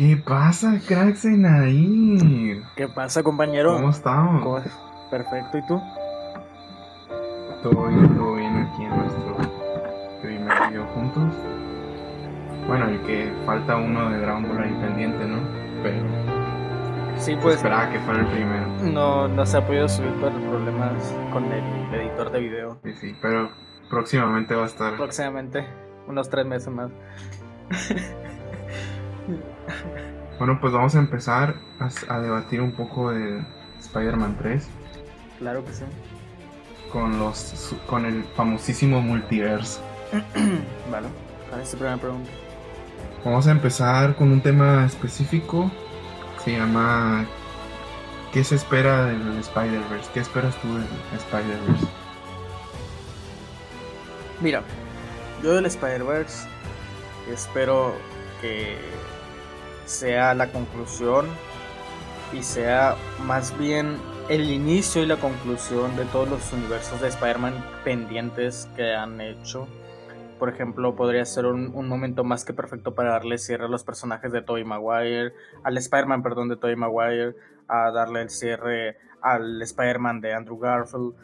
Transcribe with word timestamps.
¿Qué 0.00 0.16
pasa, 0.16 0.80
cracks 0.88 1.26
en 1.26 1.44
ahí? 1.44 2.62
¿Qué 2.74 2.88
pasa, 2.88 3.22
compañero? 3.22 3.74
¿Cómo 3.74 3.90
estamos? 3.90 4.42
¿Cómo 4.42 4.56
es? 4.56 4.72
Perfecto, 5.10 5.58
¿y 5.58 5.66
tú? 5.66 5.78
Todo 7.62 7.86
bien, 7.88 8.08
todo 8.16 8.34
bien 8.36 8.56
aquí 8.56 8.84
en 8.84 8.96
nuestro 8.96 9.36
primer 10.22 10.70
video 10.70 10.86
juntos. 10.94 11.34
Bueno, 12.66 12.86
el 12.88 13.02
que 13.02 13.30
falta 13.44 13.76
uno 13.76 14.08
de 14.08 14.20
Dragon 14.20 14.48
Ball 14.48 14.62
ahí 14.62 14.72
pendiente, 14.80 15.22
¿no? 15.26 15.42
Pero 15.82 16.06
Sí, 17.18 17.32
pues, 17.32 17.42
pues 17.42 17.56
esperaba 17.56 17.90
que 17.90 17.98
fuera 18.00 18.20
el 18.20 18.26
primero. 18.28 18.66
no, 18.94 19.28
no 19.28 19.44
se 19.44 19.58
ha 19.58 19.66
podido 19.66 19.86
subir 19.86 20.12
por 20.14 20.32
problemas 20.32 21.14
con 21.30 21.44
el 21.44 21.94
editor 21.94 22.32
de 22.32 22.40
video. 22.40 22.80
Sí, 22.84 22.94
sí, 22.94 23.14
pero 23.20 23.50
próximamente 23.90 24.54
va 24.54 24.62
a 24.62 24.66
estar. 24.66 24.96
Próximamente, 24.96 25.66
unos 26.08 26.30
tres 26.30 26.46
meses 26.46 26.72
más. 26.72 26.90
Bueno, 30.38 30.58
pues 30.60 30.72
vamos 30.72 30.94
a 30.94 30.98
empezar 30.98 31.54
a, 31.78 31.90
a 32.14 32.20
debatir 32.20 32.60
un 32.60 32.72
poco 32.72 33.10
de 33.10 33.44
Spider-Man 33.80 34.36
3 34.38 34.66
Claro 35.38 35.64
que 35.64 35.72
sí. 35.72 35.84
con 36.92 37.18
los 37.18 37.74
con 37.86 38.04
el 38.06 38.24
famosísimo 38.36 39.00
multiverso. 39.00 39.82
Vale, 40.90 41.08
¿cuál 41.48 41.60
es 41.62 41.70
tu 41.70 41.76
primera 41.76 41.96
pregunta? 41.98 42.30
Vamos 43.24 43.46
a 43.46 43.50
empezar 43.50 44.16
con 44.16 44.32
un 44.32 44.40
tema 44.40 44.84
específico. 44.86 45.70
Se 46.44 46.52
llama 46.52 47.26
¿Qué 48.32 48.44
se 48.44 48.54
espera 48.54 49.06
del 49.06 49.38
Spider-Verse? 49.38 50.10
¿Qué 50.14 50.20
esperas 50.20 50.56
tú 50.62 50.68
del 50.74 50.86
Spider-Verse? 51.18 51.86
Mira, 54.40 54.62
yo 55.42 55.54
del 55.54 55.66
Spider-Verse 55.66 56.48
espero 57.30 57.94
que 58.40 58.78
sea 59.90 60.34
la 60.34 60.52
conclusión 60.52 61.26
y 62.32 62.42
sea 62.42 62.94
más 63.26 63.58
bien 63.58 63.96
el 64.28 64.48
inicio 64.50 65.02
y 65.02 65.06
la 65.06 65.16
conclusión 65.16 65.96
de 65.96 66.04
todos 66.06 66.28
los 66.28 66.52
universos 66.52 67.00
de 67.00 67.08
Spider-Man 67.08 67.54
pendientes 67.82 68.68
que 68.76 68.94
han 68.94 69.20
hecho. 69.20 69.66
Por 70.38 70.48
ejemplo, 70.48 70.94
podría 70.94 71.24
ser 71.24 71.46
un, 71.46 71.88
momento 71.88 72.22
más 72.22 72.44
que 72.44 72.52
perfecto 72.52 72.94
para 72.94 73.10
darle 73.10 73.36
cierre 73.36 73.64
a 73.64 73.68
los 73.68 73.82
personajes 73.82 74.30
de 74.32 74.42
Tobey 74.42 74.64
Maguire, 74.64 75.34
al 75.64 75.76
Spider-Man, 75.76 76.22
perdón, 76.22 76.48
de 76.48 76.56
Tobey 76.56 76.76
Maguire, 76.76 77.34
a 77.66 77.90
darle 77.90 78.22
el 78.22 78.30
cierre 78.30 78.96
al 79.20 79.60
Spider-Man 79.60 80.20
de 80.20 80.32
Andrew 80.32 80.58
Garfield. 80.58 81.14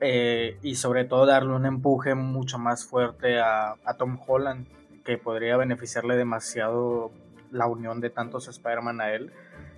eh, 0.00 0.58
y 0.62 0.76
sobre 0.76 1.04
todo 1.04 1.26
darle 1.26 1.54
un 1.54 1.66
empuje 1.66 2.14
mucho 2.14 2.58
más 2.58 2.84
fuerte 2.84 3.40
a 3.40 3.76
Tom 3.98 4.18
Holland, 4.26 4.66
que 5.04 5.18
podría 5.18 5.56
beneficiarle 5.56 6.16
demasiado 6.16 7.10
la 7.54 7.66
unión 7.66 8.00
de 8.00 8.10
tantos 8.10 8.48
Spider-Man 8.48 9.00
a 9.00 9.12
él 9.12 9.32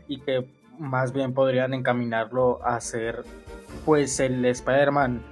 y 0.08 0.20
que 0.20 0.48
más 0.78 1.12
bien 1.12 1.34
podrían 1.34 1.74
encaminarlo 1.74 2.64
a 2.64 2.80
ser 2.80 3.24
pues 3.84 4.18
el 4.20 4.44
Spider-Man 4.44 5.22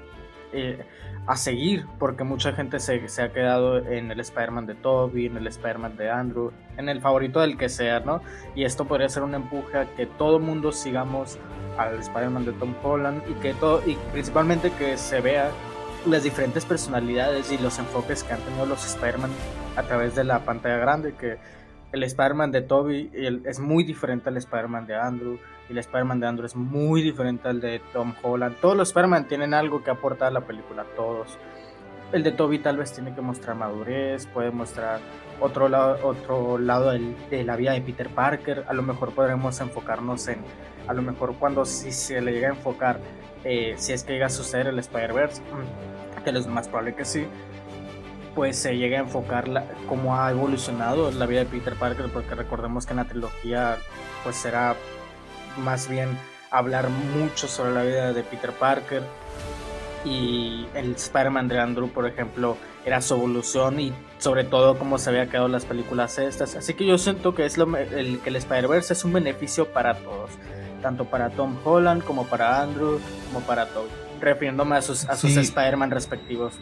eh, 0.52 0.84
a 1.26 1.36
seguir, 1.36 1.86
porque 1.98 2.22
mucha 2.22 2.52
gente 2.52 2.78
se, 2.78 3.08
se 3.08 3.22
ha 3.22 3.32
quedado 3.32 3.78
en 3.78 4.10
el 4.10 4.20
Spider-Man 4.20 4.66
de 4.66 4.74
Toby, 4.74 5.26
en 5.26 5.38
el 5.38 5.46
Spider-Man 5.46 5.96
de 5.96 6.10
Andrew, 6.10 6.52
en 6.76 6.88
el 6.90 7.00
favorito 7.00 7.40
del 7.40 7.56
que 7.56 7.70
sea, 7.70 8.00
¿no? 8.00 8.20
Y 8.54 8.64
esto 8.64 8.84
podría 8.84 9.08
ser 9.08 9.22
un 9.22 9.34
empuje 9.34 9.78
a 9.78 9.86
que 9.94 10.04
todo 10.04 10.38
mundo 10.38 10.70
sigamos 10.70 11.38
al 11.78 11.98
Spider-Man 11.98 12.44
de 12.44 12.52
Tom 12.52 12.74
Holland 12.82 13.22
y 13.28 13.32
que 13.40 13.54
todo, 13.54 13.82
y 13.86 13.96
principalmente 14.12 14.70
que 14.72 14.98
se 14.98 15.22
vea 15.22 15.50
las 16.06 16.22
diferentes 16.22 16.66
personalidades 16.66 17.50
y 17.50 17.56
los 17.56 17.78
enfoques 17.78 18.22
que 18.22 18.34
han 18.34 18.40
tenido 18.40 18.66
los 18.66 18.84
Spider-Man 18.84 19.30
a 19.76 19.82
través 19.82 20.14
de 20.14 20.24
la 20.24 20.40
pantalla 20.40 20.76
grande, 20.76 21.14
que 21.14 21.38
el 21.94 22.02
Spider-Man 22.02 22.50
de 22.50 22.60
Toby 22.60 23.08
es 23.44 23.60
muy 23.60 23.84
diferente 23.84 24.28
al 24.28 24.36
Spider-Man 24.36 24.84
de 24.84 24.96
Andrew, 24.96 25.38
y 25.68 25.72
el 25.72 25.78
Spider-Man 25.78 26.18
de 26.18 26.26
Andrew 26.26 26.44
es 26.44 26.56
muy 26.56 27.02
diferente 27.02 27.48
al 27.48 27.60
de 27.60 27.80
Tom 27.92 28.14
Holland. 28.20 28.56
Todos 28.60 28.76
los 28.76 28.88
Spider-Man 28.88 29.28
tienen 29.28 29.54
algo 29.54 29.84
que 29.84 29.92
aportar 29.92 30.28
a 30.28 30.30
la 30.32 30.40
película, 30.40 30.84
todos. 30.96 31.38
El 32.12 32.24
de 32.24 32.32
Toby 32.32 32.58
tal 32.58 32.78
vez 32.78 32.92
tiene 32.92 33.14
que 33.14 33.20
mostrar 33.20 33.56
madurez, 33.56 34.26
puede 34.26 34.50
mostrar 34.50 34.98
otro 35.40 35.68
lado, 35.68 36.04
otro 36.04 36.58
lado 36.58 36.90
de 36.90 37.44
la 37.44 37.54
vida 37.54 37.72
de 37.72 37.80
Peter 37.80 38.08
Parker. 38.08 38.64
A 38.66 38.72
lo 38.72 38.82
mejor 38.82 39.12
podremos 39.12 39.60
enfocarnos 39.60 40.26
en, 40.26 40.40
a 40.88 40.94
lo 40.94 41.02
mejor 41.02 41.36
cuando 41.36 41.64
si 41.64 41.92
se 41.92 42.20
le 42.20 42.32
llega 42.32 42.48
a 42.48 42.54
enfocar, 42.54 42.98
eh, 43.44 43.74
si 43.76 43.92
es 43.92 44.02
que 44.02 44.14
llega 44.14 44.26
a 44.26 44.30
suceder 44.30 44.66
el 44.66 44.80
Spider-Verse, 44.80 45.42
que 46.24 46.30
es 46.30 46.46
más 46.48 46.66
probable 46.66 46.96
que 46.96 47.04
sí, 47.04 47.24
pues 48.34 48.58
se 48.58 48.76
llega 48.76 48.98
a 48.98 49.02
enfocar 49.02 49.48
la- 49.48 49.64
cómo 49.88 50.16
ha 50.16 50.30
evolucionado 50.30 51.10
la 51.12 51.26
vida 51.26 51.40
de 51.40 51.46
Peter 51.46 51.74
Parker, 51.74 52.06
porque 52.12 52.34
recordemos 52.34 52.86
que 52.86 52.92
en 52.92 52.96
la 52.98 53.04
trilogía 53.04 53.78
pues 54.22 54.36
será 54.36 54.74
más 55.58 55.88
bien 55.88 56.18
hablar 56.50 56.88
mucho 56.88 57.46
sobre 57.48 57.72
la 57.72 57.82
vida 57.82 58.12
de 58.12 58.22
Peter 58.22 58.52
Parker 58.52 59.02
y 60.04 60.66
el 60.74 60.94
Spider-Man 60.96 61.48
de 61.48 61.58
Andrew, 61.58 61.88
por 61.88 62.06
ejemplo, 62.06 62.56
era 62.84 63.00
su 63.00 63.14
evolución 63.14 63.80
y 63.80 63.94
sobre 64.18 64.44
todo 64.44 64.78
cómo 64.78 64.98
se 64.98 65.08
había 65.10 65.28
quedado 65.28 65.48
las 65.48 65.64
películas 65.64 66.18
estas. 66.18 66.54
Así 66.56 66.74
que 66.74 66.84
yo 66.86 66.98
siento 66.98 67.34
que 67.34 67.46
es 67.46 67.56
lo, 67.56 67.74
el, 67.76 68.20
que 68.20 68.28
el 68.28 68.36
Spider-Verse 68.36 68.92
es 68.92 69.04
un 69.04 69.14
beneficio 69.14 69.72
para 69.72 69.94
todos, 69.94 70.30
tanto 70.82 71.06
para 71.06 71.30
Tom 71.30 71.56
Holland 71.64 72.04
como 72.04 72.26
para 72.26 72.60
Andrew, 72.62 73.00
como 73.32 73.40
para 73.46 73.66
Toby, 73.66 73.88
refiriéndome 74.20 74.76
a 74.76 74.82
sus, 74.82 75.04
a 75.08 75.16
sus 75.16 75.32
Sí. 75.32 75.40
Spider-Man 75.40 75.90
respectivos. 75.90 76.52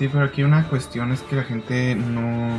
Sí, 0.00 0.08
pero 0.08 0.24
aquí 0.24 0.42
una 0.42 0.66
cuestión 0.66 1.12
es 1.12 1.20
que 1.20 1.36
la 1.36 1.42
gente 1.42 1.94
no 1.94 2.58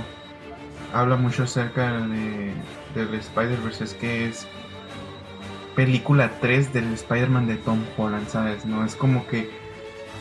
habla 0.94 1.16
mucho 1.16 1.42
acerca 1.42 1.92
de, 1.92 2.54
del 2.94 3.16
Spider-Verse, 3.16 3.84
es 3.84 3.94
que 3.96 4.28
es 4.28 4.48
película 5.76 6.30
3 6.40 6.72
del 6.72 6.94
Spider-Man 6.94 7.48
de 7.48 7.56
Tom 7.56 7.80
Holland, 7.98 8.28
¿sabes? 8.28 8.64
No 8.64 8.86
es 8.86 8.96
como 8.96 9.26
que, 9.26 9.50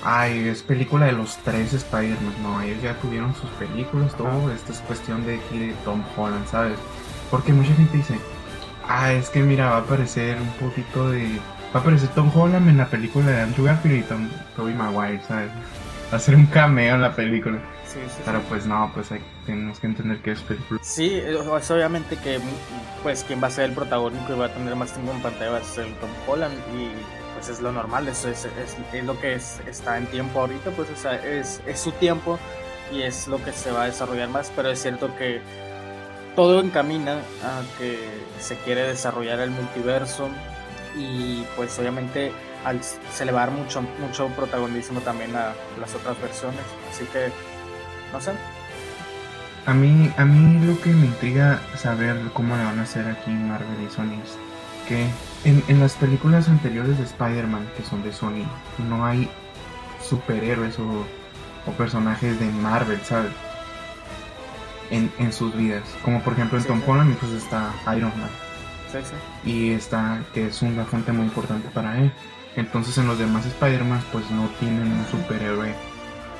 ay, 0.03 0.49
es 0.49 0.63
película 0.63 1.05
de 1.05 1.13
los 1.13 1.37
tres 1.45 1.75
Spider-Man, 1.75 2.43
no, 2.43 2.63
ellos 2.63 2.83
ya 2.83 2.95
tuvieron 3.01 3.35
sus 3.35 3.51
películas, 3.51 4.17
todo, 4.17 4.51
esto 4.51 4.73
es 4.73 4.79
cuestión 4.79 5.27
de 5.27 5.41
aquí 5.41 5.59
de 5.59 5.75
Tom 5.85 6.03
Holland, 6.17 6.47
¿sabes? 6.47 6.79
Porque 7.31 7.53
mucha 7.53 7.75
gente 7.75 7.99
dice, 7.99 8.19
ah, 8.89 9.13
es 9.13 9.29
que 9.29 9.43
mira, 9.43 9.69
va 9.69 9.77
a 9.77 9.81
aparecer 9.81 10.39
un 10.41 10.53
poquito 10.53 11.11
de... 11.11 11.39
Va 11.75 11.81
a 11.81 11.83
aparecer 11.83 12.09
Tom 12.15 12.31
Holland 12.35 12.67
en 12.67 12.79
la 12.79 12.87
película 12.87 13.27
de 13.27 13.43
Andrew 13.43 13.67
Garfield 13.67 13.99
y 13.99 14.03
Tom, 14.05 14.27
Tobey 14.57 14.75
Maguire, 14.75 15.21
¿sabes? 15.29 15.51
Va 16.12 16.16
a 16.16 16.21
ser 16.21 16.34
un 16.34 16.47
cameo 16.47 16.94
en 16.97 17.03
la 17.03 17.15
película. 17.15 17.59
Sí, 17.87 17.98
sí, 18.04 18.15
sí. 18.16 18.22
Pero 18.25 18.41
pues 18.48 18.66
no, 18.66 18.91
pues 18.94 19.10
hay- 19.12 19.21
tenemos 19.47 19.78
que 19.78 19.87
entender 19.87 20.19
que 20.19 20.32
es 20.32 20.41
película. 20.41 20.81
Sí, 20.82 21.15
es 21.15 21.71
obviamente 21.71 22.16
que 22.16 22.41
pues 23.03 23.25
quien 23.25 23.43
va 23.43 23.47
a 23.47 23.50
ser 23.50 23.66
el 23.66 23.72
protagónico 23.72 24.34
y 24.34 24.38
va 24.38 24.47
a 24.47 24.53
tener 24.53 24.75
más 24.76 24.93
tiempo 24.93 25.12
en 25.12 25.22
pantalla 25.22 25.50
va 25.53 25.59
a 25.59 25.65
ser 25.65 25.87
Tom 26.00 26.10
Holland 26.26 26.54
y 26.76 26.91
pues 27.34 27.48
es 27.48 27.60
lo 27.60 27.72
normal, 27.72 28.06
eso 28.09 28.28
es, 28.28 28.44
es, 28.44 28.76
es 28.93 29.04
lo 29.04 29.19
que 29.21 29.34
es, 29.34 29.60
está 29.66 29.97
en 29.97 30.06
tiempo 30.06 30.41
ahorita, 30.41 30.71
pues 30.72 30.91
o 30.91 30.97
sea, 30.97 31.15
es, 31.25 31.62
es 31.66 31.81
su 31.81 31.93
tiempo 31.93 32.38
y 32.92 33.03
es 33.03 33.28
lo 33.28 33.42
que 33.42 33.53
se 33.53 33.71
va 33.71 33.84
a 33.84 33.87
desarrollar 33.87 34.28
más, 34.28 34.53
pero 34.54 34.69
es 34.69 34.82
cierto 34.82 35.16
que 35.16 35.41
todo 36.37 36.60
encamina 36.60 37.15
a 37.42 37.62
que 37.78 37.98
se 38.41 38.56
quiere 38.56 38.82
desarrollar 38.82 39.41
el 39.41 39.50
multiverso 39.50 40.28
y 40.98 41.44
pues 41.56 41.78
obviamente 41.78 42.32
al, 42.65 42.81
se 42.82 43.25
le 43.25 43.32
va 43.32 43.43
a 43.43 43.47
dar 43.47 43.54
mucho, 43.56 43.82
mucho 44.00 44.28
protagonismo 44.28 45.00
también 45.00 45.34
a 45.37 45.53
las 45.81 45.94
otras 45.94 46.21
versiones, 46.21 46.60
así 46.91 47.04
que 47.06 47.32
no 48.12 48.21
sé, 48.21 48.32
A 49.66 49.75
mí, 49.75 50.12
a 50.16 50.25
mí 50.25 50.65
lo 50.66 50.81
que 50.81 50.91
me 50.91 51.06
intriga 51.06 51.60
saber 51.76 52.16
cómo 52.32 52.56
le 52.56 52.65
van 52.65 52.78
a 52.78 52.82
hacer 52.82 53.06
aquí 53.09 53.31
en 53.31 53.48
Marvel 53.48 53.82
y 53.87 53.91
Sony 53.91 54.21
es 54.25 54.38
que 54.88 55.15
en, 55.44 55.62
en 55.69 55.81
las 55.81 55.94
películas 55.97 56.48
anteriores 56.48 56.98
de 56.98 57.04
Spider-Man, 57.04 57.71
que 57.76 57.82
son 57.84 58.03
de 58.03 58.12
Sony, 58.12 58.44
no 58.78 59.04
hay 59.06 59.31
superhéroes 60.00 60.78
o, 60.78 61.06
o 61.66 61.72
personajes 61.72 62.38
de 62.41 62.47
Marvel, 62.50 63.00
¿sabes? 63.04 63.32
En, 64.91 65.12
en 65.19 65.32
sus 65.32 65.54
vidas. 65.54 65.98
Como 66.03 66.22
por 66.22 66.32
ejemplo 66.32 66.59
en 66.59 66.65
Sí, 66.65 66.66
Tom 66.66 66.82
sí. 66.82 66.87
Holland, 66.87 67.16
pues 67.19 67.32
está 67.32 67.81
Iron 67.97 68.13
Man. 68.18 68.30
sí, 68.86 68.98
sí. 69.04 69.16
y 69.42 69.71
está 69.72 70.27
que 70.33 70.47
es 70.48 70.63
una 70.63 70.84
fuente 70.84 71.13
muy 71.13 71.27
importante 71.27 71.68
para 71.71 71.98
él. 71.98 72.13
Entonces 72.57 72.99
en 72.99 73.07
los 73.07 73.19
demás 73.19 73.47
Spider-Man 73.47 74.03
pues 74.13 74.29
no 74.31 74.49
tienen 74.59 74.91
un 74.93 75.07
superhéroe 75.11 75.73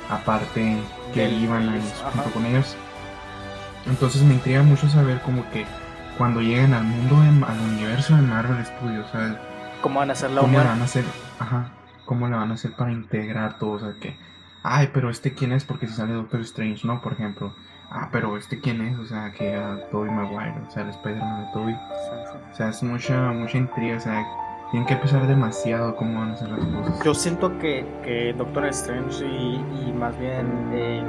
aparte 0.09 0.77
que 1.13 1.29
iban 1.29 1.69
ellos, 1.73 2.03
junto 2.13 2.31
con 2.31 2.45
ellos. 2.45 2.75
Entonces 3.87 4.21
me 4.23 4.33
intriga 4.35 4.61
mucho 4.63 4.87
saber 4.89 5.21
como 5.21 5.49
que 5.51 5.65
cuando 6.17 6.41
lleguen 6.41 6.73
al 6.73 6.83
mundo, 6.83 7.15
de- 7.21 7.45
al 7.45 7.59
universo 7.59 8.15
de 8.15 8.21
Marvel 8.21 8.63
Studios, 8.65 9.07
¿sabes? 9.11 9.33
¿Cómo 9.81 9.99
van 9.99 10.09
a 10.09 10.13
hacer 10.13 10.29
la 10.31 10.41
¿Cómo 10.41 10.59
le 10.59 10.65
van 10.65 10.81
a 10.81 10.83
hacer? 10.83 11.05
Ajá. 11.39 11.71
¿Cómo 12.05 12.27
le 12.27 12.35
van 12.35 12.51
a 12.51 12.53
hacer 12.55 12.73
para 12.73 12.91
integrar 12.91 13.57
todo? 13.57 13.71
O 13.71 13.79
sea 13.79 13.93
que, 13.99 14.17
ay, 14.63 14.89
pero 14.93 15.09
este 15.09 15.33
quién 15.33 15.53
es 15.53 15.63
porque 15.63 15.87
si 15.87 15.93
sale 15.93 16.13
Doctor 16.13 16.41
Strange, 16.41 16.85
¿no? 16.85 17.01
Por 17.01 17.13
ejemplo. 17.13 17.55
Ah, 17.89 18.09
pero 18.11 18.37
este 18.37 18.59
quién 18.59 18.81
es, 18.81 18.97
o 18.99 19.05
sea, 19.05 19.31
que 19.31 19.55
a 19.55 19.89
Tobey 19.89 20.11
Maguire, 20.11 20.53
o 20.67 20.71
sea, 20.71 20.83
el 20.83 20.89
Spider-Man 20.89 21.45
de 21.53 21.73
sí. 21.73 21.77
O 22.51 22.55
sea, 22.55 22.69
es 22.69 22.83
mucha, 22.83 23.31
mucha 23.31 23.57
intriga, 23.57 23.97
o 23.97 23.99
sea, 23.99 24.23
tienen 24.71 24.87
que 24.87 24.95
pensar 24.95 25.27
demasiado 25.27 25.95
cómo 25.97 26.19
van 26.19 26.31
a 26.31 26.33
hacer 26.33 26.49
las 26.49 26.65
cosas. 26.65 27.03
Yo 27.03 27.13
siento 27.13 27.57
que, 27.59 27.85
que 28.03 28.33
Doctor 28.33 28.65
Strange 28.67 29.25
y, 29.25 29.91
más 29.91 30.17
bien 30.17 30.69
eh, 30.73 31.03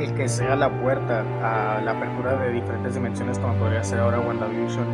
el 0.00 0.14
que 0.14 0.28
sea 0.28 0.56
la 0.56 0.68
puerta 0.82 1.20
a 1.42 1.80
la 1.80 1.92
apertura 1.92 2.36
de 2.36 2.52
diferentes 2.52 2.94
dimensiones 2.94 3.38
como 3.38 3.54
podría 3.54 3.84
ser 3.84 4.00
ahora 4.00 4.18
WandaVision. 4.20 4.86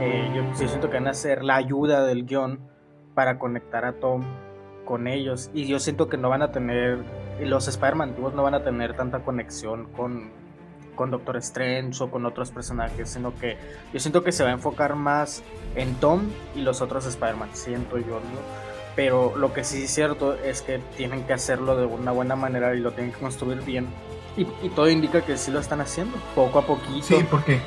Eh, 0.00 0.32
yo, 0.34 0.66
siento 0.66 0.88
que 0.88 0.96
van 0.96 1.08
a 1.08 1.14
ser 1.14 1.44
la 1.44 1.56
ayuda 1.56 2.04
del 2.04 2.24
guion 2.24 2.60
para 3.14 3.38
conectar 3.38 3.84
a 3.84 3.92
Tom 3.92 4.22
con 4.86 5.06
ellos 5.06 5.50
y 5.52 5.66
yo 5.66 5.78
siento 5.78 6.08
que 6.08 6.16
no 6.16 6.30
van 6.30 6.42
a 6.42 6.50
tener 6.50 7.04
los 7.40 7.68
Spider-Man 7.68 8.14
no 8.18 8.42
van 8.42 8.54
a 8.54 8.62
tener 8.62 8.94
tanta 8.94 9.20
conexión 9.20 9.86
con, 9.92 10.30
con 10.94 11.10
Doctor 11.10 11.36
Strange 11.38 12.02
o 12.02 12.10
con 12.10 12.26
otros 12.26 12.50
personajes, 12.50 13.10
sino 13.10 13.34
que 13.34 13.56
yo 13.92 14.00
siento 14.00 14.22
que 14.22 14.32
se 14.32 14.42
va 14.44 14.50
a 14.50 14.52
enfocar 14.52 14.94
más 14.94 15.42
en 15.74 15.94
Tom 15.94 16.22
y 16.54 16.62
los 16.62 16.80
otros 16.80 17.06
Spider-Man, 17.06 17.50
siento 17.52 17.98
yo, 17.98 18.20
¿no? 18.20 18.74
Pero 18.96 19.34
lo 19.36 19.52
que 19.52 19.64
sí 19.64 19.84
es 19.84 19.90
cierto 19.90 20.34
es 20.34 20.62
que 20.62 20.78
tienen 20.96 21.24
que 21.24 21.32
hacerlo 21.32 21.76
de 21.76 21.86
una 21.86 22.12
buena 22.12 22.36
manera 22.36 22.74
y 22.74 22.80
lo 22.80 22.92
tienen 22.92 23.12
que 23.12 23.18
construir 23.18 23.60
bien. 23.62 23.88
Y, 24.36 24.44
todo 24.70 24.90
indica 24.90 25.20
que 25.22 25.36
sí 25.36 25.52
lo 25.52 25.60
están 25.60 25.80
haciendo, 25.80 26.16
poco 26.34 26.58
a 26.58 26.66
poquito. 26.66 27.06
Sí, 27.06 27.24
porque, 27.30 27.60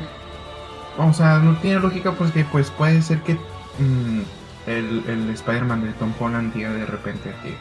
o 0.98 1.14
sea, 1.14 1.40
no 1.40 1.58
tiene 1.60 1.80
lógica 1.80 2.12
porque 2.12 2.46
pues 2.52 2.72
puede 2.72 3.02
ser 3.02 3.22
que 3.22 3.36
mm, 3.36 4.22
el, 4.68 5.04
el 5.08 5.30
Spider-Man 5.30 5.86
de 5.86 5.94
Tom 5.94 6.14
Holland 6.20 6.54
diga 6.54 6.72
de 6.72 6.86
repente 6.86 7.34
que 7.42 7.56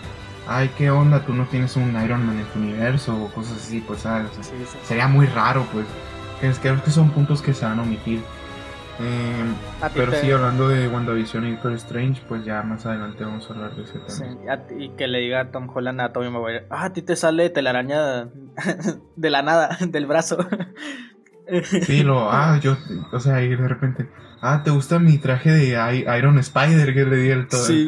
ay, 0.47 0.71
¿qué 0.77 0.91
onda? 0.91 1.25
Tú 1.25 1.35
no 1.35 1.47
tienes 1.47 1.77
un 1.77 2.01
Iron 2.03 2.25
Man 2.27 2.39
en 2.39 2.47
tu 2.47 2.59
universo 2.59 3.17
o 3.17 3.29
cosas 3.29 3.59
así, 3.59 3.81
pues, 3.81 4.01
¿sabes? 4.01 4.31
Sería 4.85 5.09
muy 5.09 5.27
raro, 5.27 5.67
pues. 5.73 5.87
Creo 6.61 6.83
que 6.83 6.91
son 6.91 7.11
puntos 7.11 7.41
que 7.43 7.55
se 7.55 7.65
van 7.65 7.79
a 7.79 7.83
omitir. 7.83 8.21
Em, 8.99 9.55
pero 9.95 10.13
sí, 10.13 10.31
hablando 10.31 10.69
de 10.69 10.89
WandaVision 10.89 11.47
y 11.47 11.51
Doctor 11.53 11.73
Strange, 11.73 12.23
pues 12.27 12.45
ya 12.45 12.63
más 12.63 12.87
adelante 12.87 13.25
vamos 13.25 13.49
a 13.51 13.53
hablar 13.53 13.75
de 13.77 13.83
ese 13.83 13.99
tema. 13.99 14.09
Sí, 14.09 14.25
y 14.79 14.89
que 14.91 15.07
le 15.07 15.19
diga 15.19 15.41
a 15.41 15.51
Tom 15.51 15.69
Holland 15.73 16.01
a 16.01 16.13
Tobey 16.13 16.31
Maguire, 16.31 16.67
ah, 16.71 16.87
a 16.87 16.93
ti 16.93 17.03
te 17.03 17.15
sale 17.15 17.51
telaraña 17.51 18.29
de 19.17 19.31
la 19.31 19.43
nada, 19.43 19.77
del 19.87 20.07
brazo. 20.07 20.39
sí, 21.83 22.03
lo, 22.03 22.31
ah, 22.31 22.59
yo, 22.63 22.77
o 23.13 23.21
sea, 23.21 23.43
y 23.43 23.51
de 23.51 23.69
repente, 23.69 24.09
ah, 24.41 24.63
¿te 24.65 24.71
gusta 24.71 24.99
mi 24.99 25.19
traje 25.19 25.51
de 25.51 26.05
Iron 26.19 26.39
Spider 26.39 26.95
que 26.95 27.05
le 27.05 27.17
di 27.17 27.29
el 27.29 27.49
todo, 27.49 27.65
sí. 27.65 27.87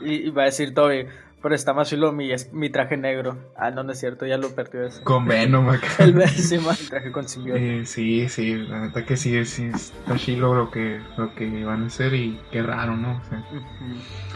Y, 0.00 0.14
y 0.28 0.30
va 0.30 0.42
a 0.42 0.46
decir 0.46 0.72
Toby, 0.72 1.06
pero 1.40 1.54
está 1.54 1.72
más 1.72 1.88
chulo 1.88 2.12
mi, 2.12 2.30
mi 2.52 2.70
traje 2.70 2.96
negro. 2.96 3.36
Ah, 3.56 3.70
no, 3.70 3.84
no 3.84 3.92
es 3.92 4.00
cierto, 4.00 4.26
ya 4.26 4.36
lo 4.38 4.54
perdió 4.54 4.84
eso. 4.84 5.02
Con 5.04 5.26
Venom 5.26 5.68
acá. 5.68 5.86
el, 5.98 6.28
sí, 6.28 6.56
el 6.56 6.88
traje 6.88 7.12
con 7.12 7.26
eh, 7.54 7.82
sí, 7.84 8.28
sí, 8.28 8.54
la 8.54 8.80
neta 8.80 9.04
que 9.04 9.16
sí, 9.16 9.44
sí 9.44 9.70
está 9.72 10.16
chilo 10.16 10.54
lo 10.54 10.70
que, 10.70 11.00
lo 11.16 11.34
que 11.34 11.64
van 11.64 11.84
a 11.84 11.86
hacer 11.86 12.14
y 12.14 12.40
qué 12.50 12.62
raro, 12.62 12.96
¿no? 12.96 13.18
O 13.18 13.24
sea, 13.28 13.44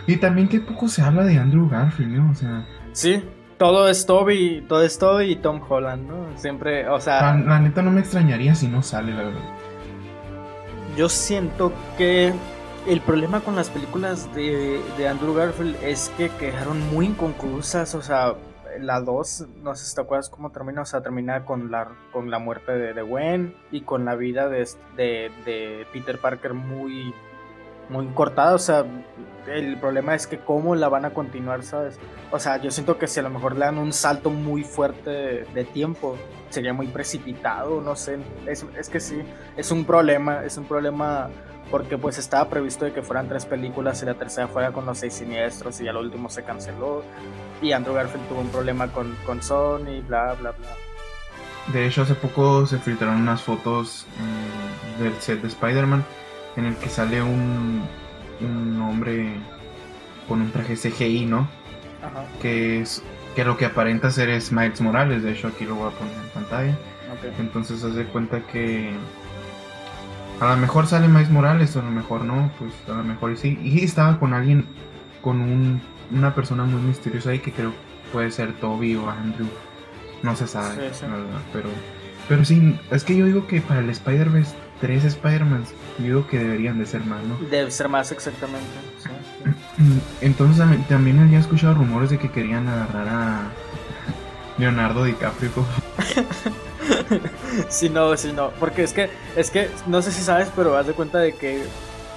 Y 0.07 0.17
también 0.17 0.49
que 0.49 0.61
poco 0.61 0.89
se 0.89 1.03
habla 1.03 1.25
de 1.25 1.39
Andrew 1.39 1.69
Garfield, 1.69 2.13
¿no? 2.13 2.31
O 2.31 2.35
sea... 2.35 2.67
Sí, 2.93 3.23
todo 3.59 3.89
es 3.89 4.07
Toby, 4.07 4.65
todo 4.69 4.83
es 4.83 4.99
Toby 4.99 5.33
y 5.33 5.37
Tom 5.37 5.61
Holland, 5.69 6.09
¿no? 6.09 6.39
Siempre, 6.39 6.89
o 6.89 7.01
sea... 7.01 7.35
la 7.35 7.59
neta 7.59 7.83
no 7.83 7.91
me 7.91 8.01
extrañaría 8.01 8.55
si 8.55 8.69
no 8.69 8.83
sale, 8.83 9.13
la 9.13 9.25
verdad. 9.25 9.41
Yo 10.97 11.09
siento 11.09 11.73
que 11.97 12.33
el 12.87 13.01
problema 13.01 13.41
con 13.41 13.55
las 13.55 13.71
películas 13.71 14.33
de, 14.35 14.81
Andrew 15.09 15.35
Garfield 15.35 15.77
es 15.83 16.13
que 16.17 16.29
quedaron 16.31 16.81
muy 16.91 17.07
inconclusas, 17.07 17.95
o 17.95 18.03
sea, 18.03 18.35
la 18.81 19.01
2, 19.01 19.47
no 19.63 19.75
sé 19.75 19.85
si 19.85 19.95
te 19.95 20.01
acuerdas 20.01 20.29
cómo 20.29 20.51
termina, 20.51 20.83
o 20.83 20.85
sea, 20.85 21.03
termina 21.03 21.45
con 21.45 21.71
la, 21.71 21.93
con 22.13 22.31
la 22.31 22.39
muerte 22.39 22.73
de, 22.73 22.95
de 22.95 23.03
Gwen 23.03 23.55
y 23.71 23.83
con 23.83 24.05
la 24.05 24.15
vida 24.15 24.49
de, 24.49 24.67
de, 24.97 25.87
Peter 25.93 26.19
Parker 26.19 26.55
muy, 26.55 27.15
muy 27.89 28.07
cortada, 28.09 28.55
o 28.55 28.59
sea, 28.59 28.85
el 29.47 29.77
problema 29.79 30.15
es 30.15 30.27
que 30.27 30.39
cómo 30.39 30.75
la 30.75 30.89
van 30.89 31.05
a 31.05 31.11
continuar, 31.11 31.63
¿sabes? 31.63 31.99
O 32.31 32.39
sea, 32.39 32.59
yo 32.59 32.71
siento 32.71 32.99
que 32.99 33.09
si 33.09 33.21
a 33.21 33.23
lo 33.23 33.31
mejor 33.31 33.55
le 33.55 33.61
dan 33.61 33.79
un 33.79 33.93
salto 33.93 34.31
muy 34.31 34.65
fuerte 34.65 35.45
de, 35.53 35.65
tiempo, 35.65 36.17
sería 36.51 36.73
muy 36.73 36.87
precipitado, 36.87 37.81
no 37.81 37.97
sé, 37.97 38.19
es, 38.47 38.65
es 38.79 38.89
que 38.89 39.01
sí, 39.01 39.23
es 39.57 39.71
un 39.71 39.85
problema, 39.85 40.45
es 40.45 40.57
un 40.57 40.65
problema 40.65 41.29
porque 41.71 41.97
pues 41.97 42.19
estaba 42.19 42.49
previsto 42.51 42.85
de 42.85 42.93
que 42.93 43.03
fueran 43.03 43.29
tres 43.29 43.47
películas 43.47 44.03
y 44.03 44.07
la 44.07 44.15
tercera 44.15 44.47
fuera 44.47 44.73
con 44.73 44.85
los 44.85 44.99
seis 44.99 45.15
siniestros 45.15 45.81
y 45.81 45.85
ya 45.85 45.93
lo 45.93 46.01
último 46.01 46.29
se 46.29 46.45
canceló 46.45 47.03
y 47.63 47.73
Andrew 47.73 47.95
Garfield 47.95 48.29
tuvo 48.29 48.41
un 48.41 48.49
problema 48.49 48.89
con, 48.89 49.17
con 49.25 49.43
Sony, 49.43 50.03
bla, 50.07 50.35
bla, 50.35 50.51
bla. 50.53 50.69
De 51.73 51.87
hecho, 51.87 52.03
hace 52.03 52.15
poco 52.15 52.67
se 52.67 52.79
filtraron 52.79 53.23
unas 53.23 53.41
fotos 53.43 54.07
mm, 54.19 55.03
del 55.03 55.15
set 55.21 55.41
de 55.41 55.49
Spider-Man 55.49 56.05
en 56.57 56.67
el 56.67 56.77
que 56.77 56.89
sale 56.89 57.23
un, 57.23 57.83
un 58.41 58.81
hombre 58.83 59.35
con 60.29 60.41
un 60.41 60.51
traje 60.51 60.77
CGI, 60.77 61.27
¿no? 61.27 61.49
Ajá. 62.03 62.25
Que 62.41 62.81
es 62.81 63.03
que 63.35 63.45
lo 63.45 63.57
que 63.57 63.65
aparenta 63.65 64.11
ser 64.11 64.29
es 64.29 64.53
Miles 64.53 64.81
Morales, 64.81 65.23
de 65.23 65.33
hecho 65.33 65.49
aquí 65.49 65.65
lo 65.65 65.77
voy 65.77 65.89
a 65.89 65.97
poner 65.97 66.15
en 66.15 66.29
pantalla. 66.31 66.79
Entonces 67.39 67.85
haz 67.85 67.95
de 67.95 68.05
cuenta 68.05 68.41
que 68.47 68.91
a 70.41 70.49
lo 70.49 70.57
mejor 70.57 70.87
sale 70.87 71.09
Miles 71.09 71.31
Morales, 71.31 71.77
o 71.77 71.81
a 71.81 71.85
lo 71.85 71.91
mejor 71.91 72.25
no, 72.25 72.51
pues 72.59 72.73
a 72.89 72.99
lo 72.99 73.05
mejor 73.05 73.37
sí. 73.37 73.59
Y 73.63 73.85
estaba 73.85 74.19
con 74.19 74.35
alguien, 74.35 74.67
con 75.21 75.41
un, 75.41 75.81
una 76.11 76.35
persona 76.35 76.65
muy 76.65 76.81
misteriosa 76.81 77.31
ahí 77.31 77.39
que 77.39 77.53
creo 77.53 77.73
puede 78.13 78.31
ser 78.31 78.53
Toby 78.55 78.97
o 78.97 79.09
Andrew. 79.09 79.49
No 80.23 80.37
se 80.37 80.47
sabe, 80.47 80.91
pero 81.53 81.69
pero 82.29 82.45
sí, 82.45 82.79
es 82.91 83.05
que 83.05 83.17
yo 83.17 83.27
digo 83.27 83.47
que 83.47 83.61
para 83.61 83.81
el 83.81 83.91
Spider-Verse, 83.91 84.55
tres 84.83 85.05
Spider-Man, 85.05 85.65
yo 86.01 86.05
digo 86.05 86.27
que 86.27 86.41
deberían 86.41 86.77
de 86.77 86.87
ser 86.87 87.05
más, 87.05 87.23
¿no? 87.23 87.39
Debe 87.49 87.71
ser 87.71 87.89
más 87.89 88.11
exactamente. 88.11 88.67
Entonces 90.21 90.67
también 90.89 91.21
había 91.21 91.39
escuchado 91.39 91.75
rumores 91.75 92.11
de 92.11 92.19
que 92.19 92.33
querían 92.33 92.67
agarrar 92.67 93.09
a 93.09 93.43
Leonardo 94.59 95.05
DiCaprio. 95.05 95.51
sí, 97.69 97.91
no, 97.91 98.17
sí, 98.17 98.33
no. 98.33 98.51
Porque 98.59 98.83
es 98.83 98.93
que, 98.93 99.09
es 99.37 99.51
que, 99.51 99.71
no 99.87 100.03
sé 100.03 100.11
si 100.11 100.21
sabes, 100.21 100.49
pero 100.57 100.77
haz 100.77 100.89
de 100.89 100.95
cuenta 100.95 101.21
de 101.21 101.33
que 101.33 101.63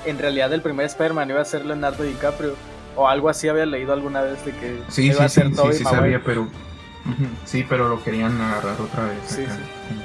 en 0.08 0.18
realidad 0.18 0.52
el 0.52 0.64
primer 0.64 0.88
Spider-Man 0.88 1.30
iba 1.30 1.42
a 1.42 1.46
ser 1.46 1.66
Leonardo 1.66 2.04
DiCaprio. 2.04 2.56
O 2.96 3.08
algo 3.08 3.30
así 3.30 3.48
había 3.48 3.68
leído 3.68 3.94
alguna 3.94 4.22
vez 4.22 4.44
de 4.44 4.54
que 4.54 4.80
sí, 4.88 5.08
iba 5.08 5.26
a 5.26 5.30
ser 5.30 5.50
sí, 5.50 5.56
sí, 5.56 5.74
sí, 5.80 5.84
sabía, 5.84 6.22
pero. 6.26 6.48
Sí, 7.44 7.64
pero 7.68 7.90
lo 7.90 8.04
querían 8.04 8.42
agarrar 8.42 8.82
otra 8.82 9.04
vez. 9.04 9.20
Sí, 9.28 9.46
sí. 9.46 10.05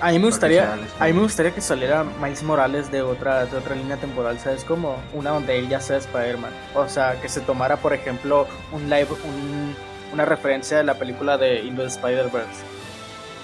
A 0.00 0.10
mí 0.10 0.18
me 0.18 0.26
gustaría, 0.26 0.74
a 0.98 1.06
mí 1.06 1.12
me 1.12 1.20
gustaría 1.22 1.52
que 1.54 1.60
saliera 1.60 2.04
Miles 2.04 2.42
Morales 2.42 2.90
de 2.90 3.02
otra, 3.02 3.46
de 3.46 3.56
otra 3.56 3.74
línea 3.74 3.96
temporal, 3.96 4.38
¿sabes? 4.38 4.64
Como 4.64 4.96
una 5.14 5.30
donde 5.30 5.58
él 5.58 5.68
ya 5.68 5.80
sea 5.80 5.96
Spider-Man. 5.96 6.52
O 6.74 6.88
sea, 6.88 7.20
que 7.20 7.28
se 7.28 7.40
tomara, 7.40 7.76
por 7.76 7.92
ejemplo, 7.94 8.46
un 8.72 8.90
live, 8.90 9.08
una 10.12 10.24
referencia 10.24 10.76
de 10.76 10.84
la 10.84 10.94
película 10.94 11.38
de 11.38 11.60
Into 11.64 11.82
the 11.82 11.88
Spider-Verse 11.88 12.78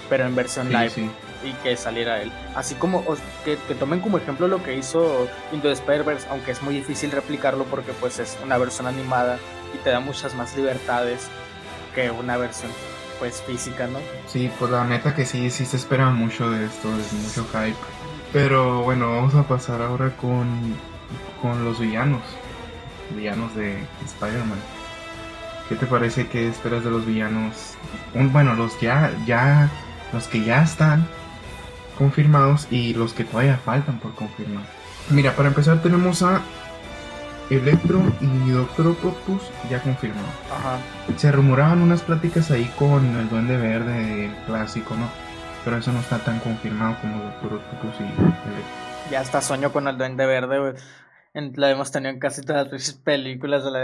pero 0.09 0.25
en 0.25 0.35
versión 0.35 0.71
live. 0.71 1.09
Y 1.43 1.53
que 1.61 1.77
saliera 1.77 2.21
él. 2.21 2.31
Así 2.55 2.75
como 2.75 3.03
que, 3.43 3.57
tomen 3.79 3.99
como 3.99 4.17
ejemplo 4.17 4.47
lo 4.47 4.63
que 4.63 4.75
hizo 4.75 5.27
Into 5.51 5.67
the 5.67 5.73
Spider-Verse, 5.73 6.27
aunque 6.29 6.51
es 6.51 6.61
muy 6.63 6.75
difícil 6.75 7.11
replicarlo 7.11 7.65
porque 7.65 7.91
pues 7.93 8.19
es 8.19 8.37
una 8.43 8.57
versión 8.57 8.87
animada 8.87 9.37
y 9.73 9.77
te 9.79 9.91
da 9.91 9.99
muchas 9.99 10.33
más 10.33 10.55
libertades 10.55 11.27
que 11.93 12.09
una 12.09 12.37
versión 12.37 12.71
pues 13.19 13.41
física, 13.41 13.87
¿no? 13.87 13.99
Sí, 14.27 14.51
pues 14.59 14.71
la 14.71 14.85
neta 14.85 15.15
que 15.15 15.25
sí, 15.25 15.49
sí 15.49 15.65
se 15.65 15.77
espera 15.77 16.09
mucho 16.09 16.49
de 16.49 16.65
esto, 16.65 16.89
es 16.97 17.13
mucho 17.13 17.47
hype. 17.51 17.77
Pero 18.33 18.83
bueno, 18.83 19.11
vamos 19.11 19.35
a 19.35 19.43
pasar 19.43 19.81
ahora 19.81 20.15
con, 20.17 20.75
con 21.41 21.63
los 21.63 21.79
villanos. 21.79 22.21
Villanos 23.15 23.55
de 23.55 23.77
Spider-Man. 24.03 24.59
¿Qué 25.69 25.75
te 25.75 25.85
parece 25.85 26.27
que 26.27 26.47
esperas 26.47 26.83
de 26.83 26.91
los 26.91 27.05
villanos? 27.05 27.75
bueno, 28.13 28.53
los 28.53 28.79
ya, 28.79 29.11
ya 29.25 29.69
los 30.13 30.27
que 30.27 30.43
ya 30.43 30.61
están 30.63 31.07
confirmados 31.97 32.67
y 32.69 32.93
los 32.93 33.13
que 33.13 33.23
todavía 33.23 33.57
faltan 33.57 33.99
por 33.99 34.13
confirmar. 34.15 34.63
Mira, 35.09 35.35
para 35.35 35.49
empezar 35.49 35.81
tenemos 35.81 36.21
a 36.23 36.41
Electro 37.49 38.01
y 38.21 38.49
Doctor 38.49 38.87
Octopus 38.87 39.41
ya 39.69 39.81
confirmado. 39.81 40.27
Ajá. 40.51 40.79
Se 41.17 41.31
rumoraban 41.31 41.81
unas 41.81 42.01
pláticas 42.01 42.51
ahí 42.51 42.65
con 42.77 43.05
el 43.15 43.29
Duende 43.29 43.57
Verde 43.57 44.31
clásico, 44.47 44.95
¿no? 44.95 45.09
Pero 45.63 45.77
eso 45.77 45.91
no 45.91 45.99
está 45.99 46.19
tan 46.19 46.39
confirmado 46.39 46.97
como 47.01 47.23
Doctor 47.23 47.53
Octopus 47.53 47.95
y 47.99 48.03
Electro. 48.03 48.51
Ya 49.11 49.21
está 49.21 49.41
sueño 49.41 49.71
con 49.71 49.87
el 49.87 49.97
Duende 49.97 50.25
Verde, 50.25 50.59
güey. 50.59 50.73
La 51.55 51.69
hemos 51.69 51.91
tenido 51.91 52.11
en 52.11 52.19
casi 52.19 52.41
todas 52.41 52.71
las 52.71 52.93
películas 53.03 53.63
de 53.65 53.71
la 53.71 53.81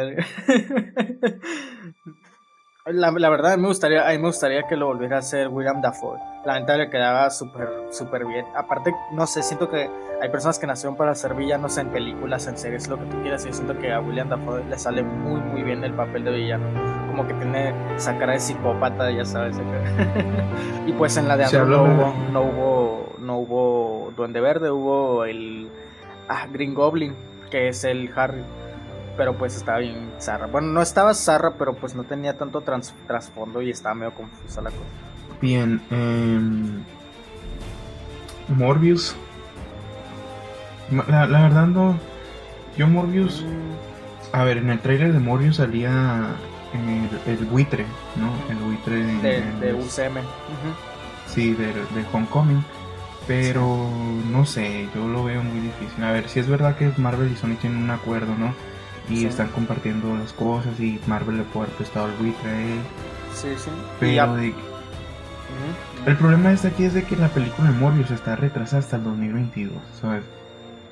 La, 2.87 3.11
la, 3.11 3.29
verdad, 3.29 3.59
me 3.59 3.67
gustaría, 3.67 4.07
a 4.07 4.11
mí 4.11 4.17
me 4.17 4.27
gustaría 4.27 4.63
que 4.63 4.75
lo 4.75 4.87
volviera 4.87 5.17
a 5.17 5.19
hacer 5.19 5.49
William 5.49 5.81
Dafoe. 5.81 6.17
La 6.43 6.59
neta 6.59 6.75
le 6.77 6.89
quedaba 6.89 7.29
súper, 7.29 7.69
súper 7.91 8.25
bien. 8.25 8.43
Aparte, 8.55 8.91
no 9.11 9.27
sé, 9.27 9.43
siento 9.43 9.69
que 9.69 9.87
hay 10.19 10.29
personas 10.29 10.57
que 10.57 10.65
nacieron 10.65 10.95
para 10.95 11.13
ser 11.13 11.35
villanos 11.35 11.77
en 11.77 11.89
películas, 11.89 12.47
en 12.47 12.57
series, 12.57 12.87
lo 12.87 12.97
que 12.97 13.05
tú 13.05 13.21
quieras. 13.21 13.45
Y 13.45 13.49
yo 13.49 13.53
siento 13.53 13.77
que 13.77 13.93
a 13.93 13.99
William 13.99 14.29
Dafoe 14.29 14.63
le 14.67 14.79
sale 14.79 15.03
muy, 15.03 15.39
muy 15.41 15.61
bien 15.61 15.83
el 15.83 15.93
papel 15.93 16.23
de 16.23 16.31
villano. 16.31 16.65
Como 17.05 17.27
que 17.27 17.35
tiene 17.35 17.71
esa 17.95 18.17
cara 18.17 18.33
de 18.33 18.39
psicópata, 18.39 19.11
ya 19.11 19.25
sabes. 19.25 19.57
y 20.87 20.91
pues 20.93 21.15
en 21.17 21.27
la 21.27 21.37
de 21.37 21.45
Andrew 21.45 21.67
no 21.67 21.83
hubo, 21.83 22.15
no 22.31 22.41
hubo, 22.41 23.15
no 23.19 23.37
hubo 23.37 24.13
Duende 24.17 24.41
Verde, 24.41 24.71
hubo 24.71 25.25
el 25.25 25.69
ah, 26.27 26.47
Green 26.51 26.73
Goblin, 26.73 27.13
que 27.51 27.67
es 27.67 27.83
el 27.83 28.11
Harry 28.15 28.43
pero 29.17 29.37
pues 29.37 29.55
estaba 29.55 29.79
bien 29.79 30.11
zarra. 30.19 30.47
Bueno, 30.47 30.67
no 30.67 30.81
estaba 30.81 31.13
zarra, 31.13 31.55
pero 31.57 31.75
pues 31.75 31.95
no 31.95 32.03
tenía 32.03 32.37
tanto 32.37 32.61
trasfondo 32.61 33.61
y 33.61 33.69
estaba 33.71 33.95
medio 33.95 34.13
confusa 34.13 34.61
la 34.61 34.69
cosa. 34.69 34.83
Bien, 35.41 35.81
em, 35.89 36.83
Morbius. 38.49 39.15
La, 41.07 41.25
la 41.25 41.41
verdad 41.43 41.67
no. 41.67 41.97
Yo 42.77 42.87
Morbius. 42.87 43.45
A 44.33 44.43
ver, 44.43 44.57
en 44.57 44.69
el 44.69 44.79
trailer 44.79 45.13
de 45.13 45.19
Morbius 45.19 45.57
salía 45.57 46.35
el, 46.73 47.31
el 47.33 47.45
buitre, 47.45 47.85
¿no? 48.15 48.31
El 48.49 48.57
buitre 48.57 48.95
De, 48.95 49.41
de, 49.41 49.67
de 49.67 49.73
UCM. 49.73 50.21
Sí, 51.27 51.53
de, 51.53 51.67
de 51.67 52.05
Homecoming. 52.13 52.63
Pero 53.27 53.89
no 54.31 54.45
sé, 54.45 54.87
yo 54.95 55.07
lo 55.07 55.23
veo 55.23 55.43
muy 55.43 55.59
difícil. 55.59 56.03
A 56.03 56.11
ver, 56.11 56.27
si 56.27 56.39
es 56.39 56.47
verdad 56.47 56.75
que 56.75 56.91
Marvel 56.97 57.31
y 57.31 57.35
Sony 57.35 57.55
tienen 57.59 57.83
un 57.83 57.91
acuerdo, 57.91 58.35
¿no? 58.37 58.53
Y 59.09 59.17
Sí. 59.17 59.25
están 59.25 59.49
compartiendo 59.49 60.15
las 60.15 60.31
cosas 60.33 60.79
y 60.79 60.99
Marvel 61.07 61.37
le 61.37 61.43
puede 61.43 61.65
haber 61.65 61.77
prestado 61.77 62.07
el 62.07 62.13
buitre 62.17 62.49
a 62.49 62.61
él. 62.61 62.79
Sí, 63.33 63.49
sí. 63.57 63.69
Pero 63.99 64.35
de- 64.35 64.53
el 66.05 66.15
problema 66.17 66.51
es 66.51 66.65
aquí 66.65 66.83
es 66.85 66.93
de 66.93 67.03
que 67.03 67.15
la 67.15 67.27
película 67.29 67.71
de 67.71 67.77
Morbius 67.77 68.11
está 68.11 68.35
retrasada 68.35 68.79
hasta 68.79 68.97
el 68.97 69.03
2022, 69.03 69.73
¿sabes? 69.99 70.23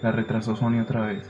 La 0.01 0.11
retrasó 0.11 0.55
Sony 0.55 0.79
otra 0.81 1.01
vez. 1.05 1.23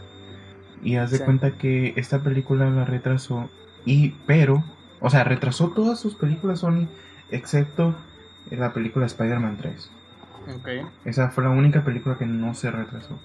Y 0.82 0.96
haz 0.96 1.12
de 1.12 1.18
Sí. 1.18 1.24
cuenta 1.24 1.52
que 1.52 1.94
esta 1.98 2.20
película 2.20 2.70
la 2.70 2.86
retrasó 2.86 3.50
y 3.86 4.10
pero, 4.26 4.64
o 5.02 5.10
sea, 5.10 5.24
retrasó 5.24 5.70
todas 5.70 6.00
sus 6.00 6.16
películas 6.16 6.60
Sony 6.60 6.88
excepto 7.32 7.96
la 8.50 8.74
película 8.74 9.06
Spider-Man 9.06 9.58
3. 9.62 9.90
Ok. 10.56 10.68
Esa 11.06 11.30
fue 11.30 11.44
la 11.44 11.50
única 11.52 11.84
película 11.84 12.18
que 12.18 12.26
no 12.26 12.54
se 12.56 12.72
retrasó. 12.72 13.20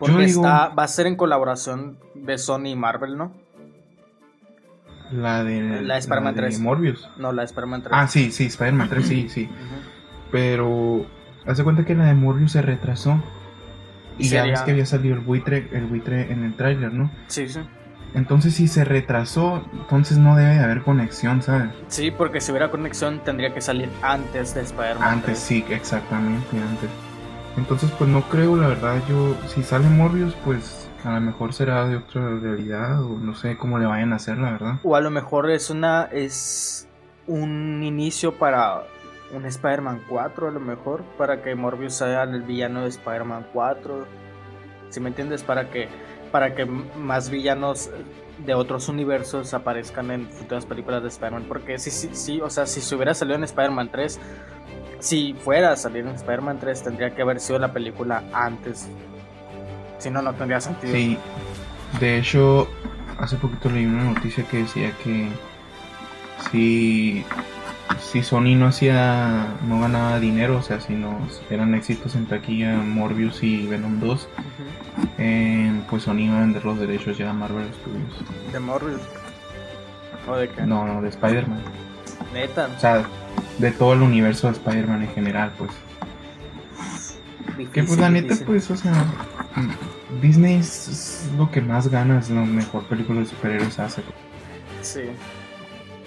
Porque 0.00 0.24
digo- 0.26 0.40
está, 0.44 0.68
va 0.70 0.82
a 0.82 0.88
ser 0.88 1.06
en 1.06 1.14
colaboración 1.14 1.98
de 2.14 2.36
Sony 2.38 2.66
y 2.70 2.76
Marvel, 2.76 3.16
¿no? 3.16 3.32
La 5.12 5.44
de 5.44 5.82
La 5.82 5.94
de 5.94 6.00
Spider-Man 6.00 6.34
de 6.34 6.40
3. 6.42 6.60
Morbius. 6.60 7.08
No, 7.16 7.32
la 7.32 7.42
de 7.42 7.46
Spider-Man 7.46 7.82
3. 7.82 7.92
Ah, 7.96 8.08
sí, 8.08 8.30
sí, 8.32 8.46
Spider-Man 8.46 8.88
3, 8.88 9.06
sí, 9.06 9.28
sí. 9.28 9.44
Ujú. 9.44 9.80
Pero 10.30 11.06
haz 11.46 11.58
de 11.58 11.64
cuenta 11.64 11.84
que 11.84 11.94
la 11.94 12.06
de 12.06 12.14
Morbius 12.14 12.52
se 12.52 12.62
retrasó. 12.62 13.22
Y 14.18 14.28
ya 14.28 14.44
ves 14.44 14.60
que 14.62 14.70
había 14.72 14.86
salido 14.86 15.14
el 15.14 15.20
buitre, 15.20 15.68
el 15.72 15.86
buitre 15.86 16.30
en 16.32 16.44
el 16.44 16.54
tráiler, 16.54 16.92
¿no? 16.92 17.10
Sí, 17.28 17.48
sí. 17.48 17.60
Entonces 18.14 18.54
si 18.54 18.68
se 18.68 18.84
retrasó, 18.84 19.64
entonces 19.72 20.18
no 20.18 20.36
debe 20.36 20.54
de 20.54 20.60
haber 20.60 20.82
conexión, 20.82 21.42
¿sabes? 21.42 21.70
Sí, 21.88 22.10
porque 22.10 22.40
si 22.40 22.50
hubiera 22.52 22.70
conexión 22.70 23.20
tendría 23.24 23.54
que 23.54 23.60
salir 23.60 23.88
antes 24.02 24.54
de 24.54 24.62
Spider-Man. 24.62 25.08
Antes 25.08 25.24
3. 25.24 25.38
sí, 25.38 25.64
exactamente, 25.70 26.56
antes. 26.58 26.90
Entonces 27.56 27.90
pues 27.98 28.08
no 28.08 28.22
creo, 28.22 28.56
la 28.56 28.68
verdad, 28.68 29.02
yo, 29.08 29.36
si 29.48 29.62
sale 29.62 29.88
Morbius, 29.88 30.34
pues 30.44 30.88
a 31.04 31.14
lo 31.14 31.20
mejor 31.20 31.52
será 31.52 31.86
de 31.86 31.96
otra 31.96 32.38
realidad 32.38 33.02
o 33.02 33.18
no 33.18 33.34
sé 33.34 33.56
cómo 33.56 33.78
le 33.78 33.86
vayan 33.86 34.12
a 34.12 34.16
hacer, 34.16 34.38
la 34.38 34.52
verdad. 34.52 34.74
O 34.82 34.96
a 34.96 35.00
lo 35.00 35.10
mejor 35.10 35.50
es 35.50 35.70
una 35.70 36.04
es 36.04 36.88
un 37.26 37.82
inicio 37.82 38.34
para 38.34 38.84
un 39.32 39.46
Spider-Man 39.46 40.02
4, 40.08 40.48
a 40.48 40.50
lo 40.50 40.60
mejor, 40.60 41.02
para 41.16 41.42
que 41.42 41.54
Morbius 41.54 41.94
sea 41.94 42.24
el 42.24 42.42
villano 42.42 42.82
de 42.82 42.88
Spider-Man 42.88 43.46
4. 43.52 44.06
Si 44.90 45.00
me 45.00 45.08
entiendes, 45.08 45.42
para 45.42 45.70
que 45.70 45.88
para 46.32 46.54
que 46.54 46.64
más 46.64 47.30
villanos 47.30 47.90
de 48.44 48.54
otros 48.54 48.88
universos 48.88 49.52
aparezcan 49.52 50.10
en 50.10 50.28
futuras 50.28 50.64
películas 50.64 51.02
de 51.02 51.08
Spider-Man, 51.08 51.44
porque 51.48 51.78
sí 51.78 51.90
sí 51.90 52.10
sí, 52.12 52.40
o 52.40 52.50
sea, 52.50 52.66
si 52.66 52.80
se 52.80 52.94
hubiera 52.94 53.14
salido 53.14 53.36
en 53.36 53.44
Spider-Man 53.44 53.90
3, 53.90 54.20
si 55.00 55.34
fuera 55.34 55.72
a 55.72 55.76
salir 55.76 56.06
en 56.06 56.14
Spider-Man 56.14 56.58
3 56.60 56.82
tendría 56.84 57.14
que 57.14 57.22
haber 57.22 57.40
sido 57.40 57.58
la 57.58 57.72
película 57.72 58.22
antes. 58.32 58.88
Si 59.98 60.10
no 60.10 60.22
no 60.22 60.32
tendría 60.34 60.60
sentido. 60.60 60.92
Sí, 60.94 61.18
de 62.00 62.18
hecho, 62.18 62.68
hace 63.18 63.36
poquito 63.36 63.68
leí 63.68 63.84
una 63.86 64.04
noticia 64.04 64.44
que 64.44 64.58
decía 64.58 64.92
que 65.04 65.28
si, 66.50 67.24
si 68.00 68.22
Sony 68.22 68.54
no 68.56 68.66
hacía, 68.68 69.46
no 69.66 69.80
ganaba 69.80 70.18
dinero, 70.20 70.58
o 70.58 70.62
sea, 70.62 70.80
si 70.80 70.94
no 70.94 71.18
eran 71.50 71.74
éxitos 71.74 72.14
en 72.14 72.26
taquilla 72.26 72.76
Morbius 72.76 73.42
y 73.42 73.66
Venom 73.66 74.00
2, 74.00 74.10
Ujú. 74.22 75.08
eh, 75.18 75.80
pues 75.90 76.04
Sony 76.04 76.20
iba 76.20 76.38
a 76.38 76.40
vender 76.40 76.64
los 76.64 76.78
derechos 76.78 77.18
ya 77.18 77.30
a 77.30 77.32
Marvel 77.34 77.66
Studios. 77.74 78.52
De 78.52 78.58
Morbius. 78.60 79.00
¿O 80.26 80.36
de 80.36 80.48
qué? 80.48 80.62
No, 80.62 80.86
no, 80.86 81.02
de 81.02 81.08
Spider-Man. 81.08 81.60
Neta. 82.32 82.68
O 82.76 82.80
sea, 82.80 83.04
de 83.60 83.72
todo 83.72 83.92
el 83.92 84.02
universo 84.02 84.46
de 84.46 84.54
Spider-Man 84.54 85.02
en 85.02 85.10
general, 85.10 85.52
pues. 85.58 85.70
Que 87.72 87.84
pues 87.84 87.98
la 87.98 88.08
neta, 88.08 88.28
difícil. 88.28 88.46
pues, 88.46 88.70
o 88.70 88.76
sea, 88.76 89.04
Disney 90.22 90.56
es, 90.56 91.28
lo 91.36 91.50
que 91.50 91.60
más 91.60 91.88
gana, 91.88 92.18
es 92.18 92.30
la 92.30 92.40
mejor 92.40 92.84
película 92.84 93.20
de 93.20 93.26
superhéroes 93.26 93.78
hace. 93.78 94.02
Sí. 94.80 95.02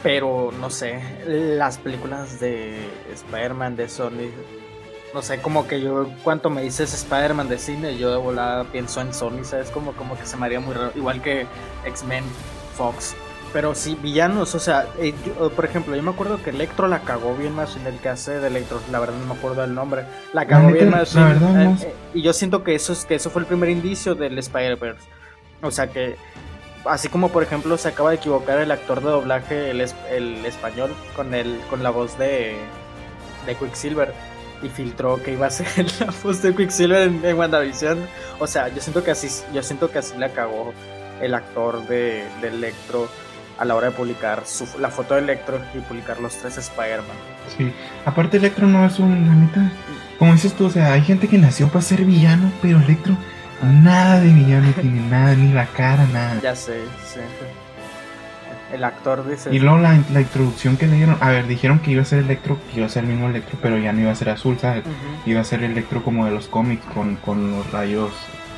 Pero 0.02 0.52
no 0.60 0.70
sé, 0.70 1.00
las 1.26 1.78
películas 1.78 2.40
de 2.40 2.90
Spider-Man 3.14 3.76
de 3.76 3.88
Sony, 3.88 4.32
no 5.14 5.22
sé, 5.22 5.42
como 5.42 5.68
que 5.68 5.80
yo, 5.80 6.10
cuanto 6.24 6.50
me 6.50 6.64
dices 6.64 6.94
Spider-Man 6.94 7.48
de 7.48 7.58
cine, 7.60 7.98
yo 7.98 8.10
de 8.10 8.18
volada 8.18 8.66
pienso 8.66 9.00
en 9.00 9.14
Sony, 9.14 9.44
¿sabes? 9.44 9.70
Como, 9.70 9.94
como 9.94 10.18
que 10.18 10.26
se 10.26 10.36
me 10.38 10.48
haría 10.48 10.60
muy 10.60 10.74
raro, 10.74 10.92
igual 10.96 11.22
que 11.22 11.46
X-Men, 11.86 12.24
Fox. 12.76 13.16
Pero 13.54 13.76
sí, 13.76 13.96
villanos, 14.02 14.56
o 14.56 14.60
sea, 14.60 14.88
eh, 14.98 15.14
yo, 15.24 15.52
por 15.52 15.64
ejemplo, 15.66 15.96
yo 15.96 16.02
me 16.02 16.10
acuerdo 16.10 16.42
que 16.42 16.50
Electro 16.50 16.88
la 16.88 17.02
cagó 17.02 17.36
bien 17.36 17.54
más 17.54 17.76
en 17.76 17.86
el 17.86 18.00
que 18.00 18.10
hace 18.10 18.40
de 18.40 18.48
Electro, 18.48 18.82
la 18.92 19.00
verdad 19.00 19.14
no 19.20 19.28
me 19.32 19.40
acuerdo 19.40 19.62
del 19.62 19.76
nombre, 19.76 20.06
la 20.34 20.48
cagó 20.48 20.70
bien 20.72 20.90
la 20.90 20.98
más 20.98 21.14
verdad, 21.14 21.40
no. 21.40 21.78
y 22.16 22.24
yo 22.24 22.34
siento 22.34 22.64
que 22.64 22.74
eso, 22.74 22.94
es, 22.94 23.06
que 23.06 23.14
eso 23.14 23.30
fue 23.30 23.44
el 23.44 23.46
primer 23.48 23.70
indicio 23.70 24.16
del 24.16 24.40
Spider-Verse. 24.40 25.08
O 25.62 25.70
sea 25.70 25.88
que, 25.88 26.18
así 26.86 27.10
como 27.10 27.30
por 27.30 27.44
ejemplo 27.44 27.78
se 27.78 27.90
acaba 27.90 28.10
de 28.10 28.16
equivocar 28.16 28.58
el 28.60 28.72
actor 28.72 29.02
de 29.04 29.10
doblaje, 29.12 29.70
el, 29.70 29.82
es- 29.82 29.96
el 30.10 30.44
español, 30.48 30.92
con, 31.16 31.36
el, 31.36 31.60
con 31.70 31.84
la 31.84 31.92
voz 31.92 32.18
de, 32.18 32.58
de 33.46 33.56
Quicksilver. 33.56 34.14
Y 34.64 34.70
filtró 34.70 35.22
que 35.22 35.34
iba 35.34 35.46
a 35.48 35.50
ser 35.52 35.68
la 36.00 36.12
voz 36.24 36.42
de 36.42 36.56
Quicksilver 36.56 37.04
en, 37.04 37.24
en 37.24 37.38
WandaVision. 37.38 38.08
O 38.40 38.48
sea, 38.48 38.70
yo 38.70 38.82
siento 38.82 39.04
que 39.04 39.12
así, 39.12 39.28
yo 39.54 39.62
siento 39.62 39.92
que 39.92 40.00
así 40.00 40.18
le 40.18 40.32
cagó 40.32 40.74
el 41.22 41.34
actor 41.36 41.86
de, 41.88 42.24
de 42.42 42.48
Electro 42.48 43.08
a 43.64 43.66
la 43.66 43.76
hora 43.76 43.88
de 43.88 43.96
publicar 43.96 44.44
su, 44.46 44.68
la 44.78 44.90
foto 44.90 45.14
de 45.14 45.22
Electro 45.22 45.58
y 45.74 45.80
publicar 45.80 46.20
los 46.20 46.38
tres 46.38 46.58
Spider-Man. 46.58 47.16
Sí, 47.58 47.72
aparte 48.06 48.38
Electro 48.38 48.68
no 48.68 48.86
es 48.86 49.00
un, 49.00 49.26
la 49.26 49.34
neta, 49.34 49.72
como 50.20 50.34
dices 50.34 50.54
tú, 50.54 50.66
o 50.66 50.70
sea, 50.70 50.92
hay 50.92 51.02
gente 51.02 51.30
que 51.30 51.38
nació 51.38 51.70
para 51.70 51.82
ser 51.82 52.04
villano, 52.04 52.52
pero 52.62 52.80
Electro 52.80 53.16
nada 53.64 54.20
de 54.20 54.34
villano 54.34 54.72
tiene, 54.82 55.00
nada, 55.10 55.34
ni 55.36 55.54
la 55.54 55.66
cara, 55.68 56.06
nada. 56.08 56.40
Ya 56.42 56.56
sé, 56.56 56.82
sí. 57.06 57.22
El 58.74 58.84
actor 58.84 59.30
dice... 59.30 59.54
Y 59.54 59.60
luego 59.60 59.78
la, 59.78 59.98
la 60.12 60.22
introducción 60.22 60.76
que 60.76 60.88
le 60.88 60.98
dieron, 60.98 61.16
a 61.22 61.30
ver, 61.30 61.48
dijeron 61.48 61.80
que 61.80 61.92
iba 61.92 62.02
a 62.02 62.06
ser 62.06 62.20
Electro, 62.20 62.58
que 62.70 62.80
iba 62.80 62.88
a 62.88 62.90
ser 62.90 63.04
el 63.04 63.12
mismo 63.12 63.30
Electro, 63.30 63.58
pero 63.62 63.78
ya 63.78 63.94
no 63.94 64.02
iba 64.02 64.12
a 64.12 64.16
ser 64.16 64.30
azul, 64.30 64.58
¿sabes? 64.60 64.84
Iba 65.26 65.40
a 65.40 65.44
ser 65.46 65.64
Electro 65.64 66.04
como 66.04 66.26
de 66.26 66.32
los 66.32 66.48
cómics, 66.48 66.84
con, 66.94 67.16
con 67.18 67.52
los 67.52 67.72
rayos 67.72 68.12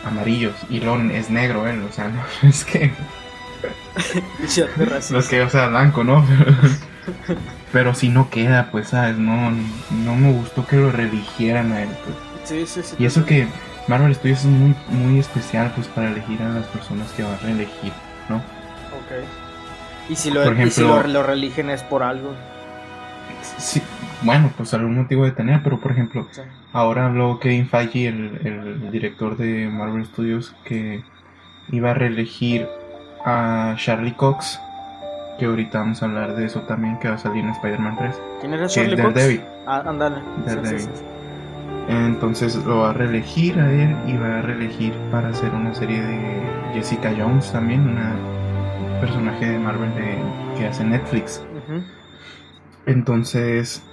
amarillos, 0.03 0.55
y 0.69 0.79
luego 0.79 0.97
es 1.11 1.29
negro 1.29 1.67
él, 1.67 1.83
o 1.87 1.91
sea, 1.91 2.07
no, 2.41 2.49
es 2.49 2.65
que. 2.65 2.91
los 5.11 5.27
que, 5.27 5.41
o 5.41 5.49
sea, 5.49 5.67
blanco, 5.67 6.03
¿no? 6.03 6.25
Pero 7.71 7.93
si 7.93 8.09
no 8.09 8.29
queda, 8.29 8.69
pues, 8.71 8.89
¿sabes? 8.89 9.17
No, 9.17 9.51
no 9.51 10.15
me 10.15 10.31
gustó 10.31 10.65
que 10.65 10.77
lo 10.77 10.91
religieran 10.91 11.71
a 11.73 11.83
él, 11.83 11.89
pues. 12.03 12.15
Sí, 12.45 12.65
sí, 12.65 12.81
sí. 12.87 12.95
Y 12.99 13.05
eso 13.05 13.25
que 13.25 13.47
Marvel 13.87 14.13
Studios 14.15 14.39
es 14.39 14.45
muy, 14.45 14.75
muy 14.89 15.19
especial 15.19 15.71
pues 15.75 15.87
para 15.87 16.09
elegir 16.11 16.41
a 16.41 16.49
las 16.49 16.65
personas 16.67 17.11
que 17.11 17.23
va 17.23 17.33
a 17.33 17.37
reelegir, 17.37 17.91
¿no? 18.29 18.37
Ok. 18.37 19.25
Y 20.09 20.15
si 20.15 20.31
lo, 20.31 20.43
Por 20.43 20.53
y 20.53 20.69
si 20.71 20.81
ejemplo- 20.81 21.01
lo, 21.03 21.07
lo 21.07 21.23
religen 21.23 21.69
es 21.69 21.81
por 21.83 22.03
algo. 22.03 22.33
Sí, 23.57 23.81
bueno, 24.21 24.51
pues 24.55 24.73
algún 24.73 24.95
motivo 24.95 25.25
de 25.25 25.31
tener, 25.31 25.61
pero 25.63 25.79
por 25.79 25.91
ejemplo, 25.91 26.27
Sí. 26.31 26.41
ahora 26.73 27.05
habló 27.07 27.39
Kevin 27.39 27.67
Feige, 27.67 28.07
el, 28.07 28.39
el 28.43 28.91
director 28.91 29.37
de 29.37 29.67
Marvel 29.67 30.05
Studios, 30.05 30.55
que 30.63 31.03
iba 31.71 31.91
a 31.91 31.93
reelegir 31.93 32.67
a 33.25 33.73
Charlie 33.77 34.13
Cox, 34.13 34.59
que 35.39 35.45
ahorita 35.45 35.79
vamos 35.79 36.01
a 36.01 36.05
hablar 36.05 36.35
de 36.35 36.45
eso 36.45 36.61
también, 36.61 36.97
que 36.99 37.09
va 37.09 37.15
a 37.15 37.17
salir 37.17 37.43
en 37.43 37.49
Spider-Man 37.51 37.95
3, 37.97 38.21
¿Quién 38.39 38.53
era 38.53 38.61
que 38.61 38.65
es 38.67 38.73
Charlie 38.73 38.95
Cox? 39.01 39.13
Daredevil. 39.15 39.41
Ah, 39.67 39.83
ándale. 39.85 40.17
Sí, 40.17 40.43
Daredevil. 40.45 40.79
sí, 40.79 40.89
sí. 40.93 41.03
Entonces 41.87 42.55
lo 42.65 42.79
va 42.79 42.89
a 42.89 42.93
reelegir 42.93 43.59
a 43.59 43.71
él 43.71 43.95
y 44.07 44.17
va 44.17 44.39
a 44.39 44.41
reelegir 44.41 44.93
para 45.11 45.27
hacer 45.29 45.53
una 45.53 45.73
serie 45.75 46.01
de 46.01 46.41
Jessica 46.73 47.13
Jones 47.15 47.51
también, 47.51 47.87
una 47.87 48.15
personaje 48.99 49.45
de 49.51 49.59
Marvel 49.59 49.93
de, 49.93 50.17
que 50.57 50.67
hace 50.67 50.83
Netflix. 50.83 51.43
Entonces, 52.85 53.83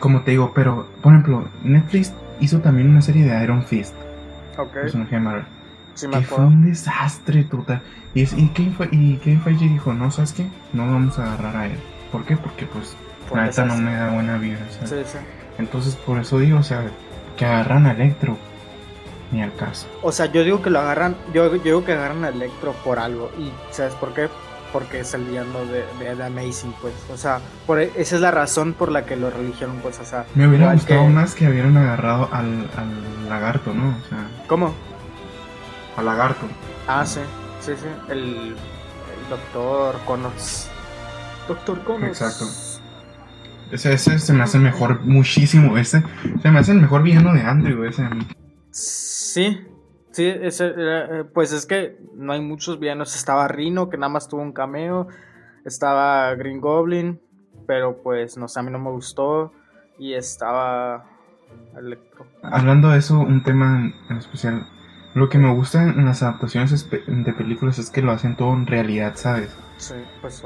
como 0.00 0.22
te 0.22 0.32
digo, 0.32 0.52
pero 0.54 0.86
por 1.02 1.12
ejemplo, 1.12 1.48
Netflix 1.62 2.12
hizo 2.40 2.60
también 2.60 2.90
una 2.90 3.00
serie 3.02 3.24
de 3.24 3.42
Iron 3.42 3.62
Fist, 3.62 3.94
Ok. 4.58 4.72
personaje 4.72 5.14
de 5.14 5.20
Marvel, 5.20 5.44
Sí, 5.94 6.08
me 6.08 6.18
que 6.18 6.24
fue 6.24 6.44
un 6.44 6.64
desastre 6.64 7.44
total. 7.44 7.82
Y, 8.14 8.22
es, 8.22 8.32
y, 8.32 8.48
Kevin 8.48 8.74
Fe- 8.74 8.88
y 8.92 9.16
Kevin 9.16 9.40
Feige 9.40 9.68
dijo, 9.68 9.92
no, 9.92 10.10
¿sabes 10.10 10.32
qué? 10.32 10.46
No 10.72 10.86
vamos 10.86 11.18
a 11.18 11.24
agarrar 11.24 11.56
a 11.56 11.66
él. 11.66 11.78
¿Por 12.10 12.24
qué? 12.24 12.36
Porque 12.36 12.66
pues 12.66 12.96
Por 13.28 13.38
la 13.38 13.44
neta 13.44 13.64
no 13.64 13.76
me 13.76 13.94
da 13.94 14.10
buena 14.10 14.36
vida. 14.38 14.58
¿sabes? 14.70 14.90
Sí, 14.90 15.18
sí. 15.18 15.24
Entonces 15.58 15.96
por 15.96 16.18
eso 16.18 16.38
digo, 16.38 16.58
o 16.58 16.62
sea, 16.62 16.84
que 17.36 17.44
agarran 17.44 17.86
a 17.86 17.92
Electro. 17.92 18.36
Ni 19.30 19.42
al 19.42 19.54
caso. 19.54 19.86
O 20.02 20.12
sea, 20.12 20.26
yo 20.26 20.44
digo 20.44 20.60
que 20.60 20.68
lo 20.68 20.80
agarran. 20.80 21.16
Yo, 21.32 21.56
yo 21.56 21.62
digo 21.62 21.84
que 21.84 21.92
agarran 21.92 22.22
a 22.24 22.28
Electro 22.28 22.74
por 22.84 22.98
algo. 22.98 23.30
¿Y 23.38 23.50
sabes 23.72 23.94
por 23.94 24.12
qué? 24.12 24.28
porque 24.72 25.00
es 25.00 25.14
el 25.14 25.24
villano 25.24 25.60
de, 25.66 25.84
de, 26.14 26.24
Amazing, 26.24 26.74
pues. 26.80 26.94
O 27.12 27.16
sea, 27.16 27.40
por, 27.66 27.78
e, 27.78 27.92
esa 27.96 28.16
es 28.16 28.20
la 28.20 28.30
razón 28.30 28.72
por 28.72 28.90
la 28.90 29.04
que 29.04 29.16
lo 29.16 29.30
religieron, 29.30 29.76
pues. 29.76 30.00
O 30.00 30.04
sea, 30.04 30.24
me 30.34 30.48
hubiera 30.48 30.72
gustado 30.72 31.06
más 31.06 31.34
que 31.34 31.48
hubieran 31.48 31.76
agarrado 31.76 32.28
al, 32.32 32.68
al, 32.76 33.28
lagarto, 33.28 33.74
¿no? 33.74 33.90
O 33.90 34.08
sea, 34.08 34.26
¿Cómo? 34.46 34.74
Al 35.96 36.04
lagarto. 36.04 36.46
Ah, 36.86 37.04
sí, 37.04 37.20
sí, 37.60 37.72
sí. 37.76 37.86
El, 38.08 38.18
el 38.18 39.28
doctor 39.30 39.96
Connors. 40.04 40.68
Doctor 41.48 41.82
Connors. 41.84 42.20
Exacto. 42.20 42.44
Ese, 43.70 43.92
ese 43.92 44.18
se 44.18 44.32
me 44.32 44.42
hace 44.42 44.58
mejor, 44.58 45.00
muchísimo. 45.00 45.78
Ese 45.78 46.02
se 46.42 46.50
me 46.50 46.58
hace 46.58 46.72
el 46.72 46.80
mejor 46.80 47.02
villano 47.02 47.32
de 47.32 47.42
Andrew, 47.42 47.84
ese 47.84 48.02
a 48.04 48.10
mí. 48.10 48.26
Sí, 48.70 49.66
Sí, 50.12 50.26
ese, 50.26 50.74
eh, 50.76 51.24
pues 51.32 51.52
es 51.52 51.64
que 51.64 51.98
no 52.14 52.34
hay 52.34 52.42
muchos 52.42 52.78
villanos. 52.78 53.16
Estaba 53.16 53.48
Rino, 53.48 53.88
que 53.88 53.96
nada 53.96 54.12
más 54.12 54.28
tuvo 54.28 54.42
un 54.42 54.52
cameo. 54.52 55.08
Estaba 55.64 56.34
Green 56.34 56.60
Goblin, 56.60 57.20
pero 57.66 58.02
pues 58.02 58.36
no 58.36 58.46
sé, 58.46 58.60
a 58.60 58.62
mí 58.62 58.70
no 58.70 58.78
me 58.78 58.90
gustó. 58.90 59.52
Y 59.98 60.12
estaba 60.12 61.06
Electro. 61.76 62.26
Hablando 62.42 62.90
de 62.90 62.98
eso, 62.98 63.18
un 63.20 63.42
tema 63.42 63.90
en 64.10 64.16
especial. 64.18 64.68
Lo 65.14 65.28
que 65.28 65.38
me 65.38 65.52
gusta 65.52 65.82
en 65.82 66.04
las 66.04 66.22
adaptaciones 66.22 66.88
de 66.90 67.32
películas 67.32 67.78
es 67.78 67.90
que 67.90 68.02
lo 68.02 68.12
hacen 68.12 68.36
todo 68.36 68.54
en 68.54 68.66
realidad, 68.66 69.12
¿sabes? 69.16 69.54
Sí, 69.76 69.94
pues. 70.20 70.42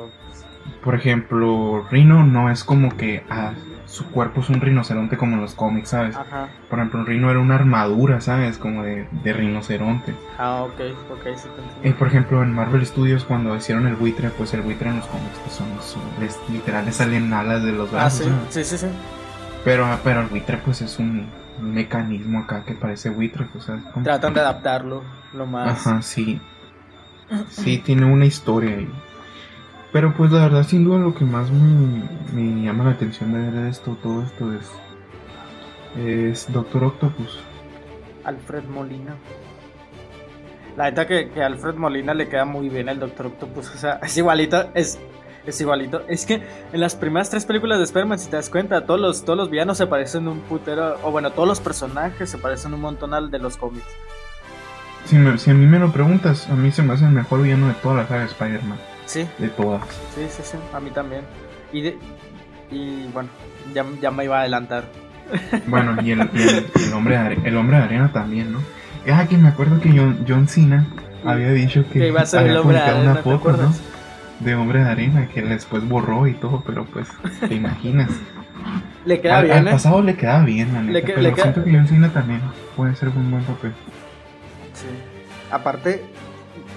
Por 0.83 0.95
ejemplo, 0.97 1.87
Rino 1.91 2.25
no 2.25 2.51
es 2.51 2.65
como 2.65 2.97
que. 2.97 3.25
Ah, 3.31 3.53
su 3.87 4.05
cuerpo 4.11 4.41
es 4.41 4.51
un 4.51 4.61
rinoceronte 4.61 5.17
como 5.17 5.37
en 5.37 5.41
los 5.41 5.55
cómics, 5.55 5.91
¿sabes? 5.91 6.17
Ajá. 6.17 6.49
Por 6.69 6.81
ejemplo, 6.81 7.01
un 7.01 7.07
rino 7.07 7.31
era 7.31 7.39
una 7.39 7.55
armadura, 7.55 8.21
¿sabes? 8.21 8.59
Como 8.59 8.83
de, 8.83 9.09
de 9.23 9.33
rinoceronte. 9.33 10.15
Ah, 10.39 10.65
ok, 10.65 10.81
ok, 11.13 11.37
sí 11.37 11.49
te 11.83 11.89
Y 11.89 11.93
por 11.93 12.09
ejemplo, 12.09 12.43
en 12.43 12.53
Marvel 12.53 12.85
Studios, 12.85 13.25
cuando 13.25 13.55
hicieron 13.55 13.87
el 13.87 13.95
buitre, 13.95 14.31
pues 14.31 14.53
el 14.55 14.63
buitre 14.63 14.91
en 14.91 14.97
los 14.97 15.07
cómics, 15.07 15.39
pues 15.43 15.55
son, 15.55 15.69
les, 16.21 16.39
literal, 16.51 16.85
le 16.85 16.93
salen 16.93 17.33
alas 17.33 17.63
de 17.63 17.73
los 17.73 17.91
brazos. 17.91 18.27
Ah, 18.27 18.47
sí, 18.51 18.65
sí, 18.65 18.77
sí, 18.77 18.79
sí. 18.79 18.93
Pero, 19.65 19.87
pero 20.03 20.21
el 20.21 20.27
buitre, 20.27 20.59
pues 20.59 20.83
es 20.83 20.99
un 20.99 21.27
mecanismo 21.61 22.41
acá 22.41 22.65
que 22.65 22.75
parece 22.75 23.11
buitre, 23.11 23.47
pues, 23.53 23.65
¿sabes? 23.65 23.83
Tratan 24.03 24.35
de 24.35 24.41
adaptarlo 24.41 25.03
lo 25.33 25.47
más. 25.47 25.87
Ajá, 25.87 26.03
sí. 26.03 26.41
Sí, 27.49 27.79
tiene 27.79 28.05
una 28.05 28.25
historia 28.25 28.77
ahí. 28.77 28.89
Pero 29.93 30.15
pues 30.15 30.31
la 30.31 30.43
verdad, 30.43 30.63
sin 30.63 30.85
duda, 30.85 30.99
lo 30.99 31.15
que 31.15 31.25
más 31.25 31.51
me, 31.51 32.63
llama 32.63 32.85
la 32.85 32.91
atención 32.91 33.33
de 33.33 33.51
ver 33.51 33.67
esto, 33.67 33.97
todo 34.03 34.23
esto 34.23 34.53
es, 34.53 34.71
es 35.97 36.53
Doctor 36.53 36.85
Octopus. 36.85 37.41
Alfred 38.25 38.65
Molina. 38.65 39.17
La 40.77 40.91
neta 40.91 41.07
que, 41.07 41.31
que 41.31 41.43
Alfred 41.43 41.77
Molina 41.77 42.13
le 42.13 42.29
queda 42.29 42.45
muy 42.45 42.69
bien 42.69 42.89
al 42.89 42.99
Doctor 42.99 43.27
Octopus. 43.27 43.75
O 43.75 43.79
sea, 43.79 44.01
es 44.03 44.17
igualito, 44.19 44.71
es, 44.75 44.99
es 45.47 45.61
igualito. 45.61 46.03
Es 46.09 46.27
que 46.27 46.43
en 46.73 46.81
las 46.81 46.95
primeras 46.95 47.31
tres 47.31 47.45
películas 47.45 47.79
de 47.79 47.85
Spider-Man, 47.85 48.19
si 48.19 48.29
te 48.29 48.37
das 48.37 48.51
cuenta, 48.51 48.85
todos 48.85 49.01
los, 49.01 49.25
todos 49.25 49.37
los 49.37 49.51
villanos 49.51 49.79
se 49.79 49.87
parecen 49.87 50.29
un 50.29 50.41
putero. 50.41 50.99
O 51.03 51.11
bueno, 51.11 51.31
todos 51.31 51.49
los 51.49 51.61
personajes 51.61 52.29
se 52.29 52.39
parecen 52.39 52.75
un 52.75 52.81
montón 52.81 53.15
al 53.15 53.31
de 53.31 53.39
los 53.39 53.57
cómics. 53.57 53.87
Si, 55.05 55.17
si 55.39 55.51
a 55.51 55.55
mí 55.55 55.67
me 55.67 55.79
lo 55.79 55.93
preguntas, 55.93 56.49
a 56.51 56.55
mí 56.55 56.73
se 56.73 56.83
me 56.83 56.95
hace 56.95 57.05
el 57.05 57.13
mejor 57.13 57.43
villano 57.43 57.69
de 57.69 57.75
toda 57.75 57.97
la 57.97 58.09
saga 58.09 58.21
de 58.21 58.27
Spider-Man. 58.27 58.79
Sí. 59.07 59.27
De 59.39 59.49
todas. 59.49 59.83
Sí, 60.15 60.27
sí, 60.29 60.43
sí, 60.43 60.57
a 60.73 60.81
mí 60.81 60.91
también. 60.91 61.23
Y, 61.73 61.83
de, 61.83 61.99
y 62.71 63.07
bueno, 63.13 63.29
ya, 63.73 63.85
ya 64.01 64.11
me 64.11 64.25
iba 64.25 64.39
a 64.39 64.41
adelantar. 64.41 64.85
Bueno, 65.67 65.97
y 66.03 66.13
el, 66.13 66.21
el, 66.21 66.93
hombre, 66.93 67.19
de, 67.19 67.49
el 67.49 67.57
hombre 67.57 67.79
de 67.79 67.83
arena 67.83 68.13
también, 68.13 68.53
¿no? 68.53 68.61
Ah, 69.13 69.27
que 69.29 69.37
me 69.37 69.49
acuerdo 69.49 69.81
que 69.81 69.91
John, 69.91 70.25
John 70.27 70.49
Cena 70.49 70.87
había 71.25 71.51
dicho 71.51 71.85
que, 71.93 71.99
que 72.01 72.09
iba 72.09 72.21
a 72.21 72.27
ser 72.27 72.47
el 72.47 72.57
hombre 72.57 72.77
de 72.77 72.83
arena, 72.83 73.13
una 73.13 73.23
foto, 73.23 73.53
¿no? 73.53 73.73
De 74.41 74.55
hombre 74.55 74.81
de 74.81 74.91
arena 74.91 75.29
que 75.29 75.43
después 75.43 75.87
borró 75.89 76.27
y 76.27 76.35
todo, 76.35 76.63
pero 76.67 76.85
pues, 76.85 77.09
te 77.41 77.55
imaginas. 77.55 78.11
le 79.05 79.21
queda 79.21 79.39
al, 79.39 79.45
bien. 79.45 79.59
Al 79.59 79.69
¿eh? 79.69 79.71
pasado 79.71 80.03
le 80.03 80.17
queda 80.17 80.45
bien, 80.45 80.73
la 80.73 80.83
neta, 80.83 80.93
le, 80.93 81.03
pero 81.03 81.23
le 81.23 81.35
siento 81.35 81.65
que 81.65 81.73
John 81.73 81.89
Cena 81.89 82.13
también 82.13 82.43
puede 82.77 82.95
ser 82.97 83.09
un 83.09 83.31
buen 83.31 83.45
papel. 83.45 83.73
Sí. 84.75 84.87
Aparte, 85.51 86.05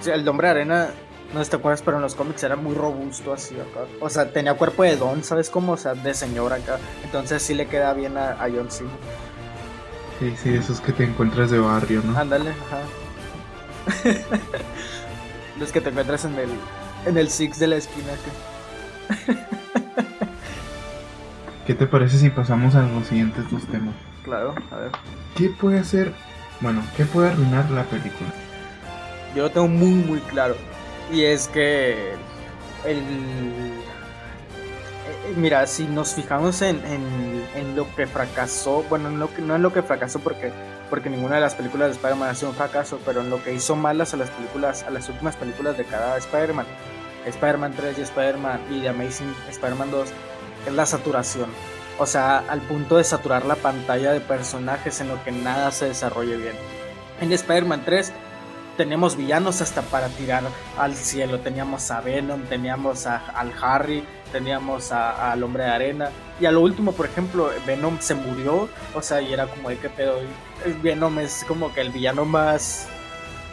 el 0.06 0.26
hombre 0.28 0.46
de 0.46 0.50
arena 0.52 0.88
no 1.34 1.44
te 1.44 1.56
acuerdas, 1.56 1.82
pero 1.82 1.96
en 1.98 2.02
los 2.02 2.14
cómics 2.14 2.42
era 2.42 2.56
muy 2.56 2.74
robusto 2.74 3.32
así 3.32 3.54
acá. 3.54 3.86
O 4.00 4.08
sea, 4.08 4.32
tenía 4.32 4.54
cuerpo 4.54 4.82
de 4.82 4.96
don, 4.96 5.22
¿sabes 5.22 5.50
cómo? 5.50 5.72
O 5.72 5.76
sea, 5.76 5.94
de 5.94 6.14
señor 6.14 6.52
acá. 6.52 6.78
Entonces 7.04 7.42
sí 7.42 7.54
le 7.54 7.66
queda 7.66 7.92
bien 7.94 8.16
a, 8.16 8.32
a 8.32 8.48
John 8.48 8.70
Cena. 8.70 8.90
Sí, 10.18 10.34
sí, 10.42 10.54
esos 10.54 10.80
que 10.80 10.92
te 10.92 11.04
encuentras 11.04 11.50
de 11.50 11.58
barrio, 11.58 12.02
¿no? 12.04 12.18
Ándale, 12.18 12.50
ajá. 12.50 12.82
Los 15.58 15.72
que 15.72 15.80
te 15.80 15.90
encuentras 15.90 16.24
en 16.24 16.34
el, 16.38 16.50
en 17.06 17.18
el 17.18 17.28
Six 17.28 17.58
de 17.58 17.66
la 17.66 17.76
esquina 17.76 18.12
acá. 18.12 18.30
¿Qué 21.66 21.74
te 21.74 21.86
parece 21.86 22.18
si 22.18 22.30
pasamos 22.30 22.74
a 22.74 22.82
los 22.82 23.06
siguientes 23.06 23.50
dos 23.50 23.64
temas? 23.66 23.94
Claro, 24.24 24.54
a 24.70 24.76
ver. 24.76 24.90
¿Qué 25.36 25.50
puede 25.50 25.78
hacer, 25.78 26.14
bueno, 26.60 26.82
qué 26.96 27.04
puede 27.04 27.30
arruinar 27.30 27.70
la 27.70 27.84
película? 27.84 28.30
Yo 29.34 29.44
lo 29.44 29.50
tengo 29.50 29.68
muy, 29.68 29.90
muy 29.90 30.20
claro. 30.20 30.56
Y 31.12 31.24
es 31.24 31.48
que 31.48 32.14
el... 32.84 32.98
Eh, 32.98 33.74
mira, 35.36 35.66
si 35.66 35.86
nos 35.86 36.14
fijamos 36.14 36.62
en, 36.62 36.80
en, 37.54 37.76
lo 37.76 37.94
que 37.94 38.06
fracasó, 38.06 38.84
bueno, 38.88 39.10
lo 39.10 39.32
que, 39.32 39.42
no 39.42 39.56
en 39.56 39.62
lo 39.62 39.72
que 39.72 39.82
fracasó 39.82 40.18
porque, 40.18 40.52
porque 40.90 41.08
ninguna 41.08 41.36
de 41.36 41.40
las 41.40 41.54
películas 41.54 41.88
de 41.88 41.94
Spider-Man 41.94 42.28
ha 42.28 42.34
sido 42.34 42.50
un 42.50 42.56
fracaso, 42.56 43.00
pero 43.06 43.20
en 43.20 43.30
lo 43.30 43.42
que 43.42 43.54
hizo 43.54 43.76
malas 43.76 44.12
a 44.12 44.16
las 44.16 44.28
películas, 44.30 44.82
a 44.82 44.90
las 44.90 45.08
últimas 45.08 45.36
películas 45.36 45.78
de 45.78 45.84
cada 45.84 46.18
Spider-Man, 46.18 46.66
Spider-Man 47.24 47.72
3 47.76 47.98
y 47.98 48.02
Spider-Man 48.02 48.60
y 48.70 48.80
The 48.80 48.88
Amazing 48.88 49.34
Spider-Man 49.48 49.90
2, 49.90 50.08
es 50.66 50.72
la 50.72 50.84
saturación. 50.84 51.50
O 51.98 52.06
sea, 52.06 52.38
al 52.48 52.60
punto 52.62 52.96
de 52.96 53.04
saturar 53.04 53.44
la 53.46 53.56
pantalla 53.56 54.12
de 54.12 54.20
personajes 54.20 55.00
en 55.00 55.08
lo 55.08 55.22
que 55.22 55.32
nada 55.32 55.70
se 55.70 55.86
desarrolle 55.86 56.36
bien. 56.36 56.54
En 57.20 57.32
Spider-Man 57.32 57.82
3 57.84 58.12
teníamos 58.80 59.14
villanos 59.14 59.60
hasta 59.60 59.82
para 59.82 60.08
tirar 60.08 60.42
al 60.78 60.94
cielo. 60.94 61.40
Teníamos 61.40 61.90
a 61.90 62.00
Venom, 62.00 62.44
teníamos 62.44 63.06
a, 63.06 63.18
al 63.34 63.52
Harry, 63.60 64.02
teníamos 64.32 64.90
al 64.90 65.42
Hombre 65.42 65.64
de 65.64 65.70
Arena. 65.70 66.08
Y 66.40 66.46
a 66.46 66.50
lo 66.50 66.62
último, 66.62 66.92
por 66.92 67.04
ejemplo, 67.04 67.50
Venom 67.66 67.98
se 68.00 68.14
murió. 68.14 68.70
O 68.94 69.02
sea, 69.02 69.20
y 69.20 69.34
era 69.34 69.46
como 69.48 69.68
qué 69.68 69.90
pedo. 69.94 70.20
Venom 70.82 71.18
es 71.18 71.44
como 71.46 71.74
que 71.74 71.82
el 71.82 71.90
villano 71.90 72.24
más 72.24 72.88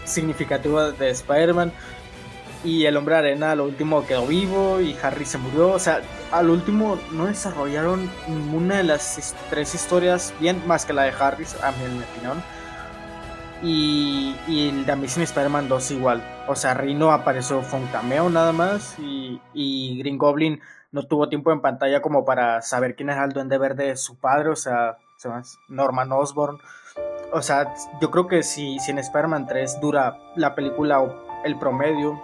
significativo 0.05 0.93
de 0.93 1.09
Spider-Man. 1.09 1.73
Y 2.63 2.85
el 2.85 2.95
Hombre 2.95 3.15
de 3.15 3.19
Arena 3.19 3.51
a 3.51 3.55
lo 3.55 3.65
último 3.65 4.07
quedó 4.07 4.25
vivo 4.27 4.79
y 4.79 4.95
Harry 5.03 5.25
se 5.25 5.37
murió. 5.37 5.71
O 5.71 5.79
sea, 5.79 6.03
al 6.31 6.49
último 6.49 6.97
no 7.11 7.25
desarrollaron 7.25 8.09
ninguna 8.29 8.77
de 8.77 8.83
las 8.83 9.35
tres 9.49 9.75
historias 9.75 10.33
bien, 10.39 10.65
más 10.65 10.85
que 10.85 10.93
la 10.93 11.03
de 11.03 11.13
Harry, 11.19 11.45
a 11.61 11.71
mi 11.71 12.01
opinión 12.01 12.41
y, 13.61 14.35
y 14.47 14.69
el 14.69 14.85
de 14.85 14.91
Amazing 14.91 15.23
Spider-Man 15.23 15.67
2 15.67 15.91
igual. 15.91 16.23
O 16.47 16.55
sea, 16.55 16.73
Rino 16.73 17.11
apareció, 17.11 17.61
fue 17.61 17.79
un 17.79 17.87
cameo 17.87 18.29
nada 18.29 18.51
más. 18.51 18.97
Y, 18.99 19.41
y, 19.53 19.99
Green 19.99 20.17
Goblin 20.17 20.61
no 20.91 21.03
tuvo 21.03 21.29
tiempo 21.29 21.51
en 21.51 21.61
pantalla 21.61 22.01
como 22.01 22.25
para 22.25 22.61
saber 22.61 22.95
quién 22.95 23.09
era 23.09 23.23
el 23.23 23.33
duende 23.33 23.57
verde 23.57 23.87
de 23.87 23.97
su 23.97 24.15
padre. 24.17 24.49
O 24.49 24.55
sea, 24.55 24.97
Norman 25.67 26.11
Osborn. 26.11 26.59
O 27.33 27.41
sea, 27.41 27.73
yo 28.01 28.11
creo 28.11 28.27
que 28.27 28.43
si, 28.43 28.79
si 28.79 28.91
en 28.91 28.99
Spider-Man 28.99 29.47
3 29.47 29.81
dura 29.81 30.17
la 30.35 30.55
película 30.55 31.03
el 31.43 31.57
promedio 31.59 32.19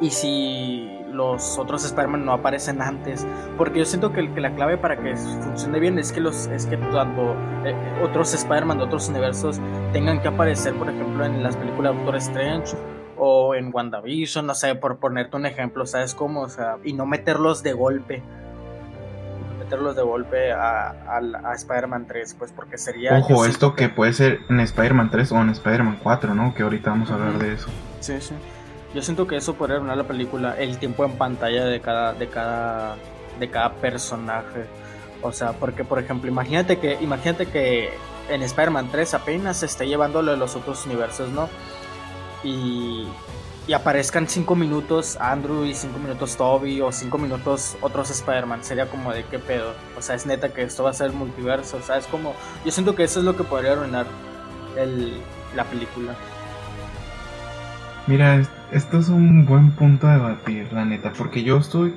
y 0.00 0.10
si 0.10 1.00
los 1.12 1.58
otros 1.58 1.84
Spider-Man 1.84 2.24
no 2.24 2.32
aparecen 2.32 2.80
antes. 2.80 3.26
Porque 3.56 3.80
yo 3.80 3.84
siento 3.84 4.12
que, 4.12 4.32
que, 4.32 4.40
la 4.40 4.54
clave 4.54 4.78
para 4.78 4.96
que 4.96 5.16
funcione 5.16 5.78
bien 5.78 5.98
es 5.98 6.12
que 6.12 6.20
los 6.20 6.46
es 6.46 6.66
que 6.66 6.78
cuando 6.78 7.34
eh, 7.64 7.74
otros 8.02 8.32
Spider-Man 8.32 8.78
de 8.78 8.84
otros 8.84 9.08
universos 9.08 9.60
tengan 9.92 10.20
que 10.20 10.28
aparecer, 10.28 10.74
por 10.74 10.88
ejemplo, 10.88 11.24
en 11.24 11.42
las 11.42 11.56
películas 11.56 11.92
de 11.92 11.98
Doctor 11.98 12.16
Strange 12.16 12.76
o 13.16 13.54
en 13.54 13.70
WandaVision, 13.72 14.46
no 14.46 14.54
sé, 14.54 14.74
por 14.74 14.98
ponerte 14.98 15.36
un 15.36 15.44
ejemplo, 15.44 15.84
¿sabes 15.84 16.14
cómo? 16.14 16.42
O 16.42 16.48
sea, 16.48 16.76
y 16.82 16.94
no 16.94 17.04
meterlos 17.04 17.62
de 17.62 17.74
golpe. 17.74 18.22
meterlos 19.58 19.94
de 19.94 20.02
golpe 20.02 20.52
a, 20.52 20.88
a, 20.88 21.54
Spider-Man 21.54 22.06
3, 22.06 22.34
pues 22.38 22.50
porque 22.50 22.78
sería... 22.78 23.18
Ojo, 23.18 23.44
esto 23.44 23.74
que... 23.74 23.88
que 23.88 23.94
puede 23.94 24.14
ser 24.14 24.40
en 24.48 24.60
Spider-Man 24.60 25.10
3 25.10 25.32
o 25.32 25.40
en 25.42 25.50
Spider-Man 25.50 25.98
4, 26.02 26.34
¿no? 26.34 26.54
Que 26.54 26.62
ahorita 26.62 26.90
vamos 26.90 27.10
a 27.10 27.14
hablar 27.14 27.38
de 27.38 27.52
eso. 27.52 27.68
Sí, 28.00 28.18
sí. 28.20 28.34
Yo 28.94 29.02
siento 29.02 29.26
que 29.26 29.36
eso 29.36 29.54
podría 29.54 29.76
arruinar 29.76 29.96
la 29.96 30.04
película, 30.04 30.56
el 30.58 30.78
tiempo 30.78 31.04
en 31.04 31.12
pantalla 31.12 31.64
de 31.64 31.80
cada, 31.80 32.12
de 32.12 32.28
cada, 32.28 32.96
de 33.38 33.48
cada 33.48 33.74
personaje. 33.74 34.66
O 35.22 35.32
sea, 35.32 35.52
porque 35.52 35.84
por 35.84 35.98
ejemplo, 35.98 36.28
imagínate 36.28 36.78
que, 36.78 36.98
imagínate 37.00 37.46
que 37.46 37.90
en 38.28 38.42
Spider-Man 38.42 38.88
3 38.90 39.14
apenas 39.14 39.58
se 39.58 39.66
esté 39.66 39.86
llevando 39.86 40.22
lo 40.22 40.32
de 40.32 40.38
los 40.38 40.56
otros 40.56 40.86
universos, 40.86 41.30
¿no? 41.30 41.48
Y, 42.42 43.06
y 43.66 43.72
aparezcan 43.72 44.26
5 44.26 44.56
minutos 44.56 45.16
Andrew 45.20 45.64
y 45.64 45.74
5 45.74 45.98
minutos 45.98 46.36
Toby 46.36 46.80
o 46.80 46.90
5 46.90 47.18
minutos 47.18 47.76
otros 47.80 48.10
Spider-Man. 48.10 48.64
Sería 48.64 48.86
como 48.86 49.12
de 49.12 49.24
qué 49.24 49.38
pedo. 49.38 49.74
O 49.96 50.02
sea, 50.02 50.16
es 50.16 50.26
neta 50.26 50.48
que 50.52 50.62
esto 50.62 50.82
va 50.82 50.90
a 50.90 50.94
ser 50.94 51.12
multiverso. 51.12 51.76
O 51.76 51.82
sea, 51.82 51.98
es 51.98 52.06
como. 52.06 52.34
Yo 52.64 52.72
siento 52.72 52.96
que 52.96 53.04
eso 53.04 53.20
es 53.20 53.24
lo 53.24 53.36
que 53.36 53.44
podría 53.44 53.72
arruinar 53.72 54.06
el, 54.76 55.20
la 55.54 55.64
película. 55.64 56.14
Mira, 58.10 58.42
esto 58.72 58.98
es 58.98 59.08
un 59.08 59.46
buen 59.46 59.70
punto 59.70 60.08
a 60.08 60.14
debatir, 60.14 60.72
la 60.72 60.84
neta, 60.84 61.12
porque 61.16 61.44
yo 61.44 61.58
estoy 61.58 61.94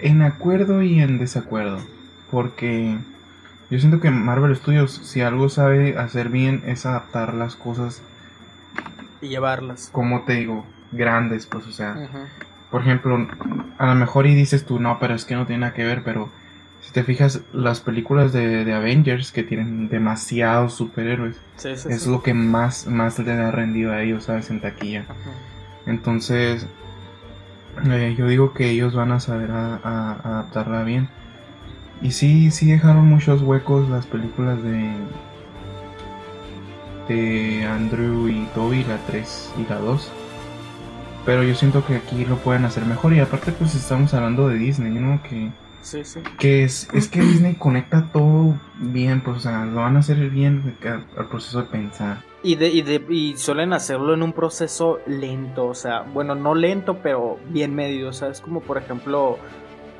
en 0.00 0.20
acuerdo 0.20 0.82
y 0.82 0.98
en 0.98 1.18
desacuerdo. 1.18 1.78
Porque 2.28 2.98
yo 3.70 3.78
siento 3.78 4.00
que 4.00 4.10
Marvel 4.10 4.56
Studios, 4.56 4.90
si 5.04 5.20
algo 5.20 5.48
sabe 5.48 5.96
hacer 5.96 6.28
bien, 6.28 6.64
es 6.66 6.86
adaptar 6.86 7.34
las 7.34 7.54
cosas. 7.54 8.02
Y 9.20 9.28
llevarlas. 9.28 9.90
Como 9.92 10.22
te 10.22 10.32
digo, 10.32 10.66
grandes, 10.90 11.46
pues, 11.46 11.68
o 11.68 11.72
sea. 11.72 12.08
Por 12.72 12.80
ejemplo, 12.80 13.28
a 13.78 13.86
lo 13.86 13.94
mejor 13.94 14.26
y 14.26 14.34
dices 14.34 14.66
tú, 14.66 14.80
no, 14.80 14.98
pero 14.98 15.14
es 15.14 15.24
que 15.24 15.36
no 15.36 15.46
tiene 15.46 15.60
nada 15.60 15.74
que 15.74 15.84
ver, 15.84 16.02
pero 16.02 16.30
si 16.84 16.92
te 16.92 17.02
fijas, 17.02 17.40
las 17.52 17.80
películas 17.80 18.32
de, 18.32 18.72
Avengers 18.72 19.32
que 19.32 19.42
tienen 19.42 19.88
demasiados 19.88 20.74
superhéroes, 20.74 21.36
es 21.64 22.06
lo 22.06 22.22
que 22.22 22.34
más, 22.34 22.86
más 22.86 23.18
le 23.18 23.32
ha 23.32 23.50
rendido 23.50 23.92
a 23.92 24.02
ellos, 24.02 24.24
¿sabes? 24.24 24.50
En 24.50 24.60
taquilla. 24.60 25.06
Entonces, 25.86 26.66
eh, 27.86 28.14
yo 28.18 28.26
digo 28.26 28.52
que 28.52 28.68
ellos 28.68 28.94
van 28.94 29.12
a 29.12 29.20
saber 29.20 29.50
adaptarla 29.50 30.84
bien. 30.84 31.08
Y 32.02 32.10
sí, 32.10 32.50
sí 32.50 32.66
dejaron 32.66 33.06
muchos 33.06 33.40
huecos 33.40 33.88
las 33.88 34.04
películas 34.06 34.62
de, 34.62 34.92
de 37.08 37.64
Andrew 37.64 38.28
y 38.28 38.46
Toby, 38.54 38.84
la 38.84 38.98
3 39.06 39.54
y 39.58 39.70
la 39.70 39.78
2. 39.78 40.12
Pero 41.24 41.42
yo 41.44 41.54
siento 41.54 41.86
que 41.86 41.96
aquí 41.96 42.26
lo 42.26 42.36
pueden 42.36 42.66
hacer 42.66 42.84
mejor. 42.84 43.14
Y 43.14 43.20
aparte, 43.20 43.52
pues 43.52 43.74
estamos 43.74 44.12
hablando 44.12 44.48
de 44.48 44.56
Disney, 44.56 44.92
¿no? 44.92 45.22
Que 45.22 45.50
Sí, 45.84 46.02
sí. 46.02 46.20
Que 46.38 46.64
es, 46.64 46.88
es 46.94 47.08
que 47.08 47.20
Disney 47.20 47.56
conecta 47.56 48.08
todo 48.10 48.58
bien, 48.78 49.20
pues, 49.20 49.36
o 49.36 49.40
sea, 49.40 49.66
lo 49.66 49.82
van 49.82 49.96
a 49.96 49.98
hacer 49.98 50.16
bien 50.30 50.76
al, 50.82 51.28
proceso 51.28 51.60
de 51.60 51.68
pensar. 51.68 52.22
Y, 52.42 52.56
de, 52.56 52.68
y, 52.68 52.80
de, 52.80 53.04
y 53.10 53.36
suelen 53.36 53.74
hacerlo 53.74 54.14
en 54.14 54.22
un 54.22 54.32
proceso 54.32 55.00
lento, 55.06 55.66
o 55.66 55.74
sea, 55.74 56.00
bueno, 56.00 56.34
no 56.34 56.54
lento, 56.54 57.00
pero 57.02 57.38
bien 57.50 57.74
medido, 57.74 58.08
o 58.08 58.12
sea, 58.14 58.28
es 58.28 58.40
como, 58.40 58.62
por 58.62 58.78
ejemplo, 58.78 59.38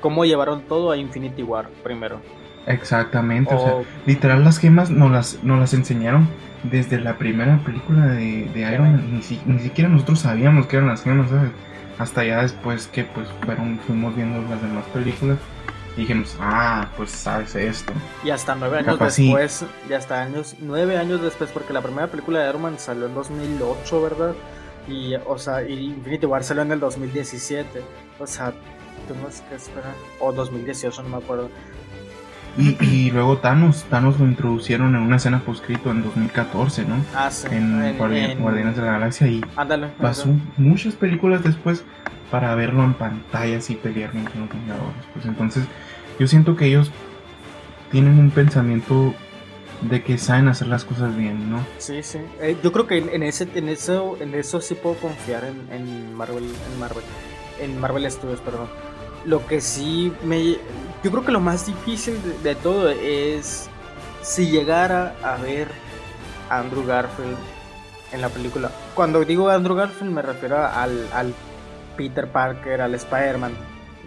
cómo 0.00 0.24
llevaron 0.24 0.62
todo 0.62 0.90
a 0.90 0.96
Infinity 0.96 1.42
War 1.42 1.68
primero. 1.82 2.18
Exactamente, 2.66 3.54
o, 3.54 3.58
sea, 3.58 3.74
literal 4.06 4.42
las 4.42 4.56
gemas 4.56 4.88
nos 4.88 5.10
las, 5.10 5.44
nos 5.44 5.60
las 5.60 5.74
enseñaron 5.74 6.28
desde 6.62 6.98
la 6.98 7.18
primera 7.18 7.58
película 7.62 8.06
de, 8.06 8.48
de 8.54 8.60
Iron 8.60 8.92
Man, 8.92 9.04
ni, 9.12 9.52
ni, 9.52 9.58
siquiera 9.58 9.90
nosotros 9.90 10.20
sabíamos 10.20 10.66
que 10.66 10.76
eran 10.76 10.88
las 10.88 11.02
gemas, 11.02 11.28
¿sabes? 11.28 11.50
Hasta 11.98 12.24
ya 12.24 12.40
después 12.40 12.86
que 12.86 13.04
pues 13.04 13.28
fueron, 13.44 13.78
fuimos 13.86 14.16
viendo 14.16 14.40
las 14.48 14.62
demás 14.62 14.86
películas 14.94 15.38
y 15.96 16.00
dijimos, 16.00 16.36
ah, 16.40 16.90
pues 16.96 17.10
sabes 17.10 17.54
esto. 17.54 17.92
Y 18.24 18.30
hasta 18.30 18.54
nueve 18.54 18.78
años 18.78 18.98
después, 18.98 19.64
ya 19.88 19.98
hasta 19.98 20.22
años, 20.22 20.56
nueve 20.60 20.96
años 20.96 21.22
después, 21.22 21.50
porque 21.50 21.72
la 21.72 21.82
primera 21.82 22.08
película 22.08 22.40
de 22.40 22.48
Iron 22.48 22.62
Man 22.62 22.78
salió 22.78 23.06
en 23.06 23.14
2008, 23.14 24.02
¿verdad? 24.02 24.34
Y, 24.88 25.14
o 25.14 25.38
sea, 25.38 25.62
y 25.62 25.86
Infinity 25.86 26.26
War 26.26 26.42
salió 26.42 26.62
en 26.62 26.72
el 26.72 26.80
2017. 26.80 27.82
O 28.18 28.26
sea, 28.26 28.52
tuvimos 29.08 29.40
que 29.48 29.54
esperar. 29.54 29.94
O 30.20 30.32
2018, 30.32 31.02
no 31.04 31.08
me 31.08 31.16
acuerdo. 31.16 31.48
Y, 32.56 32.82
y, 32.84 33.10
luego 33.10 33.38
Thanos, 33.38 33.84
Thanos 33.90 34.20
lo 34.20 34.26
introducieron 34.26 34.94
en 34.94 35.02
una 35.02 35.16
escena 35.16 35.40
poscrito 35.40 35.90
en 35.90 36.04
2014, 36.04 36.84
¿no? 36.84 36.96
Ah, 37.14 37.28
sí. 37.30 37.48
En, 37.50 37.98
Guardianes 37.98 38.76
de 38.76 38.82
la 38.82 38.92
Galaxia 38.92 39.26
y 39.26 39.44
ándale, 39.56 39.88
pasó 40.00 40.28
muchas 40.56 40.94
películas 40.94 41.42
después 41.42 41.84
para 42.30 42.54
verlo 42.54 42.84
en 42.84 42.94
pantallas 42.94 43.70
y 43.70 43.74
pelear 43.74 44.10
con 44.10 44.22
los 44.22 44.48
Vengadores. 44.48 45.04
Pues 45.12 45.26
entonces 45.26 45.64
yo 46.18 46.28
siento 46.28 46.56
que 46.56 46.66
ellos 46.66 46.92
tienen 47.90 48.18
un 48.18 48.30
pensamiento 48.30 49.14
de 49.82 50.02
que 50.02 50.18
saben 50.18 50.48
hacer 50.48 50.68
las 50.68 50.84
cosas 50.84 51.16
bien, 51.16 51.50
¿no? 51.50 51.64
Sí, 51.78 52.02
sí. 52.02 52.18
Eh, 52.40 52.56
yo 52.62 52.72
creo 52.72 52.86
que 52.86 52.98
en, 52.98 53.22
ese, 53.22 53.48
en 53.54 53.68
eso, 53.68 54.16
en 54.20 54.34
eso 54.34 54.60
sí 54.60 54.74
puedo 54.74 54.96
confiar 54.96 55.44
en, 55.44 55.72
en, 55.72 56.14
Marvel, 56.14 56.44
en 56.44 56.80
Marvel, 56.80 57.04
en 57.60 57.80
Marvel 57.80 58.10
Studios, 58.10 58.40
perdón. 58.40 58.68
Lo 59.24 59.46
que 59.46 59.60
sí 59.60 60.12
me, 60.24 60.56
yo 61.04 61.10
creo 61.10 61.22
que 61.22 61.32
lo 61.32 61.40
más 61.40 61.66
difícil 61.66 62.18
de, 62.42 62.54
todo 62.54 62.88
es 62.88 63.68
si 64.22 64.48
llegara 64.48 65.14
a 65.22 65.36
ver 65.36 65.68
Andrew 66.48 66.84
Garfield 66.86 67.36
en 68.10 68.22
la 68.22 68.30
película. 68.30 68.70
Cuando 68.94 69.22
digo 69.22 69.50
Andrew 69.50 69.76
Garfield 69.76 70.10
me 70.10 70.22
refiero 70.22 70.66
al, 70.66 71.06
al 71.12 71.34
Peter 71.98 72.26
Parker, 72.26 72.80
al 72.80 72.94
Spider-Man 72.94 73.52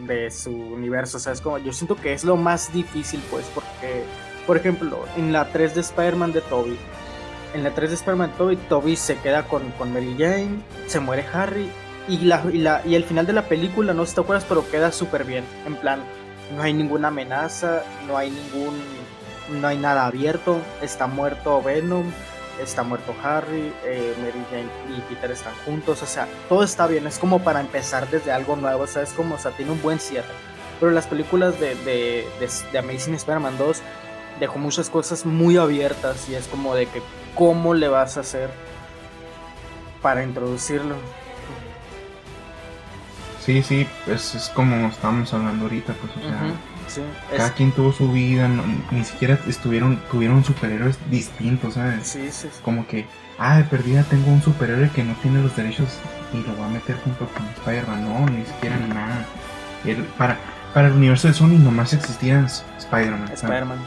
de 0.08 0.32
su 0.32 0.50
universo. 0.50 1.18
O 1.18 1.20
sea, 1.20 1.34
es 1.34 1.42
como, 1.42 1.60
yo 1.60 1.72
siento 1.72 1.96
que 1.96 2.14
es 2.14 2.24
lo 2.24 2.36
más 2.36 2.74
difícil, 2.74 3.22
pues, 3.30 3.46
porque, 3.54 4.04
por 4.48 4.58
ejemplo, 4.58 5.06
en 5.18 5.32
la 5.32 5.52
3 5.52 5.76
de 5.76 5.82
Spider-Man 5.82 6.34
de 6.34 6.42
Toby, 6.42 6.80
en 7.54 7.64
la 7.64 7.76
3 7.76 7.92
de 7.92 7.96
Spider-Man 7.96 8.32
de 8.32 8.38
Toby, 8.38 8.56
Toby 8.56 8.96
se 8.96 9.18
queda 9.18 9.44
con, 9.48 9.70
con 9.74 9.94
Mary 9.94 10.16
Jane, 10.18 10.64
se 10.88 11.00
muere 11.00 11.24
Harry, 11.32 11.70
y, 12.08 12.20
la, 12.20 12.44
y, 12.52 12.58
la, 12.58 12.82
y 12.86 12.96
el 12.96 13.04
final 13.04 13.28
de 13.28 13.34
la 13.34 13.44
película, 13.44 13.94
no 13.94 14.04
sé 14.06 14.10
si 14.10 14.16
te 14.16 14.22
acuerdas, 14.22 14.46
pero 14.48 14.68
queda 14.70 14.92
súper 14.92 15.26
bien. 15.26 15.44
En 15.66 15.76
plan, 15.76 16.00
no 16.56 16.64
hay 16.64 16.74
ninguna 16.74 17.10
amenaza, 17.10 17.84
no 18.08 18.18
hay 18.18 18.32
ningún. 18.32 18.82
No 19.50 19.66
hay 19.66 19.78
nada 19.78 20.06
abierto, 20.06 20.60
está 20.82 21.08
muerto 21.08 21.62
Venom, 21.64 22.12
está 22.62 22.84
muerto 22.84 23.16
Harry, 23.24 23.74
eh, 23.86 24.14
Mary 24.20 24.44
Jane 24.50 24.98
y 24.98 25.02
Peter 25.02 25.32
están 25.32 25.54
juntos, 25.66 26.02
o 26.04 26.06
sea, 26.06 26.28
todo 26.50 26.64
está 26.64 26.86
bien, 26.86 27.08
es 27.08 27.18
como 27.18 27.40
para 27.40 27.62
empezar 27.62 28.10
desde 28.10 28.32
algo 28.32 28.56
nuevo, 28.58 28.84
o 28.84 28.88
sea, 28.88 29.04
es 29.04 29.14
como, 29.14 29.36
o 29.36 29.38
sea, 29.38 29.52
tiene 29.52 29.72
un 29.72 29.82
buen 29.82 30.00
cierre. 30.00 30.28
Pero 30.80 30.92
las 30.92 31.08
películas 31.08 31.60
de, 31.60 31.76
de, 31.76 32.28
de, 32.40 32.78
Amazing 32.78 33.16
Spider-Man 33.16 33.58
2 33.58 33.82
dejó 34.40 34.60
muchas 34.60 34.90
cosas 34.90 35.26
muy 35.26 35.58
abiertas 35.58 36.30
y 36.30 36.36
es 36.36 36.48
como 36.48 36.76
de 36.76 36.88
que, 36.88 37.02
¿cómo 37.36 37.74
le 37.74 37.88
vas 37.88 38.18
a 38.18 38.20
hacer 38.20 38.50
para 40.02 40.24
introducirlo? 40.24 40.96
Sí, 43.48 43.64
sí, 43.64 43.88
pues 44.06 44.36
es 44.36 44.50
como 44.50 44.88
estamos 44.88 45.34
hablando 45.34 45.64
ahorita, 45.66 45.94
pues, 45.94 46.12
o 46.18 46.30
sea 46.30 46.54
cada 47.36 47.52
quien 47.52 47.72
tuvo 47.72 47.92
su 47.92 48.12
vida, 48.12 48.50
ni 48.92 49.04
siquiera 49.04 49.40
estuvieron, 49.48 50.00
tuvieron 50.12 50.44
superhéroes 50.44 50.98
distintos, 51.10 51.76
¿sabes? 51.76 52.08
Sí, 52.08 52.30
sí, 52.32 52.48
Como 52.64 52.88
que, 52.88 53.06
ah, 53.38 53.58
de 53.58 53.64
perdida 53.64 54.04
tengo 54.04 54.32
un 54.32 54.42
superhéroe 54.42 54.90
que 54.90 55.04
no 55.04 55.14
tiene 55.16 55.42
los 55.42 55.56
derechos 55.56 56.00
y 56.34 56.38
lo 56.48 56.56
voy 56.56 56.66
a 56.66 56.70
meter 56.70 56.98
junto 57.04 57.28
con 57.28 57.46
Spider-Man. 57.46 58.04
No, 58.04 58.26
ni 58.30 58.46
siquiera 58.46 58.78
nada. 58.78 59.26
para, 60.18 60.38
para 60.74 60.88
el 60.88 60.94
universo 60.94 61.28
de 61.28 61.34
Sony 61.34 61.58
nomás 61.58 61.94
existía 61.94 62.46
Spider-Man. 62.46 63.32
Spider-Man. 63.34 63.80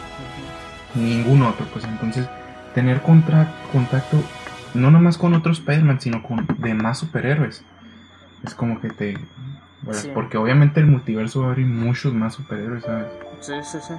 Ningún 0.95 1.43
otro, 1.43 1.67
pues 1.67 1.85
entonces 1.85 2.27
tener 2.75 3.01
contacto 3.03 4.23
no 4.75 4.91
nomás 4.91 5.19
con 5.19 5.35
otros 5.35 5.59
Spider-Man, 5.59 6.01
sino 6.01 6.23
con 6.23 6.47
demás 6.59 6.99
superhéroes. 6.99 7.63
Es 8.45 8.55
como 8.55 8.81
que 8.81 8.89
te, 8.89 9.19
porque 10.15 10.37
obviamente 10.37 10.81
el 10.81 10.87
multiverso 10.87 11.41
va 11.41 11.47
a 11.47 11.51
abrir 11.51 11.67
muchos 11.67 12.13
más 12.13 12.35
superhéroes, 12.35 12.85
¿sabes? 12.85 13.07
Sí, 13.41 13.55
sí, 13.63 13.79
sí. 13.81 13.95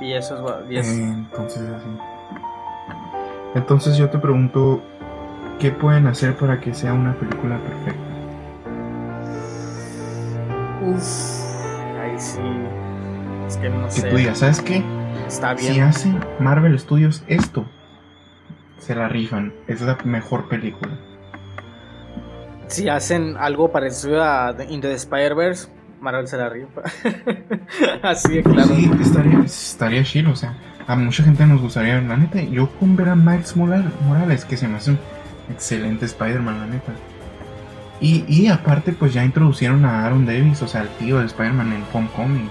Y 0.00 0.12
eso 0.12 0.62
es... 0.68 0.86
entonces, 0.86 1.62
así. 1.62 1.86
Entonces 3.54 3.96
yo 3.96 4.10
te 4.10 4.18
pregunto, 4.18 4.82
¿qué 5.60 5.70
pueden 5.70 6.06
hacer 6.06 6.36
para 6.36 6.60
que 6.60 6.74
sea 6.74 6.92
una 6.92 7.14
película 7.14 7.58
perfecta? 7.58 8.00
Uf, 10.82 12.00
ahí 12.00 12.18
sí. 12.18 12.40
Es 13.46 13.56
que 13.58 13.68
no 13.68 13.90
sé. 13.90 14.10
Tú 14.10 14.16
digas, 14.16 14.38
¿sabes 14.38 14.60
qué? 14.60 14.82
Está 15.26 15.54
bien. 15.54 15.74
Si 15.74 15.80
hace 15.80 16.14
Marvel 16.40 16.78
Studios 16.78 17.22
esto, 17.28 17.66
se 18.78 18.94
la 18.94 19.08
rifan. 19.08 19.52
Es 19.68 19.80
la 19.82 19.96
mejor 20.04 20.48
película 20.48 20.98
si 22.68 22.88
hacen 22.88 23.36
algo 23.36 23.70
parecido 23.70 24.22
a 24.22 24.54
Into 24.68 24.88
the 24.88 24.94
Spider-Verse, 24.94 25.68
Marvel 26.00 26.28
se 26.28 26.36
la 26.36 26.48
rifa. 26.48 26.82
Así 28.02 28.34
de 28.34 28.42
claro. 28.42 28.74
Sí, 28.74 28.90
estaría, 29.00 29.40
estaría 29.40 30.04
chido, 30.04 30.32
o 30.32 30.36
sea, 30.36 30.56
a 30.86 30.96
mucha 30.96 31.22
gente 31.22 31.46
nos 31.46 31.60
gustaría, 31.60 32.00
la 32.00 32.16
neta, 32.16 32.40
yo 32.42 32.68
con 32.78 32.96
ver 32.96 33.08
a 33.08 33.14
Miles 33.14 33.56
Morales, 33.56 34.44
que 34.44 34.56
se 34.56 34.68
me 34.68 34.76
hace 34.76 34.92
un 34.92 34.98
excelente 35.50 36.04
Spider-Man, 36.06 36.60
la 36.60 36.66
neta. 36.66 36.92
Y, 38.00 38.24
y 38.28 38.48
aparte, 38.48 38.92
pues 38.92 39.14
ya 39.14 39.24
introducieron 39.24 39.84
a 39.84 40.04
Aaron 40.04 40.26
Davis, 40.26 40.60
o 40.62 40.68
sea, 40.68 40.82
el 40.82 40.88
tío 40.90 41.20
de 41.20 41.26
Spider-Man 41.26 41.72
en 41.72 41.84
Homecoming. 41.92 42.50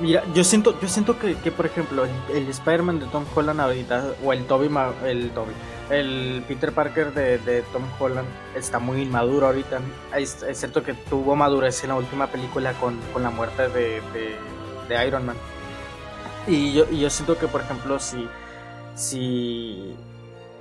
Mira, 0.00 0.22
yo 0.34 0.44
siento, 0.44 0.78
yo 0.80 0.88
siento 0.88 1.18
que, 1.18 1.34
que 1.36 1.50
por 1.50 1.66
ejemplo, 1.66 2.04
el, 2.32 2.48
Spider-Man 2.48 3.00
de 3.00 3.06
Tom 3.06 3.24
Holland 3.34 3.60
ahorita, 3.60 4.04
o 4.22 4.32
el 4.32 4.44
Toby, 4.44 4.68
el 5.06 5.30
Toby, 5.30 5.52
el 5.90 6.42
Peter 6.48 6.72
Parker 6.72 7.12
de, 7.12 7.62
Tom 7.72 7.84
Holland 7.98 8.28
está 8.56 8.78
muy 8.78 9.02
inmaduro 9.02 9.46
ahorita. 9.46 9.80
Es, 10.16 10.44
cierto 10.52 10.82
que 10.82 10.94
tuvo 10.94 11.36
madurez 11.36 11.82
en 11.84 11.90
la 11.90 11.96
última 11.96 12.28
película 12.28 12.72
con, 12.74 12.98
la 13.22 13.30
muerte 13.30 13.68
de, 13.68 15.06
Iron 15.06 15.26
Man. 15.26 15.36
Y 16.46 16.74
yo, 16.74 16.90
yo 16.90 17.08
siento 17.08 17.38
que, 17.38 17.48
por 17.48 17.62
ejemplo, 17.62 17.98
si, 17.98 18.28
si 18.94 19.96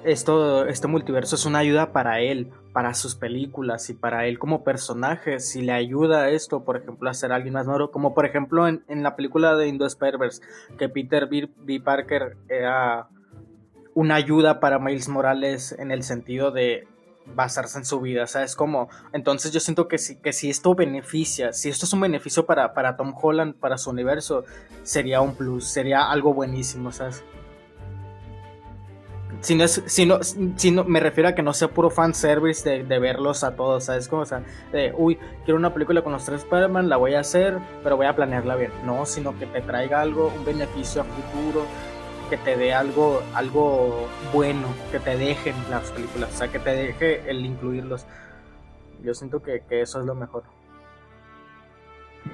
esto, 0.04 0.66
este 0.66 0.88
multiverso 0.88 1.36
es 1.36 1.46
una 1.46 1.60
ayuda 1.60 1.92
para 1.92 2.20
él, 2.20 2.52
para 2.74 2.94
sus 2.94 3.16
películas 3.16 3.90
y 3.90 3.94
para 3.94 4.26
él 4.28 4.40
como 4.40 4.64
personaje, 4.64 5.40
si 5.40 5.62
le 5.62 5.72
ayuda 5.72 6.24
a 6.24 6.30
esto, 6.30 6.64
por 6.64 6.78
ejemplo, 6.78 7.10
a 7.10 7.14
ser 7.14 7.32
alguien 7.32 7.54
más 7.54 7.66
nuevo, 7.66 7.92
como 7.92 8.14
por 8.14 8.26
ejemplo 8.26 8.68
en, 8.68 8.84
la 8.88 9.16
película 9.16 9.56
de 9.56 9.68
Indo 9.68 9.86
Spider-Verse, 9.86 10.42
que 10.78 10.90
Peter 10.90 11.28
B. 11.28 11.50
B. 11.58 11.80
Parker 11.80 12.38
era 12.50 13.08
una 13.96 14.16
ayuda 14.16 14.60
para 14.60 14.80
Miles 14.80 15.08
Morales 15.08 15.76
en 15.78 15.92
el 15.92 16.04
sentido 16.04 16.52
de 16.52 16.88
basarse 17.26 17.78
en 17.78 17.86
su 17.86 18.02
vida, 18.02 18.28
¿sabes? 18.28 18.56
Como, 18.56 18.90
entonces 19.14 19.52
yo 19.52 19.60
siento 19.60 19.88
que 19.88 19.98
si, 19.98 20.18
que 20.18 20.34
si 20.34 20.50
esto 20.50 20.76
beneficia, 20.76 21.54
si 21.54 21.70
esto 21.70 21.86
es 21.86 21.94
un 21.94 22.02
beneficio 22.02 22.46
para, 22.46 22.74
para 22.74 22.98
Tom 22.98 23.14
Holland, 23.20 23.56
para 23.56 23.78
su 23.78 23.90
universo, 23.90 24.44
sería 24.84 25.22
un 25.22 25.36
plus, 25.36 25.66
sería 25.66 26.10
algo 26.12 26.34
buenísimo, 26.34 26.92
¿sabes? 26.92 27.24
Si 29.42 29.56
no, 29.56 29.66
es, 29.66 29.84
si, 29.88 30.06
no, 30.06 30.20
si 30.24 30.72
no, 30.72 30.86
me 30.86 31.02
refiero 31.02 31.28
a 31.28 31.36
que 31.36 31.42
no 31.42 31.54
sea 31.54 31.68
puro 31.68 31.90
fanservice 31.90 32.70
de, 32.70 32.84
de 32.84 33.00
verlos 33.00 33.44
a 33.44 33.56
todos, 33.58 33.86
¿sabes? 33.86 34.08
Como, 34.08 34.22
o 34.22 34.26
sea, 34.26 34.42
de, 34.72 34.94
uy, 34.96 35.18
quiero 35.44 35.58
una 35.58 35.74
película 35.74 36.02
con 36.02 36.14
los 36.14 36.24
tres 36.24 36.44
Spider-Man, 36.44 36.88
la 36.88 36.96
voy 36.96 37.16
a 37.16 37.20
hacer, 37.20 37.58
pero 37.84 37.98
voy 37.98 38.06
a 38.06 38.16
planearla 38.16 38.56
bien. 38.56 38.72
No, 38.86 39.06
sino 39.06 39.38
que 39.38 39.46
te 39.46 39.60
traiga 39.60 40.00
algo, 40.00 40.32
un 40.34 40.46
beneficio 40.46 41.02
a 41.02 41.04
futuro, 41.04 41.66
que 42.30 42.38
te 42.38 42.58
dé 42.58 42.74
algo, 42.74 43.22
algo 43.34 44.08
bueno, 44.34 44.68
que 44.92 45.00
te 45.00 45.18
dejen 45.18 45.56
las 45.70 45.92
películas, 45.92 46.32
o 46.34 46.38
sea, 46.38 46.48
que 46.48 46.60
te 46.60 46.72
deje 46.72 47.30
el 47.30 47.46
incluirlos. 47.46 48.06
Yo 49.04 49.14
siento 49.14 49.42
que, 49.42 49.64
que 49.68 49.82
eso 49.82 50.00
es 50.00 50.06
lo 50.06 50.16
mejor. 50.16 50.44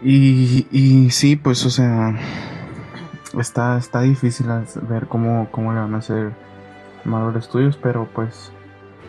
Y, 0.01 0.67
y 0.71 1.09
sí, 1.09 1.35
pues, 1.35 1.65
o 1.65 1.69
sea, 1.69 2.15
está, 3.37 3.77
está 3.77 4.01
difícil 4.01 4.47
ver 4.87 5.07
cómo, 5.07 5.49
cómo 5.51 5.73
le 5.73 5.79
van 5.79 5.95
a 5.95 5.97
hacer 5.97 6.31
Marvel 7.05 7.41
Studios, 7.41 7.77
pero 7.81 8.07
pues 8.13 8.51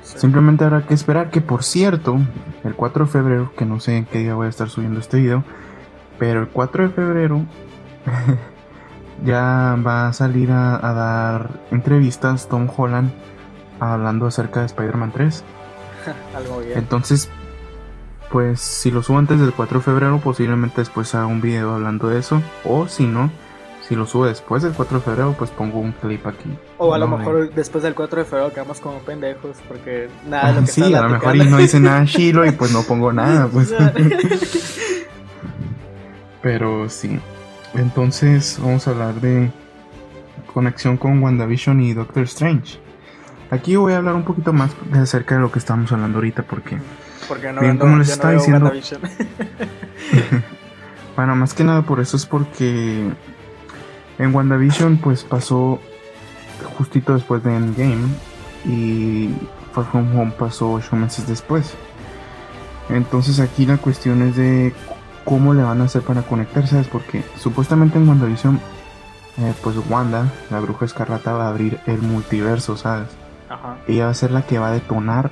sí. 0.03 0.19
simplemente 0.19 0.65
habrá 0.65 0.87
que 0.87 0.95
esperar 0.95 1.31
que, 1.31 1.41
por 1.41 1.63
cierto, 1.63 2.19
el 2.65 2.75
4 2.75 3.05
de 3.05 3.11
febrero, 3.11 3.53
que 3.57 3.65
no 3.65 3.81
sé 3.81 3.97
en 3.97 4.07
qué 4.07 4.19
día 4.19 4.35
voy 4.35 4.47
a 4.47 4.51
estar 4.51 4.69
subiendo 4.69 5.01
este 5.01 5.19
video, 5.19 5.45
pero 6.19 6.41
el 6.41 6.49
4 6.49 6.89
de 6.89 6.91
febrero 6.91 7.43
ya 9.25 9.77
va 9.87 10.09
a 10.09 10.13
salir 10.13 10.51
a, 10.51 10.77
a, 10.77 10.93
dar 10.93 11.51
entrevistas 11.71 12.49
Tom 12.49 12.69
Holland 12.75 13.11
hablando 13.79 14.27
acerca 14.27 14.61
de 14.61 14.67
Spider-Man 14.67 15.13
3. 15.13 15.45
Algo 16.37 16.61
bien. 16.61 16.79
Entonces, 16.79 17.29
pues 18.31 18.61
si 18.61 18.91
lo 18.91 19.03
subo 19.03 19.19
antes 19.19 19.41
del 19.41 19.53
4 19.53 19.79
de 19.79 19.85
febrero, 19.85 20.21
posiblemente 20.21 20.81
después 20.81 21.15
haga 21.15 21.27
un 21.27 21.41
video 21.41 21.75
hablando 21.75 22.09
de 22.09 22.19
eso. 22.19 22.41
O 22.65 22.87
si 22.87 23.07
no, 23.07 23.31
si 23.91 23.97
lo 23.97 24.07
subo 24.07 24.27
después 24.27 24.63
del 24.63 24.73
4 24.73 24.99
de 24.99 25.05
febrero, 25.05 25.35
pues 25.37 25.51
pongo 25.51 25.81
un 25.81 25.91
clip 25.91 26.25
aquí. 26.25 26.57
O 26.79 26.95
a 26.95 26.99
lo 26.99 27.09
mejor 27.09 27.49
de... 27.49 27.55
después 27.55 27.83
del 27.83 27.97
4 27.97 28.21
de 28.21 28.25
febrero 28.25 28.53
quedamos 28.53 28.81
como 28.81 29.01
pendejos, 29.01 29.57
porque 29.67 30.09
nada 30.29 30.53
de 30.53 30.61
lo 30.61 30.67
que 30.67 30.73
Sí, 30.73 30.95
a 30.95 31.03
lo 31.03 31.09
mejor 31.09 31.35
y 31.35 31.41
no 31.41 31.57
dice 31.57 31.81
nada 31.81 32.05
Shiro 32.07 32.47
y 32.47 32.53
pues 32.53 32.73
no 32.73 32.83
pongo 32.83 33.13
nada, 33.13 33.49
pues. 33.49 33.75
Pero 36.43 36.89
sí. 36.89 37.19
Entonces 37.75 38.59
vamos 38.61 38.87
a 38.87 38.91
hablar 38.91 39.15
de 39.21 39.51
conexión 40.53 40.97
con 40.97 41.23
WandaVision 41.23 41.81
y 41.81 41.95
Doctor 41.95 42.25
Strange. 42.25 42.79
Aquí 43.51 43.77
voy 43.77 43.93
a 43.93 43.99
hablar 43.99 44.15
un 44.15 44.25
poquito 44.25 44.53
más 44.53 44.71
acerca 44.93 45.35
de 45.37 45.41
lo 45.41 45.51
que 45.51 45.59
estamos 45.59 45.91
hablando 45.93 46.19
ahorita 46.19 46.43
porque, 46.45 46.79
porque 47.29 47.53
no, 47.53 47.61
bien 47.61 47.79
no, 47.79 47.81
como 47.81 47.97
les 47.97 48.11
estaba 48.11 48.33
no 48.35 48.39
diciendo. 48.39 48.73
Bueno 51.17 51.37
más 51.37 51.53
que 51.53 51.65
nada 51.65 51.83
por 51.83 52.01
eso 52.01 52.17
es 52.17 52.25
porque 52.25 53.11
en 54.19 54.35
WandaVision 54.35 54.99
pues 54.99 55.25
pasó 55.25 55.81
justito 56.79 57.15
después 57.15 57.43
de 57.43 57.55
Endgame 57.55 58.07
y 58.65 59.31
Far 59.73 59.85
From 59.91 60.17
Home 60.17 60.33
pasó 60.39 60.73
ocho 60.73 60.97
meses 60.97 61.27
después. 61.27 61.75
Entonces 62.89 63.41
aquí 63.41 63.67
la 63.67 63.77
cuestión 63.77 64.23
es 64.23 64.37
de 64.37 64.73
cómo 65.25 65.55
le 65.55 65.63
van 65.63 65.81
a 65.81 65.85
hacer 65.85 66.03
para 66.03 66.23
conectar, 66.23 66.67
¿sabes? 66.67 66.89
Porque 66.89 67.23
supuestamente 67.39 67.99
en 67.99 68.09
WandaVision, 68.09 68.61
eh, 69.39 69.55
pues 69.63 69.77
Wanda, 69.89 70.27
la 70.51 70.61
bruja 70.61 70.85
escarlata, 70.85 71.33
va 71.33 71.47
a 71.47 71.49
abrir 71.49 71.79
el 71.87 71.99
multiverso, 71.99 72.77
¿sabes? 72.77 73.09
Ajá. 73.49 73.79
Ella 73.87 74.07
va 74.07 74.11
a 74.11 74.15
ser 74.15 74.31
la 74.31 74.43
que 74.43 74.59
va 74.59 74.69
a 74.69 74.73
detonar 74.73 75.31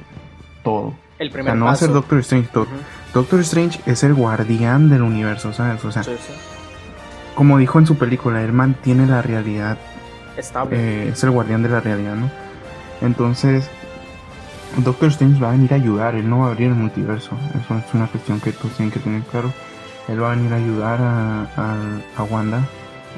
todo. 0.63 0.95
El 1.19 1.31
primer 1.31 1.53
o 1.53 1.55
sea, 1.55 1.59
no 1.59 1.67
paso. 1.67 1.67
va 1.67 1.73
a 1.73 1.77
ser 1.77 1.93
Doctor 1.93 2.19
Strange. 2.21 2.49
Uh 2.55 2.63
-huh. 2.63 2.67
Doctor 3.15 3.41
Strange 3.41 3.81
es 3.87 4.05
el 4.05 4.15
guardián 4.15 4.91
del 4.91 5.03
universo, 5.03 5.53
¿sabes? 5.53 5.85
O 5.85 5.91
sea, 5.91 6.03
sí, 6.03 6.13
sí. 6.19 6.33
como 7.35 7.59
dijo 7.59 7.79
en 7.79 7.87
su 7.87 7.97
película, 7.97 8.43
él 8.43 8.53
mantiene 8.53 9.07
la 9.07 9.23
realidad. 9.23 9.79
Estable. 10.37 10.77
Eh, 10.77 11.09
es 11.09 11.25
el 11.25 11.31
guardián 11.31 11.63
de 11.63 11.69
la 11.69 11.81
realidad, 11.81 12.15
¿no? 12.15 12.31
Entonces, 13.01 13.69
Doctor 14.77 15.09
Strange 15.09 15.41
va 15.41 15.49
a 15.49 15.53
venir 15.53 15.73
a 15.73 15.77
ayudar, 15.77 16.15
él 16.15 16.29
no 16.29 16.41
va 16.41 16.47
a 16.47 16.51
abrir 16.51 16.69
el 16.69 16.75
multiverso. 16.75 17.31
Eso 17.61 17.77
es 17.77 17.95
una 17.95 18.07
cuestión 18.07 18.41
que 18.41 18.53
todos 18.53 18.73
tienen 18.73 18.93
que 18.93 19.01
tener 19.01 19.23
claro. 19.23 19.53
Él 20.09 20.23
va 20.23 20.33
a 20.33 20.35
venir 20.35 20.53
a 20.53 20.57
ayudar 20.57 21.01
a, 21.01 21.43
a, 21.57 21.77
a, 22.17 22.23
Wanda 22.25 22.63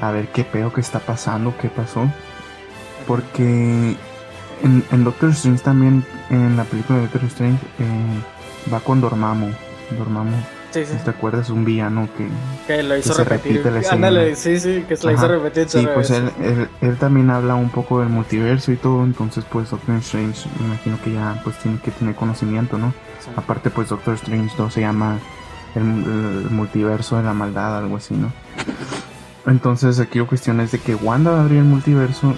a 0.01 0.11
ver 0.11 0.27
qué 0.27 0.43
pedo 0.43 0.73
que 0.73 0.81
está 0.81 0.99
pasando, 0.99 1.53
qué 1.59 1.69
pasó. 1.69 2.09
Porque 3.07 3.95
en, 4.63 4.83
en, 4.91 5.03
Doctor 5.03 5.29
Strange 5.29 5.63
también, 5.63 6.03
en 6.29 6.57
la 6.57 6.63
película 6.63 6.99
de 6.99 7.05
Doctor 7.05 7.23
Strange, 7.25 7.59
eh, 7.79 8.71
va 8.71 8.79
con 8.79 9.01
Dormammu. 9.01 9.49
Dormammu. 9.97 10.37
Sí, 10.71 10.85
sí. 10.85 10.93
¿Te 11.03 11.09
acuerdas? 11.09 11.49
Un 11.49 11.65
villano 11.65 12.07
que, 12.17 12.27
que 12.65 12.81
lo 12.81 12.97
hizo 12.97 13.13
que 13.13 13.23
repetir. 13.25 13.61
Se 13.61 13.69
repite 13.69 13.87
la 13.87 13.93
Ándale, 13.93 14.35
sí, 14.37 14.57
sí, 14.57 14.85
que 14.87 14.95
se 14.95 15.05
la 15.05 15.13
hizo 15.13 15.27
repetir. 15.27 15.67
Sí, 15.67 15.85
pues 15.93 16.11
él, 16.11 16.31
él, 16.41 16.69
él, 16.79 16.97
también 16.97 17.29
habla 17.29 17.55
un 17.55 17.69
poco 17.69 17.99
del 17.99 18.07
multiverso 18.07 18.71
y 18.71 18.77
todo. 18.77 19.03
Entonces, 19.03 19.43
pues 19.51 19.69
Doctor 19.69 19.95
Strange, 19.97 20.47
me 20.59 20.67
imagino 20.67 20.97
que 21.03 21.11
ya 21.11 21.41
pues 21.43 21.57
tiene 21.57 21.77
que 21.79 21.91
tener 21.91 22.15
conocimiento, 22.15 22.77
¿no? 22.77 22.93
Sí. 23.19 23.31
Aparte, 23.35 23.69
pues 23.69 23.89
Doctor 23.89 24.13
Strange 24.13 24.55
2 24.57 24.73
se 24.73 24.79
llama 24.79 25.19
el, 25.75 25.81
el, 25.83 26.47
multiverso 26.51 27.17
de 27.17 27.23
la 27.23 27.33
maldad, 27.33 27.77
algo 27.77 27.97
así, 27.97 28.15
¿no? 28.15 28.31
Entonces 29.47 29.99
aquí 29.99 30.19
la 30.19 30.25
cuestión 30.25 30.59
es 30.59 30.71
de 30.71 30.79
que 30.79 30.95
Wanda 30.95 31.31
va 31.31 31.37
a 31.39 31.41
abrir 31.41 31.59
el 31.59 31.65
multiverso 31.65 32.35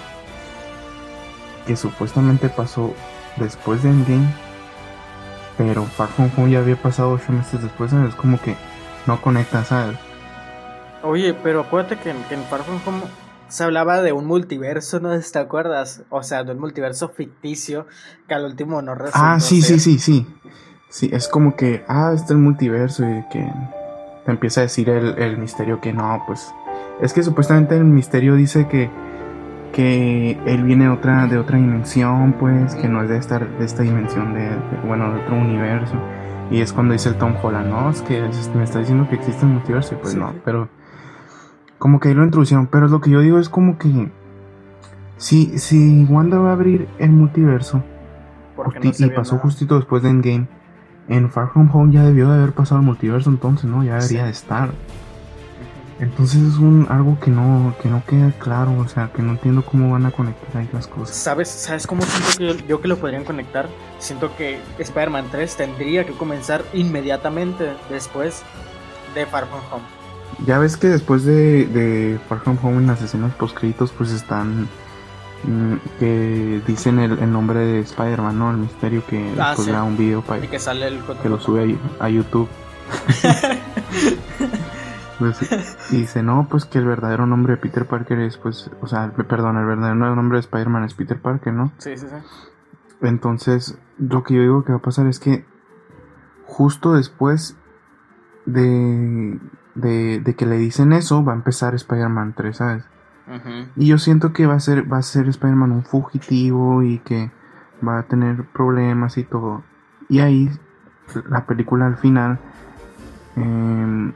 que 1.66 1.76
supuestamente 1.76 2.48
pasó 2.48 2.94
después 3.36 3.82
de 3.82 3.90
Endgame, 3.90 4.26
pero 5.58 5.84
Far 5.84 6.08
From 6.08 6.30
Home 6.36 6.50
ya 6.50 6.58
había 6.60 6.76
pasado 6.80 7.10
ocho 7.12 7.32
meses 7.32 7.62
después, 7.62 7.90
¿sabes? 7.90 8.10
Es 8.10 8.14
como 8.14 8.40
que 8.40 8.56
no 9.06 9.20
conecta, 9.20 9.64
¿sabes? 9.64 9.96
Oye, 11.02 11.34
pero 11.34 11.60
acuérdate 11.60 11.96
que, 11.96 12.14
que 12.28 12.34
en 12.34 12.42
Far 12.44 12.62
From 12.64 12.80
Home 12.86 13.02
se 13.48 13.64
hablaba 13.64 14.00
de 14.02 14.12
un 14.12 14.26
multiverso, 14.26 15.00
¿no 15.00 15.18
te 15.32 15.38
acuerdas? 15.38 16.02
O 16.10 16.22
sea, 16.22 16.44
de 16.44 16.52
un 16.52 16.60
multiverso 16.60 17.08
ficticio 17.10 17.86
que 18.28 18.34
al 18.34 18.44
último 18.44 18.82
no 18.82 18.94
resultó 18.94 19.18
Ah, 19.22 19.40
sí, 19.40 19.62
ser. 19.62 19.80
sí, 19.80 19.98
sí, 19.98 19.98
sí. 19.98 20.26
Sí, 20.94 21.10
es 21.12 21.26
como 21.26 21.56
que, 21.56 21.84
ah, 21.88 22.12
este 22.14 22.26
es 22.26 22.30
el 22.30 22.38
multiverso 22.38 23.02
y 23.02 23.24
que 23.28 23.44
te 24.24 24.30
empieza 24.30 24.60
a 24.60 24.62
decir 24.62 24.88
el, 24.88 25.18
el, 25.18 25.38
misterio 25.38 25.80
que 25.80 25.92
no, 25.92 26.22
pues... 26.24 26.54
Es 27.00 27.12
que 27.12 27.24
supuestamente 27.24 27.76
el 27.76 27.82
misterio 27.82 28.36
dice 28.36 28.68
que, 28.68 28.88
que 29.72 30.38
él 30.46 30.62
viene 30.62 30.84
de 30.84 30.90
otra, 30.90 31.26
de 31.26 31.36
otra 31.36 31.58
dimensión, 31.58 32.36
pues, 32.38 32.76
que 32.76 32.86
no 32.86 33.02
es 33.02 33.08
de 33.08 33.16
esta, 33.16 33.40
de 33.40 33.64
esta 33.64 33.82
dimensión, 33.82 34.34
de, 34.34 34.50
de, 34.50 34.86
bueno, 34.86 35.12
de 35.12 35.20
otro 35.20 35.34
universo. 35.34 35.96
Y 36.52 36.60
es 36.60 36.72
cuando 36.72 36.92
dice 36.92 37.08
el 37.08 37.16
Tom 37.16 37.34
Holland, 37.42 37.70
no, 37.70 37.90
es 37.90 38.00
que 38.02 38.30
me 38.54 38.62
está 38.62 38.78
diciendo 38.78 39.08
que 39.08 39.16
existe 39.16 39.44
un 39.44 39.54
multiverso, 39.54 39.96
y 39.96 39.98
pues 39.98 40.12
sí. 40.12 40.18
no, 40.20 40.32
pero... 40.44 40.68
Como 41.78 41.98
que 41.98 42.10
ahí 42.10 42.14
lo 42.14 42.22
introducieron, 42.22 42.68
pero 42.68 42.86
lo 42.86 43.00
que 43.00 43.10
yo 43.10 43.18
digo 43.18 43.40
es 43.40 43.48
como 43.48 43.78
que... 43.78 44.12
Si, 45.16 45.58
si 45.58 46.04
Wanda 46.04 46.38
va 46.38 46.50
a 46.50 46.52
abrir 46.52 46.86
el 47.00 47.10
multiverso, 47.10 47.82
no 48.56 48.64
y 48.82 49.10
pasó 49.10 49.34
nada. 49.34 49.42
justito 49.42 49.74
después 49.74 50.04
de 50.04 50.10
Endgame, 50.10 50.46
en 51.08 51.30
Far 51.30 51.50
From 51.52 51.70
Home 51.74 51.92
ya 51.92 52.02
debió 52.02 52.28
de 52.30 52.38
haber 52.38 52.52
pasado 52.52 52.80
el 52.80 52.86
multiverso 52.86 53.30
entonces, 53.30 53.66
¿no? 53.66 53.82
Ya 53.82 53.94
debería 53.94 54.20
sí. 54.20 54.24
de 54.24 54.30
estar. 54.30 54.70
Entonces 56.00 56.42
es 56.42 56.56
un 56.56 56.86
algo 56.90 57.18
que 57.20 57.30
no, 57.30 57.74
que 57.80 57.88
no 57.88 58.02
queda 58.04 58.32
claro, 58.32 58.76
o 58.78 58.88
sea, 58.88 59.12
que 59.14 59.22
no 59.22 59.32
entiendo 59.32 59.64
cómo 59.64 59.92
van 59.92 60.06
a 60.06 60.10
conectar 60.10 60.60
ahí 60.60 60.68
las 60.72 60.88
cosas. 60.88 61.16
¿Sabes, 61.16 61.48
¿Sabes 61.48 61.86
cómo 61.86 62.02
siento 62.02 62.38
que 62.38 62.62
yo, 62.62 62.66
yo 62.66 62.80
que 62.80 62.88
lo 62.88 62.98
podrían 62.98 63.24
conectar? 63.24 63.68
Siento 64.00 64.36
que 64.36 64.58
Spider-Man 64.78 65.26
3 65.30 65.56
tendría 65.56 66.04
que 66.04 66.12
comenzar 66.12 66.64
inmediatamente 66.72 67.72
después 67.90 68.42
de 69.14 69.24
Far 69.26 69.46
From 69.46 69.60
Home. 69.70 69.84
Ya 70.46 70.58
ves 70.58 70.76
que 70.76 70.88
después 70.88 71.24
de, 71.24 71.66
de 71.66 72.18
Far 72.28 72.40
From 72.40 72.58
Home 72.62 72.78
en 72.78 72.86
las 72.88 73.00
escenas 73.00 73.32
post 73.34 73.56
pues 73.96 74.10
están 74.10 74.68
que 75.98 76.62
dicen 76.66 76.98
el, 76.98 77.18
el 77.18 77.32
nombre 77.32 77.60
de 77.60 77.80
Spider-Man, 77.80 78.38
¿no? 78.38 78.50
El 78.50 78.58
misterio 78.58 79.04
que 79.06 79.34
ah, 79.38 79.48
después 79.48 79.66
sí. 79.66 79.72
da 79.72 79.82
un 79.82 79.96
video 79.96 80.22
para 80.22 80.40
que 80.40 80.58
sale 80.58 80.88
el 80.88 81.00
que 81.22 81.28
lo 81.28 81.40
sube 81.40 81.78
a, 82.00 82.04
a 82.04 82.08
YouTube. 82.08 82.48
pues, 85.18 85.38
y 85.90 85.98
dice, 85.98 86.22
no, 86.22 86.46
pues 86.48 86.64
que 86.64 86.78
el 86.78 86.86
verdadero 86.86 87.26
nombre 87.26 87.54
de 87.54 87.56
Peter 87.58 87.86
Parker 87.86 88.18
es, 88.20 88.36
pues, 88.36 88.70
o 88.80 88.86
sea, 88.86 89.12
perdón, 89.12 89.58
el 89.58 89.66
verdadero 89.66 90.14
nombre 90.14 90.36
de 90.36 90.40
Spider-Man 90.40 90.84
es 90.84 90.94
Peter 90.94 91.20
Parker, 91.20 91.52
¿no? 91.52 91.72
Sí, 91.78 91.96
sí, 91.96 92.06
sí. 92.08 92.16
Entonces, 93.02 93.78
lo 93.98 94.22
que 94.22 94.34
yo 94.34 94.40
digo 94.40 94.64
que 94.64 94.72
va 94.72 94.78
a 94.78 94.82
pasar 94.82 95.06
es 95.06 95.20
que 95.20 95.44
justo 96.46 96.94
después 96.94 97.56
de, 98.46 99.38
de, 99.74 100.20
de 100.20 100.34
que 100.34 100.46
le 100.46 100.56
dicen 100.56 100.92
eso, 100.92 101.24
va 101.24 101.32
a 101.32 101.36
empezar 101.36 101.74
Spider-Man 101.74 102.34
3, 102.36 102.56
¿sabes? 102.56 102.84
Y 103.76 103.86
yo 103.86 103.98
siento 103.98 104.32
que 104.32 104.46
va 104.46 104.54
a 104.54 104.60
ser, 104.60 104.90
va 104.92 104.98
a 104.98 105.02
ser 105.02 105.28
Spider-Man 105.28 105.72
un 105.72 105.84
fugitivo 105.84 106.82
y 106.82 106.98
que 106.98 107.30
va 107.86 107.98
a 107.98 108.02
tener 108.04 108.44
problemas 108.44 109.16
y 109.16 109.24
todo. 109.24 109.62
Y 110.08 110.20
ahí, 110.20 110.50
la 111.28 111.46
película 111.46 111.86
al 111.86 111.96
final, 111.96 112.38
eh, 113.36 114.12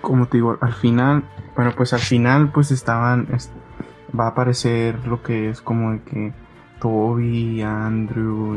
como 0.00 0.26
te 0.26 0.38
digo, 0.38 0.58
al 0.60 0.72
final, 0.72 1.24
bueno, 1.54 1.72
pues 1.76 1.92
al 1.92 2.00
final, 2.00 2.50
pues 2.52 2.70
estaban, 2.70 3.28
es, 3.32 3.52
va 4.18 4.24
a 4.24 4.28
aparecer 4.30 5.06
lo 5.06 5.22
que 5.22 5.50
es 5.50 5.60
como 5.60 5.92
de 5.92 6.02
que 6.02 6.32
Toby, 6.80 7.62
Andrew 7.62 8.54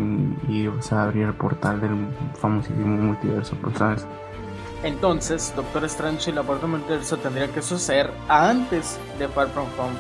y, 0.48 0.62
y 0.62 0.68
o 0.68 0.82
sea, 0.82 1.04
abrir 1.04 1.24
el 1.24 1.34
portal 1.34 1.80
del 1.80 2.08
famosísimo 2.36 2.98
multiverso, 2.98 3.56
pues 3.62 3.78
sabes. 3.78 4.08
Entonces, 4.84 5.54
Doctor 5.56 5.84
Strange 5.86 6.32
y 6.32 6.34
la 6.34 6.44
puerta 6.44 6.66
multiverso 6.68 7.18
tendría 7.18 7.48
que 7.50 7.62
suceder 7.62 8.12
antes 8.30 8.98
de 9.18 9.28
Far 9.28 9.50
From 9.50 9.68
Home. 9.78 9.96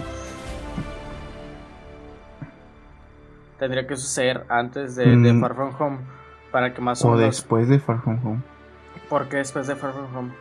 Tendría 3.58 3.86
que 3.86 3.98
suceder 3.98 4.46
antes 4.50 4.96
de, 4.96 5.06
de 5.06 5.34
Mm. 5.34 5.42
Far 5.42 5.56
From 5.56 5.74
Home 5.80 5.98
para 6.52 6.74
que 6.74 6.82
más 6.82 7.04
o, 7.04 7.10
O 7.10 7.12
menos. 7.16 7.26
después 7.36 7.68
de 7.68 7.80
Far 7.80 8.02
From 8.02 8.26
Home. 8.26 8.42
¿Por 9.10 9.28
qué 9.28 9.38
después 9.38 9.68
de 9.68 9.76
Far 9.76 9.92
From 9.94 10.16
Home? 10.16 10.32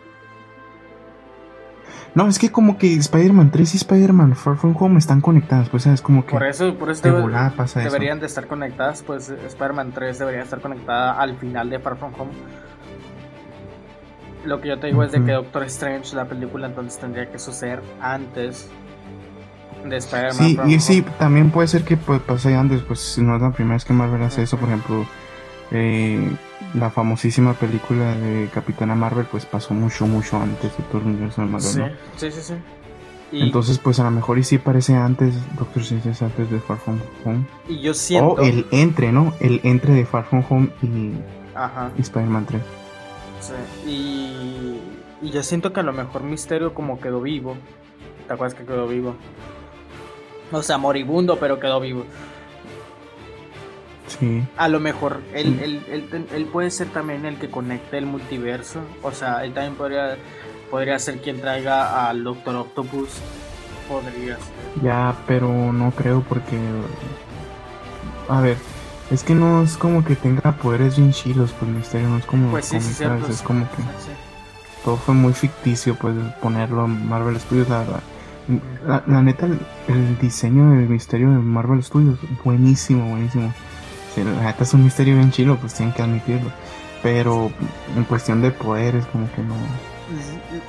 No, 2.14 2.26
es 2.28 2.38
que 2.38 2.50
como 2.50 2.78
que 2.78 2.94
Spider-Man 2.94 3.50
3 3.50 3.74
y 3.74 3.76
Spider-Man 3.78 4.34
Far 4.36 4.56
From 4.56 4.74
Home 4.78 4.98
están 4.98 5.20
conectadas, 5.20 5.68
pues 5.68 5.82
sabes, 5.82 6.00
como 6.00 6.24
que 6.24 6.32
Por 6.32 6.44
eso, 6.44 6.74
por 6.74 6.90
eso 6.90 7.02
de 7.02 7.10
debe- 7.10 7.22
volada 7.22 7.50
pasa 7.50 7.80
eso. 7.80 7.90
deberían 7.90 8.20
de 8.20 8.26
estar 8.26 8.46
conectadas. 8.46 9.02
Pues 9.02 9.28
Spider-Man 9.30 9.92
3 9.92 10.18
debería 10.20 10.42
estar 10.42 10.60
conectada 10.60 11.18
al 11.20 11.36
final 11.36 11.68
de 11.70 11.78
Far 11.80 11.96
From 11.96 12.12
Home. 12.18 12.30
Lo 14.48 14.62
que 14.62 14.68
yo 14.68 14.78
te 14.78 14.86
digo 14.86 15.02
es 15.02 15.12
de 15.12 15.22
que 15.22 15.32
Doctor 15.32 15.64
Strange, 15.64 16.16
la 16.16 16.24
película, 16.24 16.68
entonces 16.68 16.98
tendría 16.98 17.30
que 17.30 17.38
suceder 17.38 17.82
antes 18.00 18.70
de 19.84 19.96
Spider-Man. 19.98 20.34
Sí, 20.34 20.58
y 20.66 20.80
sí, 20.80 21.04
también 21.18 21.50
puede 21.50 21.68
ser 21.68 21.84
que 21.84 21.98
pues, 21.98 22.20
pase 22.22 22.54
antes, 22.54 22.80
pues 22.80 22.98
si 22.98 23.20
no 23.20 23.36
es 23.36 23.42
la 23.42 23.50
primera 23.50 23.74
vez 23.74 23.84
que 23.84 23.92
Marvel 23.92 24.22
hace 24.22 24.42
eso, 24.44 24.56
por 24.56 24.70
ejemplo, 24.70 25.04
eh, 25.70 26.30
la 26.72 26.88
famosísima 26.88 27.52
película 27.52 28.14
de 28.14 28.48
Capitana 28.52 28.94
Marvel, 28.94 29.26
pues 29.30 29.44
pasó 29.44 29.74
mucho, 29.74 30.06
mucho 30.06 30.40
antes 30.40 30.74
de 30.78 30.82
todo 30.84 31.02
el 31.02 31.08
universo 31.08 31.42
de 31.42 31.48
Marvel, 31.48 31.68
Sí, 31.70 31.78
¿no? 31.80 31.88
sí, 32.16 32.30
sí, 32.30 32.40
sí. 32.40 32.54
Y, 33.30 33.42
Entonces, 33.42 33.78
pues 33.78 34.00
a 34.00 34.04
lo 34.04 34.10
mejor 34.10 34.38
y 34.38 34.44
sí 34.44 34.56
parece 34.56 34.94
antes, 34.96 35.34
Doctor 35.58 35.82
Strange 35.82 36.08
es 36.08 36.22
antes 36.22 36.50
de 36.50 36.58
Far 36.60 36.78
From 36.78 36.98
Home. 37.26 37.44
y 37.68 37.80
yo 37.82 37.92
siento. 37.92 38.30
O 38.30 38.40
el 38.40 38.66
entre, 38.70 39.12
¿no? 39.12 39.34
El 39.40 39.60
entre 39.64 39.92
de 39.92 40.06
Far 40.06 40.24
From 40.24 40.42
Home 40.48 40.70
y, 40.82 40.86
y 41.98 42.00
Spider-Man 42.00 42.46
3. 42.46 42.62
Sí, 43.40 43.52
Y, 43.86 45.26
y 45.26 45.30
yo 45.30 45.42
siento 45.42 45.72
que 45.72 45.80
a 45.80 45.82
lo 45.84 45.92
mejor 45.92 46.22
Misterio 46.22 46.74
como 46.74 47.00
quedó 47.00 47.20
vivo. 47.20 47.56
¿Te 48.26 48.34
acuerdas 48.34 48.58
que 48.58 48.64
quedó 48.66 48.86
vivo? 48.86 49.14
O 50.52 50.62
sea, 50.62 50.78
moribundo, 50.78 51.36
pero 51.38 51.58
quedó 51.60 51.80
vivo. 51.80 52.04
Sí. 54.06 54.42
A 54.56 54.68
lo 54.68 54.80
mejor 54.80 55.20
él, 55.34 55.60
él, 55.62 55.82
él- 56.12 56.26
él 56.32 56.44
puede 56.46 56.70
ser 56.70 56.88
también 56.88 57.26
el 57.26 57.36
que 57.38 57.50
conecte 57.50 57.98
el 57.98 58.06
multiverso. 58.06 58.80
O 59.02 59.12
sea, 59.12 59.44
él 59.44 59.52
también 59.52 59.74
podría, 59.74 60.16
podría 60.70 60.98
ser 60.98 61.20
quien 61.20 61.40
traiga 61.40 62.08
al 62.08 62.24
Doctor 62.24 62.56
Octopus. 62.56 63.10
Podría 63.88 64.36
ser. 64.36 64.82
Ya, 64.82 65.14
pero 65.26 65.48
no 65.72 65.90
creo 65.92 66.22
porque... 66.28 66.58
A 68.28 68.40
ver, 68.40 68.56
es 69.10 69.22
que 69.24 69.34
no 69.34 69.62
es 69.62 69.76
como 69.76 70.04
que 70.04 70.16
tenga 70.16 70.52
poderes 70.52 70.96
bien 70.96 71.12
chilos, 71.12 71.52
pues 71.58 71.70
Misterio 71.70 72.08
no 72.08 72.18
es 72.18 72.26
como... 72.26 72.50
Pues 72.50 72.66
sí, 72.66 72.80
sí. 72.80 72.94
¿sabes? 72.94 73.28
Es 73.28 73.42
como 73.42 73.68
que 73.70 73.76
Sí, 73.82 73.88
sí. 74.06 74.10
todo 74.84 74.96
fue 74.96 75.14
muy 75.14 75.32
ficticio, 75.32 75.94
pues 75.94 76.14
ponerlo 76.42 76.84
en 76.84 77.08
Marvel 77.08 77.38
Studios, 77.40 77.68
la 77.68 77.78
verdad. 77.78 78.00
La, 78.86 79.02
la 79.06 79.22
neta, 79.22 79.46
el, 79.46 79.58
el 79.88 80.18
diseño 80.18 80.70
del 80.70 80.88
Misterio 80.88 81.30
de 81.30 81.38
Marvel 81.38 81.82
Studios, 81.82 82.18
buenísimo, 82.44 83.08
buenísimo. 83.10 83.52
Sí, 84.14 84.24
la 84.24 84.42
neta 84.42 84.62
es 84.64 84.74
un 84.74 84.84
misterio 84.84 85.14
bien 85.16 85.30
chilo, 85.30 85.56
pues 85.56 85.74
tienen 85.74 85.94
que 85.94 86.02
admitirlo. 86.02 86.50
Pero 87.02 87.50
en 87.96 88.04
cuestión 88.04 88.40
de 88.42 88.50
poderes, 88.50 89.06
como 89.06 89.30
que 89.32 89.42
no... 89.42 89.54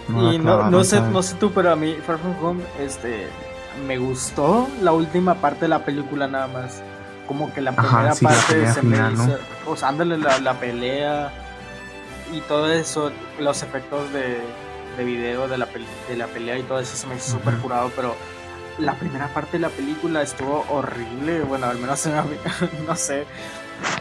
No 0.09 0.69
no, 0.69 0.83
sé, 0.83 0.97
¿sabes? 0.97 1.13
no 1.13 1.23
sé 1.23 1.35
tú, 1.35 1.51
pero 1.51 1.71
a 1.71 1.75
mí 1.75 1.95
Far 2.05 2.19
From 2.19 2.35
Home, 2.43 2.63
este, 2.79 3.27
me 3.87 3.97
gustó 3.97 4.67
la 4.81 4.91
última 4.91 5.35
parte 5.35 5.61
de 5.61 5.69
la 5.69 5.85
película 5.85 6.27
nada 6.27 6.47
más. 6.47 6.83
Como 7.29 7.53
que 7.53 7.61
la 7.61 7.73
Ajá, 7.75 7.81
primera 7.99 8.11
sí, 8.11 8.25
parte 8.25 8.67
se 8.67 8.81
final, 8.81 9.11
me 9.11 9.17
¿no? 9.17 9.23
hizo, 9.25 9.39
o 9.67 9.77
sea, 9.77 9.89
ándale 9.89 10.17
la, 10.17 10.39
la 10.39 10.59
pelea 10.59 11.31
y 12.33 12.41
todo 12.41 12.71
eso, 12.71 13.11
los 13.39 13.63
efectos 13.63 14.11
de, 14.11 14.55
de 14.97 15.03
video 15.03 15.47
de 15.47 15.57
la, 15.57 15.67
de 16.07 16.17
la 16.17 16.27
pelea 16.27 16.57
y 16.57 16.63
todo 16.63 16.79
eso 16.79 16.97
se 16.97 17.07
me 17.07 17.15
hizo 17.15 17.31
súper 17.31 17.57
curado, 17.57 17.91
pero 17.95 18.15
la 18.77 18.97
primera 18.99 19.33
parte 19.33 19.53
de 19.57 19.59
la 19.59 19.69
película 19.69 20.21
estuvo 20.23 20.65
horrible, 20.69 21.43
bueno, 21.43 21.67
al 21.67 21.79
menos 21.79 21.99
se 21.99 22.09
me, 22.23 22.39
no 22.87 22.95
sé, 22.95 23.27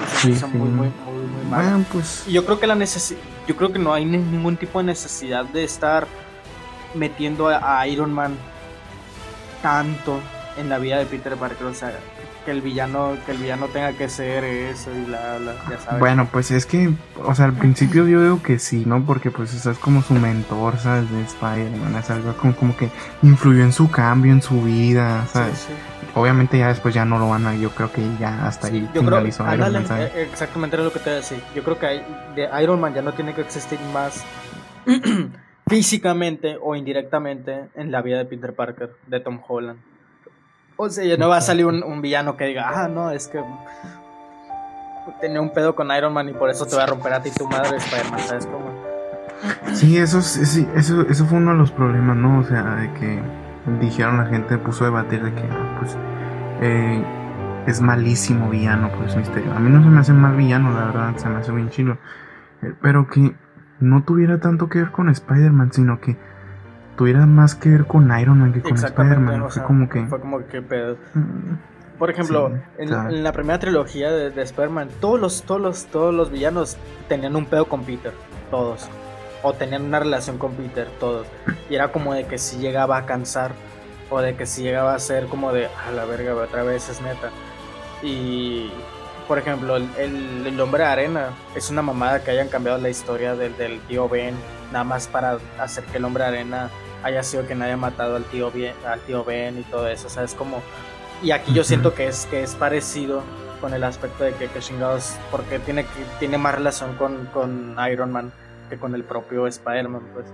se 0.06 0.20
me 0.22 0.30
Sí, 0.30 0.30
hizo 0.30 0.48
sí. 0.50 0.56
muy, 0.56 0.70
muy, 0.70 0.88
muy, 0.90 1.26
muy 1.26 1.44
mal. 1.44 1.64
Bueno, 1.64 1.86
pues... 1.92 2.26
Yo 2.26 2.44
creo 2.46 2.60
que 2.60 2.66
la 2.66 2.74
necesi 2.74 3.16
yo 3.46 3.56
creo 3.56 3.72
que 3.72 3.78
no 3.78 3.94
hay 3.94 4.04
ni- 4.04 4.18
ningún 4.18 4.56
tipo 4.56 4.78
de 4.80 4.84
necesidad 4.86 5.44
de 5.46 5.64
estar 5.64 6.06
metiendo 6.94 7.48
a, 7.48 7.80
a 7.80 7.86
Iron 7.88 8.12
Man 8.12 8.36
tanto 9.62 10.20
en 10.56 10.68
la 10.68 10.78
vida 10.78 10.98
de 10.98 11.06
Peter 11.06 11.36
Parker, 11.36 11.66
o 11.66 11.74
sea, 11.74 11.92
que 12.48 12.52
el 12.52 12.62
villano 12.62 13.14
que 13.26 13.32
el 13.32 13.38
villano 13.38 13.66
tenga 13.66 13.92
que 13.92 14.08
ser 14.08 14.42
eso 14.42 14.90
y 14.90 15.10
la, 15.10 15.38
la 15.38 15.52
ya 15.68 15.78
sabes. 15.78 16.00
Bueno, 16.00 16.28
pues 16.32 16.50
es 16.50 16.64
que, 16.64 16.94
o 17.22 17.34
sea, 17.34 17.44
al 17.44 17.52
principio 17.52 18.08
yo 18.08 18.22
digo 18.22 18.42
que 18.42 18.58
sí, 18.58 18.84
¿no? 18.86 19.04
Porque 19.04 19.30
pues 19.30 19.54
o 19.54 19.58
sea, 19.58 19.72
es 19.72 19.78
como 19.78 20.00
su 20.00 20.14
mentor, 20.14 20.78
¿sabes? 20.78 21.10
De 21.10 21.20
Spider-Man, 21.20 21.94
es 21.96 22.08
algo 22.08 22.32
como, 22.38 22.56
como 22.56 22.74
que 22.74 22.88
influyó 23.20 23.64
en 23.64 23.74
su 23.74 23.90
cambio, 23.90 24.32
en 24.32 24.40
su 24.40 24.62
vida, 24.62 25.26
¿sabes? 25.26 25.58
sí. 25.58 25.74
Obviamente 26.14 26.58
ya 26.58 26.68
después 26.68 26.94
ya 26.94 27.04
no 27.04 27.18
lo 27.18 27.28
van 27.28 27.46
a, 27.46 27.54
yo 27.54 27.68
creo 27.68 27.92
que 27.92 28.00
ya 28.18 28.46
hasta 28.46 28.68
ahí 28.68 28.80
Yo 28.94 29.02
creo, 29.02 29.04
finalizó 29.04 29.42
Iron 29.42 29.62
ándale, 29.62 29.86
Man, 29.86 30.00
eh, 30.00 30.22
exactamente 30.22 30.76
era 30.76 30.84
lo 30.84 30.92
que 30.92 31.00
te 31.00 31.10
iba 31.10 31.12
a 31.12 31.20
decir. 31.20 31.42
Yo 31.54 31.62
creo 31.62 31.78
que 31.78 32.02
de 32.34 32.62
Iron 32.62 32.80
Man 32.80 32.94
ya 32.94 33.02
no 33.02 33.12
tiene 33.12 33.34
que 33.34 33.42
existir 33.42 33.78
más 33.92 34.24
físicamente 35.68 36.56
o 36.62 36.74
indirectamente 36.74 37.68
en 37.74 37.92
la 37.92 38.00
vida 38.00 38.16
de 38.16 38.24
Peter 38.24 38.54
Parker, 38.54 38.96
de 39.06 39.20
Tom 39.20 39.38
Holland. 39.46 39.80
O 40.80 40.88
sea, 40.88 41.04
ya 41.04 41.16
no 41.16 41.28
va 41.28 41.38
a 41.38 41.40
salir 41.40 41.66
un, 41.66 41.82
un 41.82 42.00
villano 42.00 42.36
que 42.36 42.44
diga, 42.46 42.70
ah, 42.72 42.88
no, 42.88 43.10
es 43.10 43.26
que 43.26 43.42
tenía 45.20 45.40
un 45.40 45.50
pedo 45.50 45.74
con 45.74 45.90
Iron 45.90 46.12
Man 46.12 46.28
y 46.28 46.32
por 46.32 46.50
eso 46.50 46.66
te 46.66 46.76
va 46.76 46.84
a 46.84 46.86
romper 46.86 47.12
a 47.14 47.20
ti 47.20 47.30
tu 47.32 47.48
madre 47.48 47.78
Spider-Man, 47.78 48.20
¿sabes 48.20 48.46
cómo? 48.46 48.70
Sí, 49.74 49.98
eso, 49.98 50.22
sí, 50.22 50.46
sí, 50.46 50.68
eso, 50.76 51.02
eso 51.02 51.26
fue 51.26 51.38
uno 51.38 51.50
de 51.50 51.58
los 51.58 51.72
problemas, 51.72 52.16
¿no? 52.16 52.38
O 52.38 52.44
sea, 52.44 52.76
de 52.76 52.92
que 52.92 53.20
dijeron 53.80 54.18
la 54.18 54.26
gente, 54.26 54.56
puso 54.58 54.84
a 54.84 54.86
debatir 54.88 55.22
de 55.22 55.34
que, 55.34 55.42
ah, 55.50 55.76
pues, 55.80 55.96
eh, 56.60 57.04
es 57.66 57.80
malísimo 57.80 58.48
villano, 58.48 58.90
pues, 58.98 59.16
Misterio. 59.16 59.52
A 59.52 59.58
mí 59.58 59.70
no 59.70 59.82
se 59.82 59.88
me 59.88 59.98
hace 59.98 60.12
mal 60.12 60.36
villano, 60.36 60.72
la 60.72 60.86
verdad, 60.86 61.16
se 61.16 61.28
me 61.28 61.38
hace 61.38 61.50
bien 61.50 61.70
chilo. 61.70 61.98
Eh, 62.62 62.72
Pero 62.80 63.08
que 63.08 63.34
no 63.80 64.04
tuviera 64.04 64.38
tanto 64.38 64.68
que 64.68 64.78
ver 64.78 64.90
con 64.92 65.08
Spider-Man, 65.08 65.72
sino 65.72 66.00
que 66.00 66.16
tuviera 66.98 67.24
más 67.26 67.54
que 67.54 67.70
ver 67.70 67.86
con 67.86 68.10
Iron 68.18 68.40
Man 68.40 68.52
que 68.52 68.60
con 68.60 68.74
Spider-Man. 68.74 69.42
o 69.42 69.48
Fue 69.48 69.62
como 69.62 69.88
que... 69.88 70.04
fue 70.06 70.20
como 70.20 70.46
que 70.46 70.60
pedo. 70.60 70.96
mm, 71.14 71.96
Por 71.98 72.10
ejemplo, 72.10 72.50
Sí, 72.76 72.82
en, 72.82 73.22
la 73.22 73.32
primera 73.32 73.58
trilogía 73.60 74.10
de, 74.10 74.30
de 74.30 74.42
Spider-Man, 74.42 74.88
todos 75.00 75.18
los, 75.20 75.42
todos 75.44 75.60
los, 75.60 75.86
todos 75.86 76.12
los 76.12 76.30
villanos 76.30 76.76
tenían 77.08 77.36
un 77.36 77.46
pedo 77.46 77.66
con 77.66 77.84
Peter, 77.84 78.12
todos. 78.50 78.88
O 79.44 79.52
tenían 79.52 79.84
una 79.84 80.00
relación 80.00 80.36
con 80.38 80.52
Peter, 80.54 80.88
todos. 80.98 81.26
Y 81.70 81.76
era 81.76 81.92
como 81.92 82.12
de 82.12 82.26
que 82.26 82.36
si 82.36 82.58
llegaba 82.58 82.96
a 82.96 83.06
cansar, 83.06 83.52
o 84.10 84.20
de 84.20 84.34
que 84.34 84.44
si 84.46 84.62
llegaba 84.62 84.94
a 84.94 84.98
ser 84.98 85.26
como 85.26 85.52
de, 85.52 85.66
a 85.66 85.92
la 85.92 86.04
verga, 86.04 86.34
otra 86.34 86.64
vez 86.64 86.88
es 86.88 87.00
neta. 87.00 87.30
Y, 88.02 88.72
por 89.28 89.38
ejemplo, 89.38 89.76
el, 89.76 89.88
el, 89.98 90.46
el 90.48 90.60
hombre 90.60 90.82
de 90.82 90.88
arena 90.88 91.28
es 91.54 91.70
una 91.70 91.82
mamada 91.82 92.24
que 92.24 92.32
hayan 92.32 92.48
cambiado 92.48 92.78
la 92.78 92.88
historia 92.88 93.36
del, 93.36 93.56
del 93.56 93.78
tío 93.82 94.08
Ben, 94.08 94.34
nada 94.72 94.84
más 94.84 95.06
para 95.06 95.38
hacer 95.60 95.84
que 95.84 95.98
el 95.98 96.04
hombre 96.04 96.24
de 96.24 96.28
arena 96.30 96.70
haya 97.02 97.22
sido 97.22 97.44
quien 97.44 97.62
haya 97.62 97.76
matado 97.76 98.16
al 98.16 98.24
tío, 98.24 98.50
Ben, 98.50 98.74
al 98.86 99.00
tío 99.00 99.24
Ben 99.24 99.58
y 99.58 99.62
todo 99.64 99.88
eso. 99.88 100.06
O 100.06 100.10
sea, 100.10 100.24
es 100.24 100.34
como 100.34 100.62
y 101.22 101.32
aquí 101.32 101.52
yo 101.52 101.64
siento 101.64 101.94
que 101.94 102.06
es, 102.06 102.26
que 102.26 102.42
es 102.42 102.54
parecido 102.54 103.24
con 103.60 103.74
el 103.74 103.82
aspecto 103.82 104.22
de 104.22 104.34
que, 104.34 104.46
que 104.46 104.60
chingados, 104.60 105.18
porque 105.32 105.58
tiene, 105.58 105.82
que, 105.82 106.04
tiene 106.20 106.38
más 106.38 106.54
relación 106.54 106.94
con, 106.96 107.26
con 107.26 107.76
Iron 107.90 108.12
Man 108.12 108.32
que 108.70 108.76
con 108.76 108.94
el 108.94 109.02
propio 109.02 109.46
Spider-Man, 109.46 110.02
pues. 110.12 110.26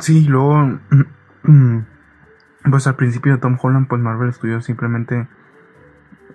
Sí, 0.00 0.24
luego, 0.24 0.80
pues 2.70 2.86
al 2.86 2.96
principio 2.96 3.32
de 3.32 3.38
Tom 3.38 3.56
Holland, 3.60 3.86
pues 3.86 4.00
Marvel 4.00 4.32
Studios 4.32 4.64
simplemente 4.64 5.28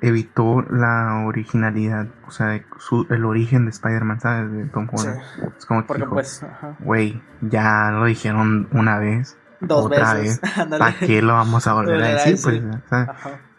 evitó 0.02 0.62
la 0.70 1.24
originalidad, 1.26 2.08
o 2.28 2.32
sea, 2.32 2.62
su- 2.78 3.06
el 3.10 3.26
origen 3.26 3.66
de 3.66 3.72
Spider-Man, 3.72 4.20
¿sabes? 4.22 4.52
De 4.52 4.66
Tom 4.66 4.88
Holland. 4.92 5.20
Es 5.58 5.66
como 5.66 5.82
que 5.82 5.88
Porque 5.88 6.04
dijo, 6.04 6.14
pues, 6.14 6.46
güey, 6.80 7.22
ya 7.42 7.90
lo 7.92 8.06
dijeron 8.06 8.68
una 8.72 8.98
vez, 9.00 9.38
dos 9.60 9.86
otra 9.86 10.14
veces. 10.14 10.40
Ándale. 10.58 10.80
¿para 10.80 10.98
qué 11.00 11.22
lo 11.22 11.34
vamos 11.34 11.68
a 11.68 11.74
volver 11.74 12.02
a 12.02 12.08
decir? 12.10 12.38
Pues. 12.44 12.62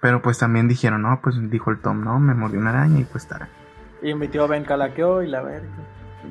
Pero 0.00 0.22
pues 0.22 0.38
también 0.38 0.66
dijeron, 0.66 1.02
no, 1.02 1.20
pues 1.22 1.36
dijo 1.50 1.70
el 1.70 1.78
Tom, 1.78 2.02
no, 2.02 2.18
me 2.18 2.32
mordió 2.34 2.58
una 2.58 2.70
araña 2.70 3.00
y 3.00 3.04
pues 3.04 3.24
está. 3.24 3.48
Y 4.02 4.14
mi 4.14 4.28
tío 4.28 4.48
Ben 4.48 4.64
calaqueó 4.64 5.22
y 5.22 5.28
la 5.28 5.42
verga. 5.42 5.68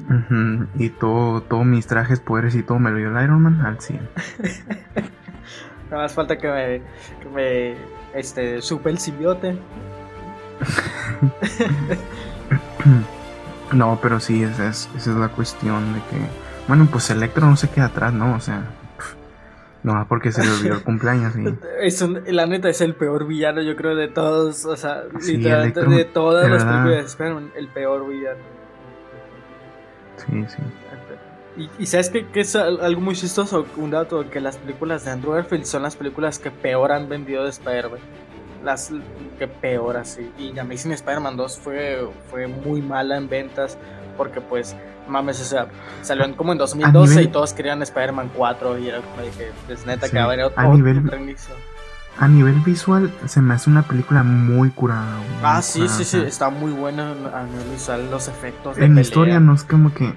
Ujú, 0.10 0.68
Y 0.76 0.90
todo, 0.90 1.42
todos 1.42 1.66
mis 1.66 1.86
trajes, 1.86 2.20
poderes 2.20 2.56
y 2.56 2.64
todo 2.64 2.80
me 2.80 2.90
lo 2.90 2.98
dio 2.98 3.16
el 3.16 3.24
Iron 3.24 3.42
Man 3.42 3.62
al 3.66 3.80
100. 3.80 4.10
Nada 5.92 6.04
más 6.04 6.14
falta 6.14 6.38
que 6.38 6.48
me, 6.48 6.82
que 7.22 7.30
me 7.30 7.76
este, 8.20 8.62
supe 8.62 8.90
el 8.90 8.98
simbiote. 9.00 9.60
No, 13.72 14.00
pero 14.02 14.20
sí, 14.20 14.44
esa 14.44 14.68
es, 14.68 14.90
esa 14.96 15.12
es 15.12 15.18
la 15.18 15.30
cuestión 15.30 15.94
de 15.94 16.00
que. 16.00 16.18
Bueno, 16.68 16.88
pues 16.92 17.10
Electro 17.10 17.46
no 17.46 17.56
se 17.56 17.70
queda 17.70 17.86
atrás, 17.86 18.14
¿no? 18.14 18.36
O 18.36 18.40
sea, 18.40 18.64
No, 19.84 20.06
porque 20.10 20.32
se 20.32 20.44
le 20.44 20.52
olvidó 20.52 20.76
el 20.76 20.84
cumpleaños. 20.84 21.36
Y... 21.36 21.56
Es 21.82 22.02
un, 22.02 22.22
la 22.28 22.46
neta 22.46 22.70
es 22.70 22.82
el 22.82 22.96
peor 22.96 23.28
villano, 23.28 23.62
yo 23.62 23.76
creo, 23.76 23.96
de 23.96 24.08
todos. 24.08 24.66
O 24.66 24.76
sea, 24.76 25.04
literalmente 25.22 25.82
de 25.82 26.06
todas 26.06 26.50
las 26.50 26.64
películas 26.64 27.54
de 27.54 27.60
el 27.60 27.68
peor 27.68 28.08
villano. 28.08 28.40
Sí, 30.18 30.46
sí. 30.48 30.62
Y, 31.58 31.84
y 31.84 31.86
sabes 31.88 32.10
que, 32.10 32.26
es 32.34 32.56
algo 32.56 33.02
muy 33.02 33.16
chistoso, 33.16 33.66
un 33.78 33.92
dato, 33.92 34.30
que 34.30 34.40
las 34.40 34.58
películas 34.58 35.06
de 35.06 35.12
Andrew 35.12 35.34
Garfield 35.34 35.66
son 35.66 35.84
las 35.84 35.96
películas 35.96 36.40
que 36.40 36.52
peor 36.52 36.92
han 36.92 37.10
vendido 37.10 37.44
de 37.44 37.50
Spider-Man. 37.50 38.00
Las 38.64 38.92
que 39.38 39.48
peor 39.48 39.98
así. 39.98 40.32
Y 40.38 40.58
Amazing 40.58 40.92
Spider-Man 40.92 41.38
2 41.38 41.60
fue, 41.60 42.10
fue 42.30 42.48
muy 42.48 42.82
mala 42.82 43.18
en 43.18 43.30
ventas 43.30 43.78
porque 44.20 44.42
pues, 44.42 44.76
mames, 45.08 45.40
o 45.40 45.46
sea, 45.46 45.68
salió 46.02 46.36
como 46.36 46.52
en 46.52 46.58
2012 46.58 47.24
y 47.24 47.28
todos 47.28 47.54
querían 47.54 47.82
Spider-Man 47.82 48.32
4 48.36 48.80
y 48.80 48.90
era 48.90 49.00
como 49.00 49.22
dije, 49.22 49.52
pues 49.66 49.86
neta 49.86 50.10
que 50.10 50.18
va 50.18 50.34
a 50.34 50.48
otro, 50.48 50.60
a 50.60 50.68
nivel, 50.68 51.10
A 52.18 52.28
nivel 52.28 52.56
visual 52.60 53.10
se 53.28 53.42
me 53.42 53.54
hace 53.54 53.70
una 53.70 53.84
película 53.84 54.24
muy 54.24 54.72
curada. 54.72 55.20
ah, 55.42 55.62
sí, 55.62 55.88
sí, 55.88 56.04
sí, 56.04 56.18
está 56.18 56.50
muy 56.50 56.74
buena 56.74 57.12
a 57.12 57.44
nivel 57.44 57.70
visual, 57.72 58.12
los 58.12 58.28
efectos. 58.28 58.78
En 58.78 58.94
la 58.96 59.02
historia 59.02 59.40
no 59.40 59.54
es 59.54 59.64
como 59.64 59.94
que... 59.94 60.14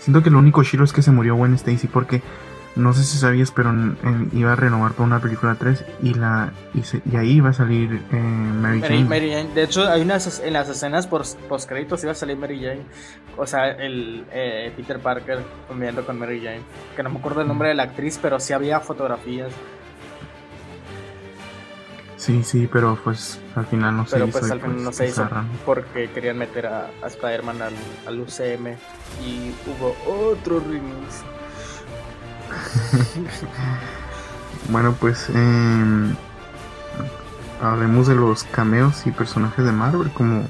Siento 0.00 0.22
que 0.22 0.30
lo 0.30 0.38
único 0.38 0.62
chilo 0.62 0.84
es 0.84 0.92
que 0.92 1.02
se 1.02 1.10
murió 1.10 1.34
Gwen 1.34 1.54
Stacy 1.54 1.86
porque 1.86 2.22
no 2.76 2.92
sé 2.92 3.02
si 3.02 3.18
sabías, 3.18 3.50
pero 3.50 3.72
iba 4.32 4.52
a 4.52 4.56
renovar 4.56 4.92
para 4.92 5.04
una 5.04 5.20
película 5.20 5.56
3 5.56 5.84
y 6.02 6.14
la 6.14 6.52
y, 6.72 7.16
ahí 7.16 7.32
iba 7.32 7.50
a 7.50 7.52
salir 7.52 8.00
eh, 8.12 8.16
Mary, 8.16 8.80
Jane. 8.80 9.48
De 9.54 9.64
hecho, 9.64 9.88
hay 9.88 10.02
unas 10.02 10.40
en 10.40 10.52
las 10.52 10.68
escenas 10.68 11.06
post, 11.06 11.38
créditos 11.68 12.02
iba 12.04 12.12
a 12.12 12.14
salir 12.14 12.36
Mary 12.36 12.60
Jane. 12.60 12.82
O 13.36 13.46
sea, 13.46 13.70
el 13.70 14.24
eh, 14.30 14.72
Peter 14.76 15.00
Parker 15.00 15.42
conviviendo 15.66 16.06
con 16.06 16.18
Mary 16.18 16.40
Jane. 16.42 16.62
Que 16.94 17.02
no 17.02 17.10
me 17.10 17.18
acuerdo 17.18 17.40
el 17.40 17.48
nombre 17.48 17.68
de 17.68 17.74
la 17.74 17.84
actriz, 17.84 18.18
pero 18.22 18.38
sí 18.38 18.52
había 18.52 18.80
fotografías. 18.80 19.52
Sí, 22.16 22.44
sí, 22.44 22.68
pero 22.70 22.98
pues 23.02 23.40
al 23.56 23.66
final 23.66 23.96
no 23.96 24.06
se 24.06 24.18
hizo. 24.18 24.26
Pero 24.26 24.38
pues 24.38 24.52
al 24.52 24.60
final 24.60 24.84
no 24.84 24.92
se 24.92 25.08
hizo 25.08 25.28
porque 25.64 26.10
querían 26.10 26.38
meter 26.38 26.66
a, 26.66 26.90
Spider-Man 27.04 27.62
al, 27.62 27.74
al, 28.06 28.20
UCM 28.20 28.76
y 29.24 29.52
hubo 29.66 29.96
otro 30.06 30.60
remix. 30.60 31.24
bueno, 34.68 34.94
pues 34.98 35.28
eh, 35.32 36.14
hablemos 37.62 38.06
de 38.06 38.14
los 38.14 38.44
cameos 38.44 39.06
y 39.06 39.10
personajes 39.10 39.64
de 39.64 39.72
Marvel, 39.72 40.10
como 40.10 40.44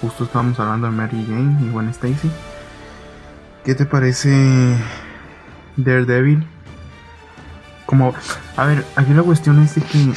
justo 0.00 0.24
estábamos 0.24 0.58
hablando 0.60 0.86
de 0.86 0.92
Mary 0.92 1.24
Jane 1.26 1.64
y 1.64 1.70
Gwen 1.70 1.88
Stacy. 1.88 2.30
¿Qué 3.64 3.74
te 3.74 3.86
parece 3.86 4.76
Daredevil? 5.76 6.46
Como, 7.86 8.14
a 8.56 8.66
ver, 8.66 8.84
aquí 8.96 9.12
la 9.12 9.22
cuestión 9.22 9.62
es 9.62 9.76
de 9.76 9.82
que 9.82 10.12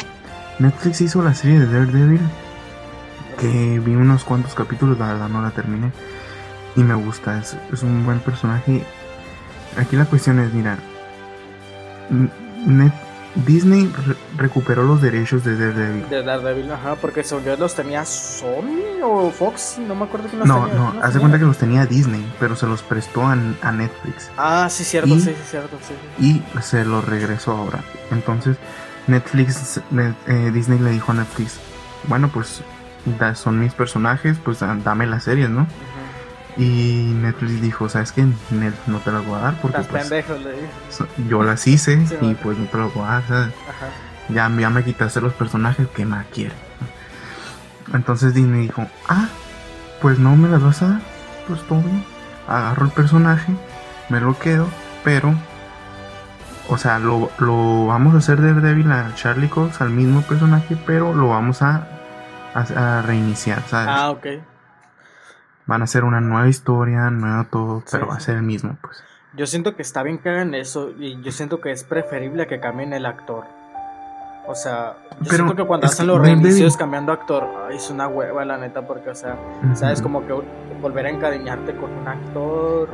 Netflix 0.59 1.01
hizo 1.01 1.23
la 1.23 1.33
serie 1.33 1.59
de 1.59 1.65
Daredevil, 1.65 2.21
que 3.39 3.79
vi 3.79 3.95
unos 3.95 4.23
cuantos 4.23 4.53
capítulos, 4.53 4.99
la 4.99 5.13
verdad 5.13 5.29
no 5.29 5.41
la 5.41 5.51
terminé, 5.51 5.91
y 6.75 6.83
me 6.83 6.95
gusta, 6.95 7.39
es, 7.39 7.55
es 7.71 7.83
un 7.83 8.05
buen 8.05 8.19
personaje. 8.19 8.83
Aquí 9.77 9.95
la 9.95 10.05
cuestión 10.05 10.39
es, 10.39 10.51
mira, 12.09 12.93
Disney 13.45 13.91
recuperó 14.37 14.83
los 14.83 15.01
derechos 15.01 15.43
de 15.43 15.55
Daredevil. 15.55 16.09
De 16.09 16.23
Daredevil, 16.23 16.71
ajá, 16.71 16.95
porque 16.95 17.23
según 17.23 17.45
yo 17.45 17.55
los 17.57 17.75
tenía 17.75 18.03
Sony 18.05 19.01
o 19.03 19.29
Fox, 19.29 19.77
no 19.79 19.95
me 19.95 20.05
acuerdo 20.05 20.27
quién 20.27 20.39
los 20.39 20.47
no, 20.47 20.65
tenía. 20.65 20.79
No, 20.79 20.93
no, 20.93 21.03
hace 21.03 21.19
cuenta 21.19 21.37
que 21.37 21.45
los 21.45 21.57
tenía 21.57 21.85
Disney, 21.85 22.25
pero 22.39 22.55
se 22.55 22.67
los 22.67 22.81
prestó 22.81 23.25
a, 23.25 23.35
Netflix. 23.35 24.29
Ah, 24.37 24.67
sí, 24.69 24.83
cierto, 24.83 25.15
sí, 25.15 25.21
sí, 25.21 25.35
cierto, 25.49 25.77
sí. 25.87 25.93
Y 26.25 26.61
se 26.61 26.83
los 26.85 27.05
regresó 27.05 27.51
ahora. 27.51 27.83
Entonces, 28.11 28.57
Netflix, 29.07 29.79
eh, 30.27 30.51
Disney 30.53 30.79
le 30.79 30.91
dijo 30.91 31.11
a 31.11 31.15
Netflix, 31.15 31.59
bueno, 32.07 32.29
pues 32.29 32.61
son 33.35 33.59
mis 33.59 33.73
personajes, 33.73 34.37
pues 34.43 34.59
dame 34.59 35.05
las 35.05 35.23
series, 35.23 35.49
¿no? 35.49 35.67
Y 36.59 37.13
Netflix 37.21 37.61
dijo, 37.61 37.87
¿sabes 37.87 38.11
qué? 38.11 38.25
Net, 38.49 38.73
no 38.85 38.97
te 38.99 39.13
las 39.13 39.25
voy 39.25 39.37
a 39.37 39.43
dar 39.43 39.61
porque 39.61 39.79
pues, 39.79 40.09
pendejos, 40.09 40.41
le 40.41 41.29
yo 41.29 41.41
las 41.41 41.65
hice 41.65 42.05
y 42.19 42.33
pues 42.35 42.57
no 42.57 42.65
te 42.65 42.77
las 42.77 42.93
voy 42.93 43.03
a 43.05 43.07
dar, 43.07 43.23
¿sabes? 43.29 43.53
Ya, 44.27 44.51
ya, 44.59 44.69
me 44.69 44.83
quitaste 44.83 45.21
los 45.21 45.31
personajes 45.33 45.87
que 45.87 46.05
más 46.05 46.25
quiere. 46.33 46.53
Entonces 47.93 48.33
Disney 48.33 48.63
dijo, 48.63 48.85
ah, 49.07 49.29
pues 50.01 50.19
no 50.19 50.35
me 50.35 50.49
las 50.49 50.61
vas 50.61 50.81
a 50.81 50.89
dar, 50.89 51.01
pues 51.47 51.61
todo 51.65 51.79
bien. 51.79 52.03
Agarro 52.45 52.87
el 52.87 52.91
personaje, 52.91 53.53
me 54.09 54.19
lo 54.19 54.37
quedo, 54.37 54.67
pero, 55.05 55.33
o 56.67 56.77
sea, 56.77 56.99
lo, 56.99 57.31
lo 57.39 57.85
vamos 57.85 58.15
a 58.15 58.17
hacer 58.17 58.41
de 58.41 58.53
Daredevil 58.53 58.91
a 58.91 59.15
Charlie 59.15 59.47
Cox, 59.47 59.79
al 59.79 59.91
mismo 59.91 60.23
personaje, 60.23 60.77
pero 60.85 61.13
lo 61.13 61.29
vamos 61.29 61.61
a, 61.61 61.87
a, 62.53 62.97
a 62.97 63.01
reiniciar, 63.01 63.63
¿sabes? 63.65 63.87
Ah, 63.89 64.11
ok. 64.11 64.25
Van 65.69 65.83
a 65.83 65.87
ser 65.87 66.03
una 66.03 66.19
nueva 66.19 66.47
historia, 66.47 67.11
nuevo 67.11 67.43
todo, 67.43 67.83
pero 67.91 68.07
va 68.07 68.15
a 68.15 68.19
ser 68.19 68.37
el 68.37 68.41
mismo, 68.41 68.75
pues. 68.81 69.03
Yo 69.35 69.45
siento 69.45 69.75
que 69.75 69.83
está 69.83 70.01
bien 70.01 70.17
que 70.17 70.27
hagan 70.27 70.55
eso 70.55 70.89
y 70.97 71.21
yo 71.21 71.31
siento 71.31 71.61
que 71.61 71.69
es 71.69 71.83
preferible 71.83 72.47
que 72.47 72.59
cambien 72.59 72.91
el 72.91 73.05
actor. 73.05 73.43
O 74.47 74.55
sea, 74.55 74.95
yo 75.21 75.31
siento 75.31 75.55
que 75.55 75.63
cuando 75.63 75.85
hacen 75.85 76.07
los 76.07 76.19
reinicios 76.19 76.75
cambiando 76.75 77.11
actor, 77.11 77.47
es 77.71 77.91
una 77.91 78.07
hueva 78.07 78.43
la 78.45 78.57
neta, 78.57 78.87
porque, 78.87 79.11
o 79.11 79.13
sea, 79.13 79.37
sabes, 79.75 80.01
como 80.01 80.25
que 80.25 80.33
volver 80.81 81.05
a 81.05 81.11
encariñarte 81.11 81.75
con 81.75 81.91
un 81.91 82.07
actor. 82.07 82.89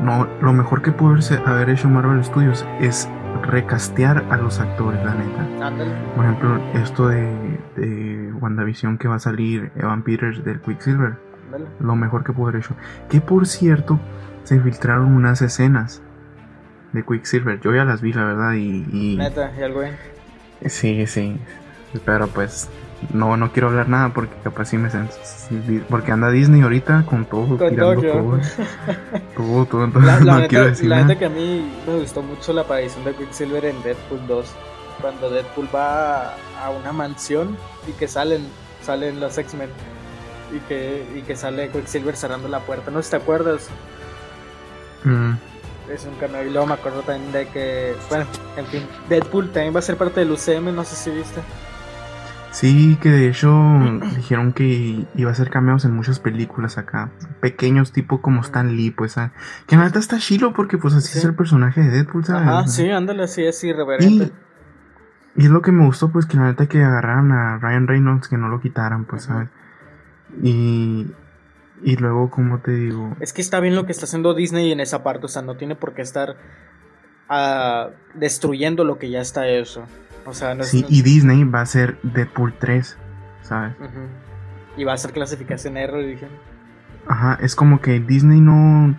No, 0.00 0.28
lo 0.40 0.52
mejor 0.52 0.82
que 0.82 0.92
pudo 0.92 1.16
haber 1.46 1.70
hecho 1.70 1.88
Marvel 1.88 2.22
Studios 2.24 2.64
es 2.78 3.08
recastear 3.42 4.24
a 4.30 4.36
los 4.36 4.60
actores, 4.60 5.04
la 5.04 5.14
neta. 5.14 5.74
Por 6.14 6.24
ejemplo, 6.24 6.60
esto 6.74 7.08
de, 7.08 7.58
de 7.74 8.32
WandaVision 8.34 8.98
que 8.98 9.08
va 9.08 9.16
a 9.16 9.18
salir 9.18 9.72
Evan 9.74 10.04
Peters 10.04 10.44
del 10.44 10.60
Quicksilver 10.60 11.29
lo 11.78 11.96
mejor 11.96 12.24
que 12.24 12.32
pudo 12.32 12.48
haber 12.48 12.62
hecho. 12.62 12.74
Que 13.08 13.20
por 13.20 13.46
cierto, 13.46 13.98
se 14.44 14.60
filtraron 14.60 15.12
unas 15.14 15.42
escenas 15.42 16.02
de 16.92 17.04
Quicksilver. 17.04 17.60
Yo 17.60 17.74
ya 17.74 17.84
las 17.84 18.00
vi, 18.00 18.12
la 18.12 18.24
verdad, 18.24 18.54
y. 18.54 19.16
Neta, 19.16 19.52
¿y 19.58 19.62
algo 19.62 19.80
bien? 19.80 19.96
Sí, 20.66 21.06
sí. 21.06 21.38
Pero 22.04 22.28
pues. 22.28 22.68
No, 23.14 23.38
no 23.38 23.50
quiero 23.50 23.68
hablar 23.68 23.88
nada 23.88 24.10
porque 24.12 24.34
capaz 24.44 24.66
sí 24.66 24.76
me 24.76 24.90
porque 25.88 26.12
anda 26.12 26.30
Disney 26.30 26.60
ahorita 26.60 27.06
con 27.06 27.24
todo, 27.24 27.56
tirando 27.56 28.02
todo, 28.02 28.02
todo, 29.36 29.64
todo, 29.64 29.88
todo, 29.88 30.02
La, 30.02 30.20
no 30.40 30.46
quiero 30.46 30.66
decir 30.66 30.86
la 30.86 31.02
neta 31.02 31.18
que 31.18 31.24
a 31.24 31.30
mí 31.30 31.66
me 31.86 31.98
gustó 31.98 32.20
mucho 32.20 32.52
la 32.52 32.60
aparición 32.60 33.02
de 33.06 33.14
Quicksilver 33.14 33.64
en 33.64 33.82
Deadpool 33.82 34.26
2. 34.26 34.54
Cuando 35.00 35.30
Deadpool 35.30 35.66
va 35.74 36.34
a 36.62 36.70
una 36.78 36.92
mansión 36.92 37.56
y 37.88 37.92
que 37.92 38.06
salen, 38.06 38.42
salen 38.82 39.18
los 39.18 39.38
X-Men 39.38 39.70
y 40.52 40.58
que, 40.60 41.06
y 41.16 41.22
que 41.22 41.36
sale 41.36 41.70
Quicksilver 41.70 42.16
cerrando 42.16 42.48
la 42.48 42.60
puerta. 42.60 42.90
No 42.90 42.98
sé 42.98 43.04
si 43.04 43.10
te 43.10 43.16
acuerdas. 43.16 43.68
Mm. 45.04 45.32
Es 45.90 46.04
un 46.04 46.14
cameo. 46.16 46.44
Y 46.44 46.50
luego 46.50 46.66
me 46.66 46.74
acuerdo 46.74 47.02
también 47.02 47.32
de 47.32 47.48
que, 47.48 47.94
bueno, 48.08 48.26
en 48.56 48.66
fin, 48.66 48.86
Deadpool 49.08 49.50
también 49.50 49.74
va 49.74 49.80
a 49.80 49.82
ser 49.82 49.96
parte 49.96 50.20
del 50.20 50.30
UCM, 50.30 50.74
no 50.74 50.84
sé 50.84 50.94
si 50.96 51.10
viste. 51.10 51.40
Sí, 52.52 52.98
que 53.00 53.10
de 53.10 53.28
hecho 53.28 53.50
dijeron 54.16 54.52
que 54.52 55.06
iba 55.14 55.30
a 55.30 55.34
ser 55.34 55.50
cameos 55.50 55.84
en 55.84 55.94
muchas 55.94 56.20
películas 56.20 56.78
acá. 56.78 57.10
Pequeños, 57.40 57.92
tipo 57.92 58.20
como 58.20 58.40
Stan 58.42 58.76
Lee, 58.76 58.90
pues. 58.90 59.18
Ah, 59.18 59.32
que 59.66 59.76
nada 59.76 59.98
está 59.98 60.18
chilo 60.18 60.52
porque, 60.52 60.78
pues, 60.78 60.94
así 60.94 61.18
es 61.18 61.24
el 61.24 61.34
personaje 61.34 61.80
de 61.80 61.90
Deadpool, 61.90 62.24
¿sabes? 62.24 62.48
Ajá, 62.48 62.66
sí, 62.66 62.90
ándale, 62.90 63.24
así 63.24 63.44
es 63.44 63.62
irreverente. 63.64 64.32
Y, 65.36 65.42
y, 65.42 65.44
es 65.46 65.50
lo 65.50 65.62
que 65.62 65.72
me 65.72 65.84
gustó, 65.84 66.10
pues, 66.10 66.26
que 66.26 66.36
la 66.36 66.44
neta 66.44 66.66
que 66.66 66.82
agarraran 66.82 67.32
a 67.32 67.58
Ryan 67.58 67.86
Reynolds, 67.86 68.28
que 68.28 68.36
no 68.36 68.48
lo 68.48 68.60
quitaran, 68.60 69.04
pues, 69.04 69.24
¿sabes? 69.24 69.48
Y, 70.42 71.06
y 71.82 71.96
luego, 71.96 72.30
como 72.30 72.60
te 72.60 72.72
digo? 72.72 73.16
Es 73.20 73.32
que 73.32 73.40
está 73.40 73.60
bien 73.60 73.74
lo 73.74 73.86
que 73.86 73.92
está 73.92 74.04
haciendo 74.04 74.34
Disney 74.34 74.72
en 74.72 74.80
esa 74.80 75.02
parte, 75.02 75.26
o 75.26 75.28
sea, 75.28 75.42
no 75.42 75.56
tiene 75.56 75.76
por 75.76 75.94
qué 75.94 76.02
estar 76.02 76.36
uh, 77.30 77.90
destruyendo 78.14 78.84
lo 78.84 78.98
que 78.98 79.10
ya 79.10 79.20
está 79.20 79.48
eso. 79.48 79.84
O 80.26 80.34
sea, 80.34 80.54
no 80.54 80.64
sí, 80.64 80.84
y 80.88 81.02
Disney 81.02 81.44
va 81.44 81.62
a 81.62 81.66
ser 81.66 81.98
Deadpool 82.02 82.54
3, 82.58 82.96
¿sabes? 83.42 83.72
Y 84.76 84.84
va 84.84 84.92
a 84.92 84.96
ser 84.96 85.12
clasificación 85.12 85.76
R, 85.76 86.06
dije. 86.06 86.28
Ajá, 87.06 87.38
es 87.40 87.56
como 87.56 87.80
que 87.80 88.00
Disney 88.00 88.40
no, 88.40 88.96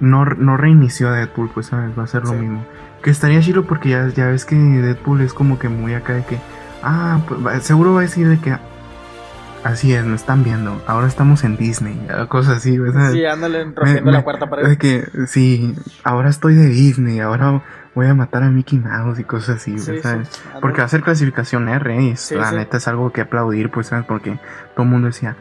no, 0.00 0.24
no 0.24 0.56
reinició 0.56 1.08
a 1.08 1.12
Deadpool, 1.12 1.50
pues, 1.50 1.66
¿sabes? 1.66 1.96
Va 1.98 2.04
a 2.04 2.06
ser 2.08 2.24
lo 2.24 2.32
mismo. 2.32 2.64
Que 3.02 3.10
estaría 3.10 3.40
chido 3.40 3.66
porque 3.66 3.90
ya, 3.90 4.08
ya 4.08 4.26
ves 4.26 4.44
que 4.44 4.56
Deadpool 4.56 5.20
es 5.20 5.32
como 5.32 5.58
que 5.58 5.68
muy 5.68 5.94
acá 5.94 6.14
de 6.14 6.24
que, 6.24 6.38
ah, 6.82 7.20
pues, 7.26 7.62
seguro 7.62 7.94
va 7.94 8.00
a 8.00 8.02
decir 8.02 8.28
de 8.28 8.38
que, 8.38 8.56
Así 9.64 9.94
es, 9.94 10.04
nos 10.04 10.20
están 10.20 10.44
viendo. 10.44 10.82
Ahora 10.86 11.06
estamos 11.06 11.42
en 11.42 11.56
Disney, 11.56 11.98
cosas 12.28 12.58
así, 12.58 12.78
¿verdad? 12.78 13.12
Sí, 13.12 13.24
ándale 13.24 13.64
rompiendo 13.74 14.10
la 14.10 14.22
cuarta 14.22 14.48
pared. 14.48 14.76
que, 14.76 15.08
sí, 15.26 15.74
ahora 16.04 16.28
estoy 16.28 16.54
de 16.54 16.68
Disney, 16.68 17.20
ahora 17.20 17.62
voy 17.94 18.06
a 18.06 18.14
matar 18.14 18.42
a 18.42 18.50
Mickey 18.50 18.78
Mouse 18.78 19.20
y 19.20 19.24
cosas 19.24 19.56
así, 19.56 19.78
¿sabes? 19.78 20.28
porque 20.60 20.78
va 20.78 20.84
a 20.84 20.88
ser 20.88 21.02
clasificación 21.02 21.68
R, 21.68 21.96
y 21.96 22.14
la 22.34 22.52
neta 22.52 22.76
es 22.76 22.88
algo 22.88 23.10
que 23.10 23.22
aplaudir, 23.22 23.70
pues, 23.70 23.86
¿sabes? 23.86 24.04
Porque 24.04 24.38
todo 24.74 24.84
el 24.84 24.90
mundo 24.90 25.06
decía, 25.06 25.36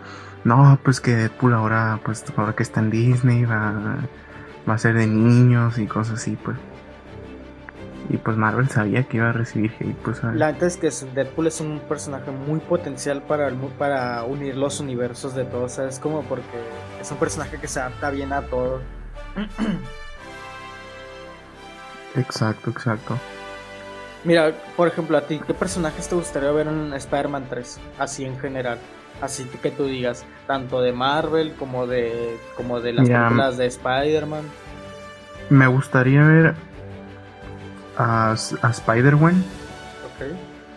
no, 0.46 0.80
pues 0.84 1.02
que 1.02 1.16
Deadpool 1.16 1.54
ahora, 1.54 2.00
pues, 2.06 2.24
ahora 2.38 2.54
que 2.54 2.64
está 2.64 2.80
en 2.80 2.92
Disney 2.92 3.44
va, 3.44 3.98
va 4.68 4.74
a 4.74 4.78
ser 4.78 4.96
de 4.96 5.06
niños 5.08 5.78
y 5.80 5.86
cosas 5.86 6.20
así, 6.20 6.38
pues. 6.42 6.58
Y 8.10 8.18
pues 8.18 8.36
Marvel 8.38 8.70
sabía 8.70 9.04
que 9.04 9.18
iba 9.18 9.30
a 9.30 9.34
recibir 9.34 9.74
hate, 9.80 9.96
pues 10.04 10.22
La 10.24 10.52
verdad 10.52 10.64
es 10.64 10.78
que 10.78 10.90
Deadpool 11.14 11.48
es 11.48 11.62
un 11.62 11.80
personaje 11.80 12.32
muy 12.32 12.60
potencial 12.60 13.22
para, 13.22 13.50
para 13.78 14.24
unir 14.24 14.58
los 14.58 14.80
universos 14.80 15.36
de 15.36 15.46
todos, 15.46 15.74
¿sabes? 15.74 16.00
Como 16.00 16.22
porque 16.24 16.60
es 17.00 17.10
un 17.12 17.18
personaje 17.18 17.60
que 17.60 17.68
se 17.68 17.80
adapta 17.80 18.10
bien 18.10 18.34
a 18.34 18.42
todo. 18.42 18.82
Exacto, 22.16 22.70
exacto. 22.70 23.18
Mira, 24.24 24.54
por 24.78 24.88
ejemplo, 24.88 25.18
a 25.18 25.22
ti, 25.22 25.42
¿qué 25.46 25.54
personajes 25.54 26.08
te 26.08 26.16
gustaría 26.16 26.52
ver 26.52 26.68
en 26.68 26.94
Spider-Man 26.94 27.48
3? 27.50 27.80
Así 27.98 28.24
en 28.24 28.40
general. 28.40 28.78
Así 29.22 29.46
que 29.46 29.72
tú 29.72 29.86
digas, 29.86 30.26
tanto 30.48 30.82
de 30.82 30.94
Marvel 30.94 31.54
como 31.56 31.88
de, 31.88 32.38
como 32.56 32.80
de 32.82 32.94
las 32.94 33.10
películas 33.10 33.58
de 33.58 33.66
Spider-Man. 33.66 34.44
Me 35.50 35.68
gustaría 35.68 36.24
ver 36.24 36.56
a, 37.98 38.32
a 38.32 38.70
Spider-Man. 38.70 39.44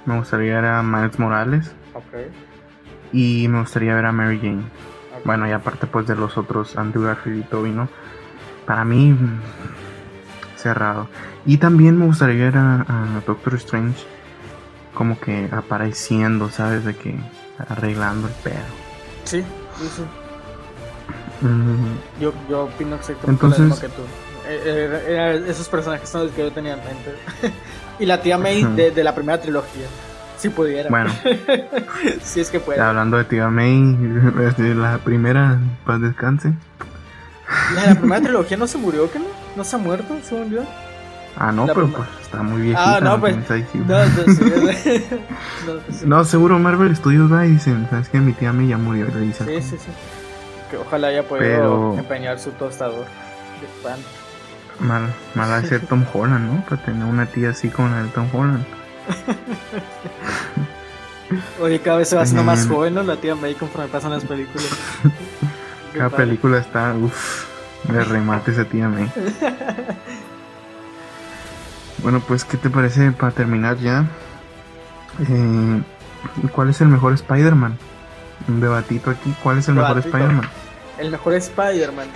Me 0.04 0.18
gustaría 0.18 0.54
ver 0.54 0.64
a 0.66 0.82
Miles 0.82 1.18
Morales. 1.18 1.72
Y 3.12 3.48
me 3.48 3.60
gustaría 3.60 3.94
ver 3.94 4.06
a 4.06 4.12
Mary 4.12 4.38
Jane. 4.38 4.64
Bueno, 5.24 5.48
y 5.48 5.52
aparte 5.52 5.86
pues 5.86 6.06
de 6.06 6.14
los 6.14 6.38
otros, 6.38 6.76
Andrew 6.76 7.04
Garfield 7.04 7.40
y 7.40 7.42
Toby, 7.42 7.70
¿no? 7.70 7.88
Para 8.64 8.84
mí, 8.84 9.16
cerrado. 10.56 11.08
Y 11.44 11.58
también 11.58 11.98
me 11.98 12.06
gustaría 12.06 12.44
ver 12.44 12.56
a, 12.56 12.84
Doctor 13.26 13.54
Strange 13.54 14.04
como 14.94 15.18
que 15.18 15.48
apareciendo, 15.52 16.50
¿sabes? 16.50 16.84
De 16.84 16.94
que 16.94 17.14
arreglando 17.68 18.28
el 18.28 18.34
pedo. 18.34 18.54
Sí, 19.24 19.44
sí, 19.78 19.88
sí. 19.96 20.02
yo, 22.20 22.32
yo 22.48 22.64
opino 22.64 22.96
exactamente 22.96 23.48
lo 23.48 23.58
mismo 23.58 23.80
que 23.80 23.88
tú. 23.88 24.02
Eh, 24.48 25.02
eh, 25.08 25.44
esos 25.48 25.68
personajes 25.68 26.08
son 26.08 26.24
los 26.24 26.32
que 26.32 26.42
yo 26.42 26.52
tenía 26.52 26.74
en 26.74 26.80
mente. 26.84 27.14
y 27.98 28.06
la 28.06 28.20
tía 28.20 28.38
May 28.38 28.62
de, 28.62 29.04
la 29.04 29.14
primera 29.14 29.40
trilogía. 29.40 29.86
Si 30.38 30.48
pudiera. 30.50 30.90
Bueno. 30.90 31.10
si 32.22 32.40
es 32.40 32.50
que 32.50 32.60
puede. 32.60 32.80
Hablando 32.80 33.16
de 33.16 33.24
tía 33.24 33.48
May, 33.48 33.96
la 34.74 34.98
primera, 34.98 35.58
para 35.84 35.98
descanse. 35.98 36.52
La, 37.74 37.86
la 37.86 37.94
primera 37.94 38.20
trilogía 38.20 38.56
no 38.56 38.66
se 38.66 38.78
murió, 38.78 39.10
¿qué 39.10 39.18
no? 39.18 39.26
¿No 39.56 39.64
se 39.64 39.76
ha 39.76 39.78
muerto, 39.78 40.16
según 40.22 40.50
yo? 40.50 40.62
Ah, 41.38 41.52
no, 41.52 41.66
pero 41.66 41.86
pues 41.88 42.08
está 42.22 42.42
muy 42.42 42.62
viejita. 42.62 42.96
Ah, 42.96 43.00
no, 43.00 43.20
pues. 43.20 43.36
No, 46.04 46.24
seguro 46.24 46.58
Marvel 46.58 46.96
Studios 46.96 47.30
va 47.30 47.46
y 47.46 47.50
dicen, 47.52 47.86
¿sabes 47.90 48.08
que 48.08 48.18
Mi 48.18 48.32
tía 48.32 48.54
May 48.54 48.68
ya 48.68 48.78
murió. 48.78 49.06
sí, 49.06 49.32
sí, 49.60 49.76
sí. 49.76 49.90
Que 50.70 50.78
ojalá 50.78 51.08
haya 51.08 51.22
podido 51.22 51.96
empeñar 51.98 52.38
su 52.38 52.52
tostador 52.52 53.04
de 53.04 53.82
pan. 53.82 53.98
Mal, 54.80 55.14
mal 55.34 55.52
a 55.52 55.62
ser 55.62 55.86
Tom 55.86 56.04
Holland, 56.12 56.52
¿no? 56.52 56.64
Para 56.64 56.82
tener 56.82 57.04
una 57.04 57.26
tía 57.26 57.50
así 57.50 57.68
como 57.68 57.88
la 57.88 58.02
de 58.02 58.08
Tom 58.08 58.28
Holland. 58.32 58.64
Oye, 61.60 61.80
cada 61.80 61.98
vez 61.98 62.08
se 62.08 62.16
va 62.16 62.22
haciendo 62.22 62.44
más 62.44 62.66
joven, 62.66 62.94
¿no? 62.94 63.02
La 63.02 63.16
tía 63.16 63.34
May 63.34 63.54
conforme 63.54 63.88
pasan 63.88 64.12
las 64.12 64.24
películas. 64.24 64.68
cada 65.94 66.10
película 66.10 66.58
está, 66.58 66.94
uff, 66.94 67.46
de 67.84 68.04
remate 68.04 68.52
esa 68.52 68.64
tía 68.64 68.88
May. 68.88 69.10
bueno, 72.02 72.20
pues, 72.20 72.44
¿qué 72.44 72.56
te 72.56 72.70
parece 72.70 73.10
para 73.12 73.32
terminar 73.32 73.76
ya? 73.78 74.06
Eh, 75.28 75.82
¿Cuál 76.52 76.70
es 76.70 76.80
el 76.80 76.88
mejor 76.88 77.12
Spider-Man? 77.14 77.76
Un 78.48 78.60
debatito 78.60 79.10
aquí, 79.10 79.34
¿cuál 79.42 79.58
es 79.58 79.68
el 79.68 79.74
mejor 79.74 79.98
Spider-Man? 79.98 80.48
El 80.98 81.10
mejor 81.10 81.34
Spider-Man. 81.34 82.08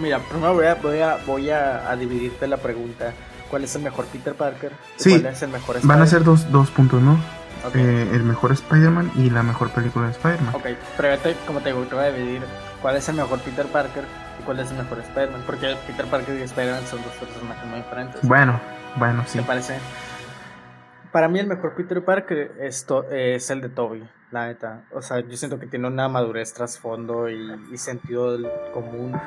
Mira, 0.00 0.18
primero 0.18 0.54
voy 0.54 0.66
a, 0.66 0.74
voy 0.74 1.00
a, 1.00 1.18
voy 1.26 1.50
a, 1.50 1.96
dividirte 1.96 2.46
la 2.46 2.56
pregunta. 2.56 3.12
¿Cuál 3.50 3.64
es 3.64 3.74
el 3.76 3.82
mejor 3.82 4.06
Peter 4.06 4.34
Parker? 4.34 4.72
Sí, 4.96 5.10
¿Cuál 5.10 5.32
es 5.32 5.42
el 5.42 5.50
mejor 5.50 5.76
Van 5.82 6.02
a 6.02 6.06
ser 6.06 6.24
dos, 6.24 6.50
dos 6.50 6.70
puntos, 6.70 7.00
¿no? 7.00 7.16
Eh, 7.74 8.10
el 8.12 8.22
mejor 8.22 8.52
Spider-Man 8.52 9.12
y 9.16 9.30
la 9.30 9.42
mejor 9.42 9.70
película 9.70 10.06
de 10.06 10.12
Spider-Man. 10.12 10.54
Ok, 10.54 10.66
pero 10.96 11.16
como 11.46 11.60
te 11.60 11.70
digo, 11.70 11.82
te 11.84 11.94
voy 11.94 12.04
a 12.04 12.12
dividir 12.12 12.42
cuál 12.80 12.96
es 12.96 13.08
el 13.08 13.16
mejor 13.16 13.40
Peter 13.40 13.66
Parker 13.66 14.04
y 14.40 14.42
cuál 14.44 14.60
es 14.60 14.70
el 14.70 14.76
mejor 14.76 14.98
Spider-Man. 14.98 15.42
Porque 15.46 15.76
Peter 15.86 16.06
Parker 16.06 16.38
y 16.38 16.42
Spider-Man 16.42 16.86
son 16.86 17.02
dos 17.02 17.12
personajes 17.12 17.66
muy 17.68 17.78
diferentes. 17.78 18.22
Bueno, 18.22 18.60
bueno, 18.96 19.24
sí. 19.26 19.38
¿Te 19.38 19.44
parece? 19.44 19.78
Para 21.12 21.28
mí 21.28 21.38
el 21.38 21.46
mejor 21.46 21.74
Peter 21.74 22.04
Parker 22.04 22.52
es, 22.60 22.86
es 23.10 23.50
el 23.50 23.60
de 23.60 23.68
Toby, 23.68 24.08
la 24.30 24.46
neta. 24.46 24.84
O 24.92 25.02
sea, 25.02 25.20
yo 25.20 25.36
siento 25.36 25.58
que 25.58 25.66
tiene 25.66 25.88
una 25.88 26.08
madurez 26.08 26.52
trasfondo 26.52 27.28
y, 27.28 27.70
y 27.72 27.78
sentido 27.78 28.38
común 28.72 29.18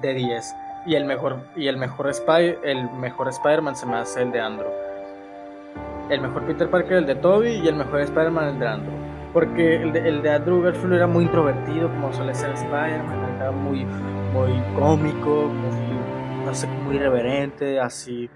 de 0.00 0.14
10. 0.14 0.54
Y 0.86 0.94
el 0.96 1.04
mejor, 1.06 1.38
y 1.56 1.68
el 1.68 1.78
mejor, 1.78 2.12
Spy, 2.12 2.58
el 2.62 2.90
mejor 2.90 3.28
Spider-Man 3.28 3.74
se 3.74 3.86
me 3.86 3.96
hace 3.96 4.22
el 4.22 4.32
de 4.32 4.40
Andrew. 4.40 4.70
El 6.10 6.20
mejor 6.20 6.44
Peter 6.44 6.68
Parker 6.68 6.98
el 6.98 7.06
de 7.06 7.14
Toby 7.14 7.52
y 7.52 7.68
el 7.68 7.76
mejor 7.76 8.00
Spider-Man 8.00 8.48
el 8.48 8.58
de 8.58 8.68
Andrew. 8.68 8.94
Porque 9.32 9.76
el 9.82 9.92
de, 9.92 10.08
el 10.08 10.22
de 10.22 10.30
Andrew 10.30 10.62
Garfield 10.62 10.94
era 10.94 11.06
muy 11.06 11.24
introvertido, 11.24 11.88
como 11.88 12.12
suele 12.12 12.34
ser 12.34 12.50
Spider-Man, 12.50 13.36
era 13.36 13.50
muy, 13.50 13.84
muy 13.84 14.62
cómico, 14.78 15.48
muy, 15.48 16.44
no 16.44 16.54
sé, 16.54 16.66
muy 16.66 16.96
irreverente, 16.96 17.80
así. 17.80 18.28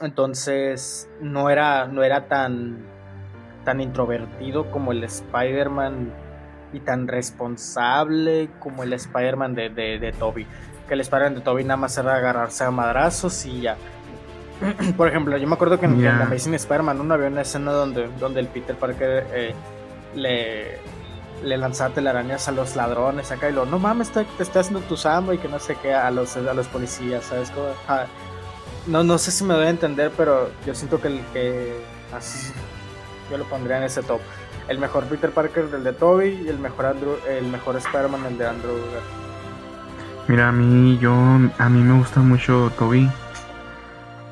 Entonces 0.00 1.08
no 1.20 1.50
era, 1.50 1.86
no 1.86 2.02
era 2.04 2.28
tan, 2.28 2.84
tan 3.64 3.80
introvertido 3.80 4.70
como 4.70 4.92
el 4.92 5.02
Spider-Man 5.02 6.12
y 6.72 6.80
tan 6.80 7.08
responsable 7.08 8.50
como 8.60 8.82
el 8.82 8.92
Spider-Man 8.92 9.54
de, 9.54 9.70
de, 9.70 9.98
de 9.98 10.12
Toby 10.12 10.46
que 10.90 10.94
el 10.94 11.02
Spider-Man 11.02 11.36
de 11.36 11.40
Toby 11.42 11.62
nada 11.62 11.76
más 11.76 11.96
era 11.96 12.16
agarrarse 12.16 12.64
a 12.64 12.70
madrazos 12.72 13.46
y 13.46 13.60
ya. 13.60 13.76
Por 14.96 15.06
ejemplo, 15.06 15.36
yo 15.36 15.46
me 15.46 15.54
acuerdo 15.54 15.78
que 15.78 15.86
en, 15.86 16.02
la 16.02 16.24
Amazing 16.24 16.54
Spider-Man 16.54 17.00
1 17.00 17.14
había 17.14 17.28
una 17.28 17.42
escena 17.42 17.70
donde, 17.70 18.08
donde 18.18 18.40
el 18.40 18.48
Peter 18.48 18.74
Parker 18.74 19.24
eh, 19.32 19.54
le, 20.16 20.78
le 21.44 21.56
lanzaba 21.56 21.94
telarañas 21.94 22.48
a 22.48 22.50
los 22.50 22.74
ladrones 22.74 23.30
acá 23.30 23.48
y 23.48 23.52
lo, 23.52 23.66
no 23.66 23.78
mames, 23.78 24.10
te, 24.10 24.24
te 24.24 24.42
está 24.42 24.60
haciendo 24.60 24.80
tu 24.80 24.96
samba 24.96 25.32
y 25.32 25.38
que 25.38 25.46
no 25.46 25.60
sé 25.60 25.76
qué 25.80 25.94
a 25.94 26.10
los, 26.10 26.36
a 26.36 26.54
los 26.54 26.66
policías, 26.66 27.22
¿sabes? 27.22 27.52
no, 28.88 29.04
no 29.04 29.16
sé 29.16 29.30
si 29.30 29.44
me 29.44 29.54
doy 29.54 29.66
a 29.66 29.70
entender, 29.70 30.10
pero 30.16 30.50
yo 30.66 30.74
siento 30.74 31.00
que 31.00 31.06
el 31.06 31.20
que 31.32 31.84
así 32.12 32.52
yo 33.30 33.38
lo 33.38 33.44
pondría 33.44 33.76
en 33.76 33.84
ese 33.84 34.02
top. 34.02 34.20
El 34.66 34.80
mejor 34.80 35.04
Peter 35.04 35.30
Parker 35.30 35.70
del 35.70 35.84
de 35.84 35.92
Toby 35.92 36.42
y 36.44 36.48
el 36.48 36.58
mejor 36.58 36.86
Andrew, 36.86 37.16
el 37.28 37.46
mejor 37.46 37.76
Spider-Man 37.76 38.26
el 38.26 38.38
de 38.38 38.46
Andrew. 38.48 38.74
Mira, 40.30 40.50
a 40.50 40.52
mí 40.52 40.96
yo 40.98 41.12
a 41.12 41.68
mí 41.68 41.82
me 41.82 41.98
gusta 41.98 42.20
mucho 42.20 42.70
Toby, 42.78 43.10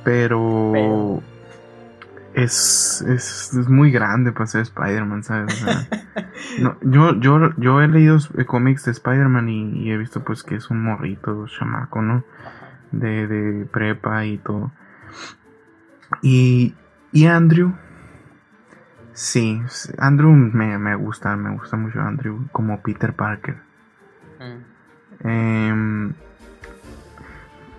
pero, 0.05 1.21
Es, 2.35 3.03
es, 3.03 3.69
muy 3.69 3.91
grande 3.91 4.31
para 4.31 4.47
ser 4.47 4.61
Spider-Man, 4.61 5.25
¿sabes? 5.25 5.61
no, 6.61 6.77
yo, 6.83 7.19
yo, 7.19 7.51
yo 7.57 7.83
he 7.83 7.89
leído 7.89 8.17
cómics 8.47 8.85
de 8.85 8.93
Spider-Man 8.93 9.49
y, 9.49 9.91
he 9.91 9.97
visto 9.97 10.23
pues 10.23 10.45
que 10.45 10.55
es 10.55 10.71
un 10.71 10.85
morrito, 10.85 11.49
chamaco, 11.49 12.01
¿no? 12.01 12.23
De, 12.93 13.27
de 13.27 13.67
prepa 13.67 14.25
y 14.25 14.39
todo. 14.39 14.71
Y, 16.23 16.77
y 17.11 17.27
Andrew, 17.27 17.75
sí, 19.15 19.61
Andrew 19.99 20.31
me, 20.31 20.79
me 20.79 20.95
gusta, 20.95 21.35
me 21.35 21.51
gusta 21.57 21.77
mucho 21.77 22.01
Andrew 22.01 22.47
como 22.53 22.81
Peter 22.83 23.13
Parker. 23.15 23.57
Mm. 24.39 24.78
Em, 25.25 26.13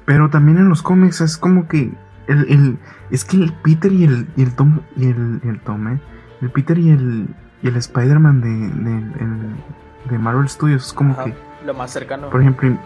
pero 0.05 0.29
también 0.29 0.57
en 0.57 0.69
los 0.69 0.81
cómics 0.81 1.21
es 1.21 1.37
como 1.37 1.67
que 1.67 1.91
el, 2.27 2.79
es 3.11 3.25
que 3.25 3.37
el 3.37 3.53
Peter 3.53 3.91
y 3.91 4.03
el, 4.03 4.27
y 4.35 4.43
el 4.43 4.55
Tom 4.55 4.81
y 4.95 5.07
el, 5.07 5.41
el 5.43 5.59
Tom, 5.61 5.87
¿eh? 5.87 5.99
el 6.41 6.49
Peter 6.51 6.77
y 6.77 6.89
el, 6.89 7.27
y 7.61 7.67
el 7.67 7.75
Spider-Man 7.75 8.41
de, 8.41 10.09
de, 10.09 10.17
Marvel 10.17 10.47
Studios 10.49 10.87
es 10.87 10.93
como 10.93 11.15
que 11.23 11.33
lo 11.65 11.73
más 11.73 11.91
cercano. 11.91 12.29
Por 12.29 12.41
ejemplo, 12.41 12.77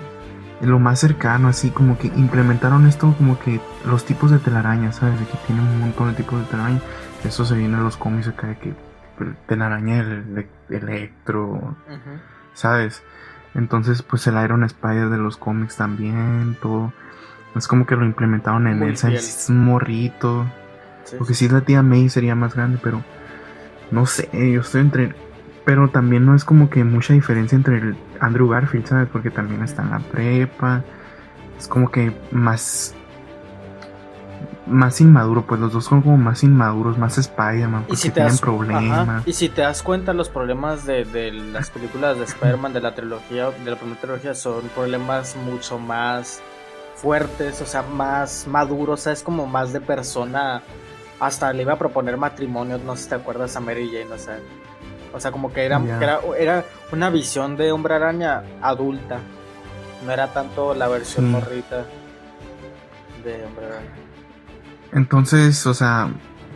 lo 0.61 0.79
más 0.79 0.99
cercano, 0.99 1.47
así 1.47 1.69
como 1.71 1.97
que 1.97 2.07
implementaron 2.07 2.87
esto 2.87 3.13
como 3.17 3.39
que 3.39 3.59
los 3.85 4.05
tipos 4.05 4.31
de 4.31 4.39
telaraña, 4.39 4.91
¿sabes? 4.91 5.19
De 5.19 5.25
que 5.25 5.37
tienen 5.45 5.65
un 5.65 5.79
montón 5.79 6.09
de 6.09 6.15
tipos 6.15 6.39
de 6.39 6.45
telaraña. 6.45 6.79
Eso 7.23 7.45
se 7.45 7.55
viene 7.55 7.77
en 7.77 7.83
los 7.83 7.97
cómics 7.97 8.27
acá 8.27 8.47
de 8.47 8.57
que 8.57 8.73
telaraña 9.47 9.99
el, 9.99 10.47
electro, 10.69 11.75
¿sabes? 12.53 13.03
Entonces, 13.55 14.01
pues 14.01 14.25
el 14.27 14.43
Iron 14.43 14.63
Spider 14.63 15.09
de 15.09 15.17
los 15.17 15.37
cómics 15.37 15.77
también, 15.77 16.57
todo. 16.61 16.91
Es 17.55 17.67
como 17.67 17.85
que 17.85 17.95
lo 17.95 18.05
implementaron 18.05 18.67
en 18.67 18.81
él, 18.81 18.93
Es 18.93 19.47
un 19.49 19.63
morrito. 19.63 20.45
Porque 21.17 21.33
si 21.33 21.45
es 21.45 21.51
la 21.51 21.61
tía 21.61 21.83
May 21.83 22.09
sería 22.09 22.33
más 22.33 22.55
grande, 22.55 22.79
pero 22.81 23.03
no 23.91 24.05
sé, 24.05 24.29
yo 24.51 24.61
estoy 24.61 24.81
entre. 24.81 25.13
Pero 25.65 25.89
también 25.89 26.25
no 26.25 26.35
es 26.35 26.43
como 26.43 26.69
que 26.69 26.83
mucha 26.83 27.13
diferencia 27.13 27.55
entre 27.55 27.77
el 27.77 27.95
Andrew 28.19 28.49
Garfield, 28.49 28.85
¿sabes? 28.85 29.07
Porque 29.09 29.29
también 29.29 29.63
está 29.63 29.83
en 29.83 29.91
la 29.91 29.99
prepa. 29.99 30.83
Es 31.57 31.67
como 31.67 31.89
que 31.89 32.13
más 32.31 32.95
más 34.65 35.01
inmaduro, 35.01 35.45
pues 35.45 35.59
los 35.59 35.73
dos 35.73 35.85
son 35.85 36.01
como 36.01 36.17
más 36.17 36.43
inmaduros, 36.43 36.97
más 36.97 37.17
Spider-Man, 37.17 37.85
porque 37.87 38.09
tienen 38.09 38.37
problemas. 38.37 39.27
Y 39.27 39.33
si 39.33 39.49
te 39.49 39.61
das 39.61 39.83
cuenta, 39.83 40.13
los 40.13 40.29
problemas 40.29 40.85
de, 40.85 41.05
de 41.05 41.31
las 41.31 41.69
películas 41.69 42.17
de 42.17 42.25
Spider-Man 42.25 42.73
de 42.73 42.81
la 42.81 42.95
trilogía, 42.95 43.51
de 43.51 43.71
la 43.71 43.77
primera 43.77 43.99
trilogía, 43.99 44.35
son 44.35 44.61
problemas 44.75 45.35
mucho 45.35 45.79
más 45.79 46.41
fuertes, 46.95 47.61
o 47.61 47.65
sea, 47.65 47.81
más 47.81 48.47
maduros, 48.47 49.01
o 49.01 49.03
sea, 49.03 49.13
es 49.13 49.23
como 49.23 49.45
más 49.45 49.73
de 49.73 49.81
persona. 49.81 50.61
Hasta 51.19 51.53
le 51.53 51.63
iba 51.63 51.73
a 51.73 51.77
proponer 51.77 52.17
matrimonio, 52.17 52.77
no 52.77 52.95
sé 52.95 53.03
si 53.03 53.09
te 53.09 53.15
acuerdas 53.15 53.55
a 53.55 53.59
Mary 53.59 53.89
Jane, 53.91 54.13
o 54.13 54.17
sea. 54.17 54.39
O 55.13 55.19
sea, 55.19 55.31
como 55.31 55.53
que 55.53 55.63
era, 55.63 55.79
era, 56.01 56.21
era, 56.39 56.65
una 56.91 57.11
visión 57.11 57.55
de 57.55 57.71
hombre 57.71 57.93
araña 57.93 58.43
adulta. 58.61 59.19
No 60.03 60.11
era 60.11 60.33
tanto 60.33 60.73
la 60.73 60.87
versión 60.87 61.29
morrita 61.29 61.85
de 63.23 63.45
hombre 63.45 63.67
araña. 63.67 64.12
Entonces, 64.93 65.65
o 65.65 65.73
sea, 65.73 66.09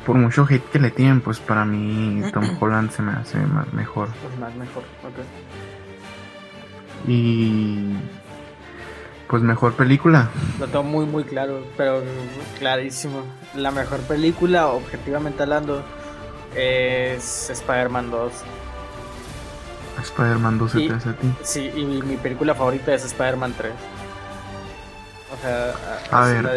por 0.06 0.16
mucho 0.16 0.48
hate 0.50 0.64
que 0.72 0.80
le 0.80 0.92
tienen, 0.92 1.22
pues 1.22 1.40
para 1.40 1.66
mí 1.66 2.22
Tom 2.34 2.58
Holland 2.60 2.92
se 2.92 3.02
me 3.02 3.12
hace 3.12 3.38
más 3.40 3.72
mejor. 3.74 4.10
Pues 4.24 4.40
más 4.40 4.56
mejor, 4.56 4.84
ok. 5.04 5.20
Y 7.08 7.94
pues 9.28 9.44
mejor 9.44 9.74
película. 9.74 10.30
Lo 10.60 10.68
tengo 10.68 10.84
muy 10.84 11.06
muy 11.06 11.24
claro, 11.24 11.66
pero 11.76 12.02
clarísimo. 12.58 13.24
La 13.56 13.72
mejor 13.72 14.00
película, 14.02 14.68
objetivamente 14.68 15.44
hablando, 15.44 15.84
es 16.56 17.50
Spider-Man 17.50 18.10
2. 18.12 18.32
Spider-Man 20.02 20.58
2 20.58 20.72
se 20.72 20.88
te 20.88 20.94
hace 20.94 21.10
a 21.10 21.14
ti. 21.14 21.34
Sí, 21.44 21.72
y 21.76 21.84
mi, 21.84 22.18
película 22.18 22.54
favorita 22.56 22.94
es 22.94 23.04
Spider-Man 23.06 23.54
3. 23.58 23.72
O 25.34 25.42
sea, 25.42 25.74
a, 26.12 26.26
ver. 26.26 26.44
La 26.44 26.54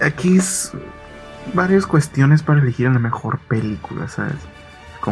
Aquí 0.00 0.38
es 0.38 0.72
varias 1.54 1.86
cuestiones 1.86 2.42
para 2.42 2.60
elegir 2.60 2.90
la 2.90 2.98
mejor 2.98 3.38
película, 3.40 4.08
¿sabes? 4.08 4.36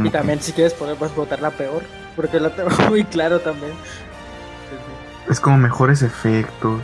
y 0.05 0.11
también 0.11 0.41
si 0.43 0.53
quieres 0.53 0.75
puedes 0.75 1.15
votar 1.15 1.41
la 1.41 1.51
peor, 1.51 1.83
porque 2.15 2.39
la 2.41 2.51
tengo 2.51 2.71
muy 2.89 3.05
claro 3.05 3.41
también. 3.41 3.73
Es 5.31 5.41
como 5.41 5.59
mejores 5.59 6.03
efectos, 6.03 6.81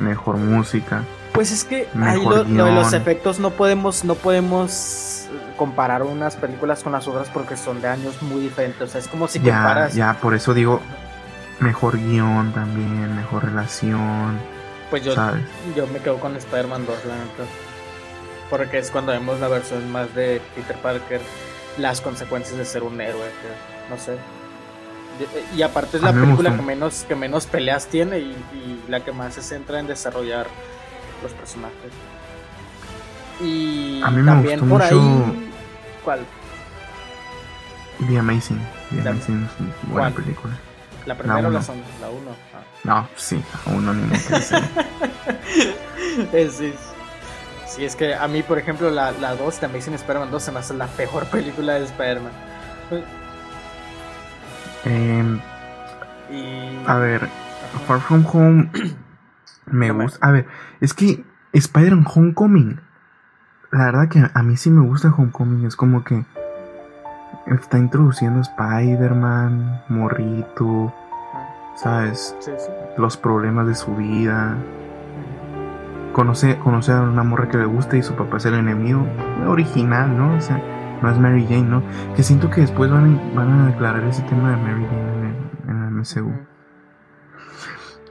mejor 0.00 0.36
música. 0.36 1.02
Pues 1.32 1.50
es 1.50 1.64
que 1.64 1.88
ahí 2.00 2.24
lo, 2.24 2.44
de 2.44 2.72
los 2.72 2.92
efectos 2.92 3.40
no 3.40 3.50
podemos, 3.50 4.04
no 4.04 4.14
podemos 4.14 5.26
comparar 5.56 6.02
unas 6.02 6.36
películas 6.36 6.82
con 6.82 6.92
las 6.92 7.08
otras 7.08 7.28
porque 7.28 7.56
son 7.56 7.80
de 7.80 7.88
años 7.88 8.22
muy 8.22 8.40
diferentes. 8.40 8.82
O 8.82 8.86
sea, 8.86 9.00
es 9.00 9.08
como 9.08 9.26
si 9.26 9.40
ya, 9.40 9.56
comparas. 9.56 9.94
Ya, 9.94 10.14
por 10.20 10.34
eso 10.34 10.54
digo 10.54 10.80
mejor 11.58 11.98
guion 11.98 12.52
también, 12.52 13.16
mejor 13.16 13.44
relación. 13.44 14.38
Pues 14.94 15.04
yo, 15.04 15.12
yo 15.74 15.88
me 15.88 15.98
quedo 15.98 16.20
con 16.20 16.36
Spider-Man 16.36 16.86
2, 16.86 17.04
la 17.06 17.16
neta. 17.16 17.42
Porque 18.48 18.78
es 18.78 18.92
cuando 18.92 19.10
vemos 19.10 19.40
la 19.40 19.48
versión 19.48 19.90
más 19.90 20.14
de 20.14 20.40
Peter 20.54 20.76
Parker, 20.76 21.20
las 21.78 22.00
consecuencias 22.00 22.56
de 22.56 22.64
ser 22.64 22.84
un 22.84 23.00
héroe, 23.00 23.28
no 23.90 23.98
sé. 23.98 24.16
Y, 25.56 25.62
aparte 25.62 25.96
es 25.96 26.02
la 26.04 26.12
película 26.12 26.54
que 26.54 26.62
menos, 26.62 27.04
que 27.08 27.16
menos 27.16 27.46
peleas 27.46 27.88
tiene 27.88 28.20
y, 28.20 28.84
la 28.86 29.00
que 29.00 29.10
más 29.10 29.34
se 29.34 29.42
centra 29.42 29.80
en 29.80 29.88
desarrollar 29.88 30.46
los 31.24 31.32
personajes. 31.32 31.90
Y 33.40 34.00
a 34.00 34.10
mí 34.10 34.22
me 34.22 34.30
también 34.30 34.60
por 34.60 34.80
mucho... 34.80 34.84
ahí. 34.84 35.50
¿Cuál? 36.04 36.20
The 38.06 38.16
Amazing. 38.16 38.60
The 39.02 39.08
Amazing 39.08 39.44
es 39.44 39.60
una 39.60 39.92
buena 39.92 40.10
película. 40.14 40.54
¿La 41.04 41.16
primera 41.16 41.42
la 41.42 41.48
o 41.48 41.50
la 41.50 41.62
segunda? 41.62 41.88
La 42.00 42.10
1. 42.10 42.20
No, 42.84 43.08
sí, 43.16 43.42
la 43.66 43.72
uno 43.72 43.94
ni 43.94 44.02
me 44.06 44.18
sí. 46.50 46.74
sí, 47.66 47.84
es 47.84 47.96
que 47.96 48.14
a 48.14 48.28
mí, 48.28 48.42
por 48.42 48.58
ejemplo, 48.58 48.90
la, 48.90 49.12
la 49.12 49.34
2, 49.34 49.60
The 49.60 49.66
Amazing 49.66 49.94
Spider-Man 49.94 50.30
2, 50.30 50.42
se 50.42 50.52
me 50.52 50.58
hace 50.58 50.74
la 50.74 50.86
peor 50.86 51.24
película 51.26 51.74
de 51.74 51.84
Spider-Man. 51.84 52.32
Eh, 54.84 55.40
A 56.86 56.96
ver, 56.98 57.28
Far 57.86 58.00
From 58.00 58.24
Home 58.32 58.70
me 59.66 59.90
gusta. 59.90 60.26
A 60.26 60.30
ver, 60.30 60.46
es 60.80 60.92
que 60.92 61.24
Spider-Man 61.54 62.06
Homecoming, 62.14 62.80
la 63.72 63.86
verdad 63.86 64.08
que 64.08 64.22
a 64.32 64.42
mí 64.42 64.56
sí 64.58 64.70
me 64.70 64.86
gusta 64.86 65.08
Homecoming. 65.08 65.66
Es 65.66 65.76
como 65.76 66.04
que 66.04 66.24
está 67.46 67.78
introduciendo 67.78 68.40
Spider-Man, 68.40 69.84
Morrito, 69.88 70.94
¿sabes? 71.74 72.36
Los 72.96 73.16
problemas 73.16 73.66
de 73.66 73.74
su 73.74 73.94
vida. 73.94 74.56
Conoce, 76.12 76.58
conoce 76.58 76.92
a 76.92 77.00
una 77.00 77.24
morra 77.24 77.48
que 77.48 77.58
le 77.58 77.64
gusta 77.64 77.96
y 77.96 78.02
su 78.02 78.14
papá 78.14 78.36
es 78.36 78.46
el 78.46 78.54
enemigo 78.54 79.04
original, 79.48 80.16
¿no? 80.16 80.36
O 80.36 80.40
sea, 80.40 80.62
no 81.02 81.10
es 81.10 81.18
Mary 81.18 81.44
Jane, 81.44 81.62
¿no? 81.64 81.82
Que 82.14 82.22
siento 82.22 82.50
que 82.50 82.60
después 82.60 82.90
van, 82.90 83.20
van 83.34 83.60
a 83.60 83.66
declarar 83.66 84.04
ese 84.04 84.22
tema 84.22 84.50
de 84.50 84.56
Mary 84.56 84.86
Jane 84.86 85.34
en 85.68 85.82
el, 85.82 85.90
MCU. 85.90 86.32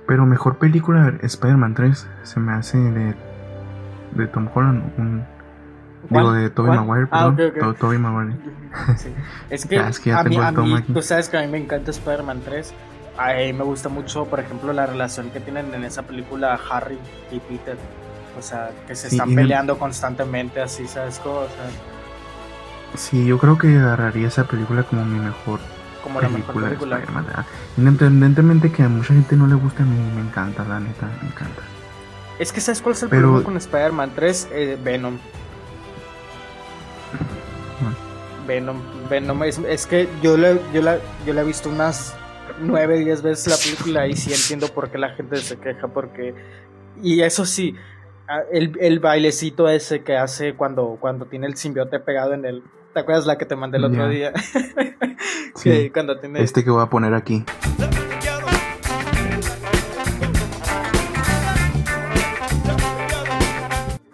Pero 0.06 0.26
mejor 0.26 0.58
película, 0.58 1.14
Spider-Man 1.22 1.76
3 1.76 2.08
se 2.24 2.40
me 2.42 2.52
hace 2.54 2.78
de, 2.78 3.16
de 4.16 4.28
Tom 4.28 4.50
Holland, 4.54 4.84
un, 4.98 5.26
digo 6.10 6.34
de 6.34 6.50
Tobey 6.50 6.78
Maguire, 6.78 7.08
ah, 7.12 7.34
perdón, 7.36 7.76
Tobey 7.76 7.98
Maguire. 7.98 8.36
Es 9.50 9.66
que, 10.00 10.12
a 10.12 10.24
mí, 10.24 10.38
a 10.38 10.52
mí 10.52 10.82
tú 10.82 11.02
sabes 11.02 11.30
que 11.30 11.38
a 11.38 11.42
mí 11.42 11.48
me 11.48 11.60
encanta 11.60 11.92
Spider-Man 11.92 12.42
3. 12.44 12.74
A 13.18 13.34
mí 13.34 13.54
me 13.54 13.64
gusta 13.64 13.90
mucho, 13.90 14.26
por 14.26 14.40
ejemplo, 14.40 14.74
la 14.74 14.86
relación 14.86 15.30
que 15.30 15.40
tienen 15.40 15.74
en 15.74 15.84
esa 15.84 16.02
película 16.04 16.60
Harry 16.70 16.98
y 17.32 17.40
Peter. 17.40 17.78
O 18.38 18.42
sea, 18.42 18.72
que 18.88 18.96
se 18.96 19.10
están 19.10 19.36
peleando 19.36 19.78
constantemente, 19.78 20.62
así, 20.62 20.88
¿sabes? 20.88 21.20
Cómo? 21.20 21.36
O 21.36 21.48
sea, 21.48 21.70
Sí, 22.96 23.26
yo 23.26 23.40
creo 23.40 23.58
que 23.58 23.76
agarraría 23.76 24.28
esa 24.28 24.44
película 24.44 24.84
como 24.84 25.04
mi 25.04 25.20
mejor 25.20 25.60
como 26.04 26.20
película, 26.20 26.68
la 26.68 26.70
mejor 26.70 26.94
película. 27.00 27.46
Independientemente 27.78 28.72
que 28.72 28.84
a 28.84 28.90
mucha 28.90 29.14
gente 29.14 29.36
no 29.36 29.48
le 29.48 29.56
guste, 29.56 29.82
a 29.82 29.86
mí 29.86 29.98
me 30.16 30.22
encanta, 30.22 30.64
la 30.64 30.80
neta, 30.80 31.08
me 31.22 31.30
encanta. 31.30 31.62
Es 32.38 32.52
que 32.52 32.62
¿sabes 32.62 32.82
cuál 32.82 32.94
es 32.94 33.04
el 33.04 33.10
problema 33.10 33.44
con 33.44 33.58
Spider-Man 33.58 34.12
3? 34.16 34.48
Eh, 34.52 34.78
Venom. 34.84 35.18
Venom, 38.46 38.82
Venom, 39.10 39.44
es, 39.44 39.58
es 39.60 39.86
que 39.88 40.10
yo 40.22 40.36
le, 40.38 40.60
yo, 40.74 40.82
la, 40.82 40.98
yo 41.26 41.34
le 41.34 41.42
he 41.42 41.44
visto 41.46 41.70
unas 41.70 42.14
9, 42.62 43.00
10 43.00 43.22
veces 43.22 43.48
la 43.48 43.58
película 43.58 44.08
y 44.08 44.16
sí 44.16 44.32
entiendo 44.32 44.68
por 44.74 44.90
qué 44.90 44.98
la 44.98 45.10
gente 45.10 45.38
se 45.38 45.58
queja, 45.58 45.88
porque... 45.88 46.34
Y 47.02 47.22
eso 47.22 47.46
sí, 47.46 47.76
el, 48.52 48.78
el 48.80 49.00
bailecito 49.00 49.68
ese 49.68 50.04
que 50.04 50.16
hace 50.16 50.54
cuando, 50.54 50.98
cuando 51.00 51.26
tiene 51.26 51.48
el 51.48 51.58
simbiote 51.58 52.00
pegado 52.00 52.34
en 52.34 52.46
el, 52.46 52.64
¿Te 52.94 53.00
acuerdas 53.00 53.26
la 53.26 53.40
que 53.40 53.46
te 53.46 53.56
mandé 53.56 53.78
el 53.80 53.86
otro 53.86 54.08
día? 54.08 54.32
sí, 55.56 55.90
cuando 55.90 56.20
tiene... 56.20 56.44
Este 56.44 56.64
que 56.64 56.70
voy 56.70 56.84
a 56.84 56.86
poner 56.86 57.16
aquí. 57.16 57.44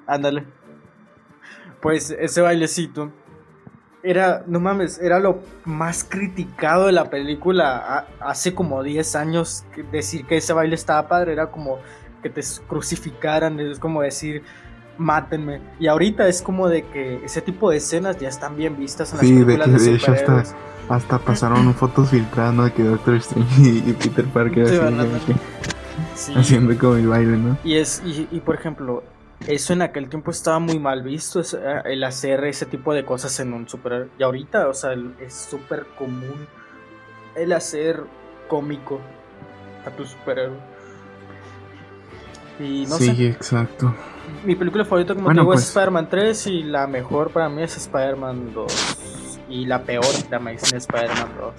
Ándale. 0.08 0.46
Pues 1.82 2.12
ese 2.12 2.42
bailecito 2.42 3.12
era, 4.04 4.44
no 4.48 4.60
mames, 4.60 5.00
era 5.00 5.20
lo 5.20 5.40
más 5.66 6.04
criticado 6.04 6.86
de 6.86 6.92
la 6.92 7.10
película 7.10 8.08
hace 8.20 8.54
como 8.54 8.84
10 8.84 9.16
años. 9.16 9.66
Decir 9.92 10.26
que 10.26 10.38
ese 10.38 10.54
baile 10.54 10.76
estaba 10.76 11.08
padre 11.08 11.34
era 11.34 11.48
como 11.48 11.80
que 12.22 12.30
te 12.30 12.42
crucificaran, 12.68 13.60
es 13.60 13.80
como 13.80 14.02
decir, 14.02 14.44
mátenme. 14.98 15.62
Y 15.80 15.88
ahorita 15.88 16.28
es 16.28 16.42
como 16.42 16.68
de 16.68 16.84
que 16.84 17.24
ese 17.24 17.42
tipo 17.42 17.70
de 17.72 17.78
escenas 17.78 18.18
ya 18.18 18.30
están 18.30 18.56
bien 18.56 18.78
vistas 18.78 19.12
en 19.12 19.18
las 19.18 19.26
películas 19.26 19.72
de, 19.72 19.78
que, 19.78 19.84
de, 19.84 19.96
hecho 19.96 20.12
hasta, 20.12 20.44
hasta 20.90 21.20
pasaron 21.26 21.74
fotos 21.74 22.10
filtradas 22.10 22.66
de 22.66 22.74
que 22.74 22.84
Doctor 22.84 23.16
Strange 23.16 23.62
y, 23.62 23.94
Peter 23.94 24.26
Parker 24.26 24.68
haciendo 26.36 26.78
como 26.78 26.96
el 26.96 27.08
baile, 27.08 27.38
¿no? 27.38 27.58
Y 27.64 27.76
es 27.76 28.02
y, 28.06 28.28
y, 28.32 28.40
por 28.40 28.56
ejemplo, 28.56 29.04
eso 29.48 29.74
en 29.74 29.82
aquel 29.82 30.10
tiempo 30.10 30.32
estaba 30.32 30.60
muy 30.60 30.80
mal 30.80 31.02
visto, 31.02 31.42
eh, 31.42 31.82
el 31.86 32.04
hacer 32.04 32.44
ese 32.46 32.66
tipo 32.66 32.94
de 32.94 33.06
cosas 33.06 33.40
en 33.40 33.54
un 33.54 33.68
superhéroe. 33.68 34.10
Y 34.18 34.24
ahorita, 34.24 34.68
o 34.68 34.74
sea, 34.74 34.92
es 35.20 35.34
súper 35.34 35.86
común 35.98 36.48
el 37.36 37.54
hacer 37.54 38.04
cómico 38.48 39.00
a 39.86 39.92
tu 39.92 40.06
superhéroe. 40.06 40.58
Y 42.60 42.86
no 42.88 42.98
sí, 42.98 43.26
exacto. 43.26 43.96
Mi 44.44 44.56
película 44.56 44.84
favorita, 44.84 45.16
como 45.16 45.30
digo, 45.32 45.54
es 45.54 45.62
pues- 45.62 45.68
Spider-Man 45.70 46.10
3 46.10 46.48
y 46.48 46.64
la 46.64 46.88
mejor 46.88 47.32
para 47.32 47.50
mí 47.50 47.64
es 47.64 47.78
Spider-Man 47.78 48.54
2. 48.54 48.98
Y 49.50 49.66
la 49.66 49.82
peor, 49.82 50.06
la 50.30 50.38
Amazing 50.38 50.78
Spider-Man 50.78 51.32
2. 51.40 51.54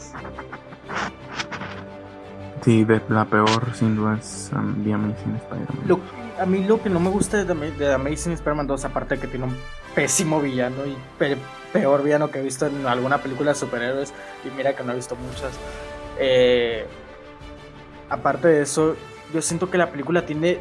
Sí, 2.62 2.86
la 3.08 3.24
peor 3.24 3.74
sin 3.74 3.96
duda 3.96 4.18
es 4.20 4.50
um, 4.54 4.84
The 4.84 4.92
Amazing 4.92 5.36
Spider-Man. 5.36 6.00
A 6.38 6.46
mí 6.46 6.64
lo 6.64 6.82
que 6.82 6.90
no 6.90 7.00
me 7.00 7.11
gusta 7.11 7.42
de, 7.42 7.70
The 7.72 7.92
Amazing 7.94 8.32
Spider-Man 8.32 8.66
2, 8.66 8.84
aparte 8.84 9.14
de 9.16 9.20
que 9.20 9.26
tiene 9.26 9.46
un 9.46 9.56
pésimo 9.94 10.40
villano 10.40 10.86
y 10.86 10.96
peor 11.72 12.02
villano 12.02 12.30
que 12.30 12.40
he 12.40 12.42
visto 12.42 12.66
en 12.66 12.86
alguna 12.86 13.18
película 13.18 13.52
de 13.52 13.56
superhéroes, 13.56 14.12
y 14.44 14.56
mira 14.56 14.74
que 14.74 14.82
no 14.82 14.92
he 14.92 14.96
visto 14.96 15.16
muchas. 15.16 15.52
Eh, 16.18 16.86
aparte 18.08 18.48
de 18.48 18.62
eso, 18.62 18.96
yo 19.32 19.42
siento 19.42 19.70
que 19.70 19.78
la 19.78 19.90
película 19.90 20.26
tiene 20.26 20.61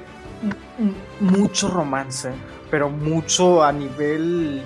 mucho 1.19 1.69
romance, 1.69 2.31
pero 2.71 2.89
mucho 2.89 3.63
a 3.63 3.71
nivel 3.71 4.63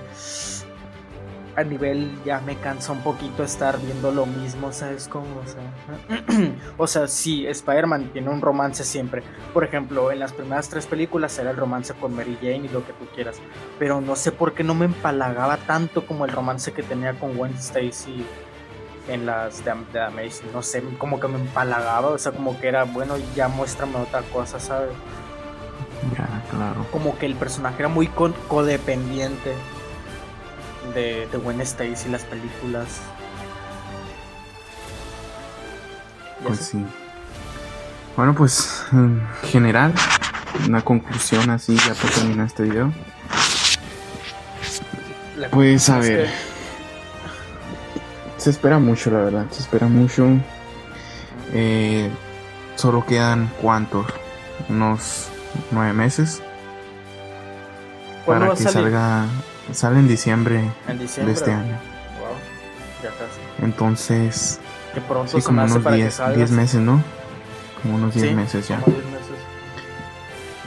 a 1.56 1.64
nivel 1.64 2.12
ya 2.26 2.40
me 2.40 2.56
cansa 2.56 2.92
un 2.92 3.02
poquito 3.02 3.44
estar 3.44 3.80
viendo 3.80 4.12
lo 4.12 4.26
mismo, 4.26 4.72
¿sabes 4.72 5.08
cómo? 5.08 5.28
O 5.40 5.48
sea, 5.48 6.54
o 6.78 6.88
sea 6.88 7.08
sí, 7.08 7.46
Spider-Man 7.46 8.10
tiene 8.12 8.30
un 8.30 8.42
romance 8.42 8.84
siempre. 8.84 9.24
Por 9.54 9.64
ejemplo, 9.64 10.12
en 10.12 10.20
las 10.20 10.34
primeras 10.34 10.70
tres 10.70 10.86
películas 10.88 11.38
era 11.38 11.52
el 11.52 11.58
romance 11.58 11.94
con 11.94 12.16
Mary 12.16 12.38
Jane 12.42 12.66
y 12.66 12.70
lo 12.70 12.86
que 12.86 12.94
tú 12.94 13.06
quieras. 13.14 13.38
Pero 13.78 14.02
no 14.02 14.16
sé 14.16 14.32
por 14.32 14.54
qué 14.54 14.64
no 14.64 14.74
me 14.74 14.86
empalagaba 14.86 15.58
tanto 15.58 16.06
como 16.06 16.26
el 16.26 16.32
romance 16.32 16.74
que 16.74 16.84
tenía 16.84 17.14
con 17.14 17.38
Gwen 17.38 17.54
Stacy 17.54 18.26
en 19.08 19.26
las 19.26 19.64
de, 19.64 19.74
de 19.92 20.02
Amazing. 20.02 20.52
No 20.54 20.62
sé, 20.62 20.84
como 20.98 21.20
que 21.20 21.28
me 21.28 21.40
empalagaba, 21.40 22.10
o 22.10 22.18
sea, 22.18 22.32
como 22.32 22.60
que 22.60 22.68
era, 22.68 22.84
bueno, 22.86 23.16
ya 23.36 23.48
muéstrame 23.48 23.98
otra 23.98 24.22
cosa, 24.34 24.60
¿sabes? 24.60 24.92
Ya, 26.18 26.44
claro. 26.50 26.86
Como 26.92 27.18
que 27.18 27.26
el 27.26 27.36
personaje 27.36 27.78
era 27.80 27.90
muy 27.90 28.08
codependiente 28.08 29.54
de, 30.94 31.28
de 31.28 31.38
Gwen 31.38 31.62
Stacy, 31.62 32.10
las 32.10 32.24
películas. 32.24 32.88
Pues 36.44 36.60
sí. 36.60 36.86
Bueno, 38.16 38.36
pues 38.36 38.86
en 38.92 39.26
general, 39.50 39.94
una 40.68 40.82
conclusión 40.82 41.50
así 41.50 41.76
ya 41.78 41.94
para 41.94 42.14
terminar 42.14 42.48
este 42.48 42.64
video. 42.64 42.94
pues 45.52 45.90
a 45.90 46.00
ver. 46.00 46.30
Se 48.38 48.50
espera 48.50 48.78
mucho, 48.78 49.10
la 49.10 49.20
verdad. 49.20 49.46
Se 49.52 49.62
espera 49.62 49.88
mucho. 49.88 50.28
Eh, 51.54 52.10
solo 52.76 53.06
quedan 53.06 53.50
cuántos? 53.62 54.06
Unos 54.70 55.30
nueve 55.72 55.94
meses. 55.94 56.42
Para 58.26 58.50
que 58.50 58.58
salga 58.58 59.26
Sale 59.72 60.00
en 60.00 60.08
diciembre, 60.08 60.64
de 60.88 61.32
este 61.32 61.52
año. 61.52 61.78
Wow, 62.20 62.36
ya 63.02 63.10
casi. 63.10 63.40
Entonces, 63.64 64.60
que 64.94 65.02
pronto 65.02 65.38
sí, 65.38 65.42
como 65.44 65.64
unos 65.64 65.84
10 65.84 66.52
meses, 66.52 66.82
¿no? 66.82 67.02
Como 67.82 67.96
unos 67.96 68.14
10 68.14 68.36
meses 68.36 68.68
ya. 68.68 68.80
Como 68.82 68.96
10 68.98 69.06
meses. 69.08 69.22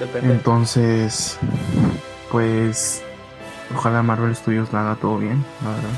Depende. 0.01 0.33
Entonces, 0.33 1.39
pues, 2.31 3.03
ojalá 3.75 4.03
Marvel 4.03 4.35
Studios 4.35 4.73
la 4.73 4.81
haga 4.81 4.97
todo 4.97 5.19
bien, 5.19 5.45
la 5.63 5.71
verdad. 5.71 5.91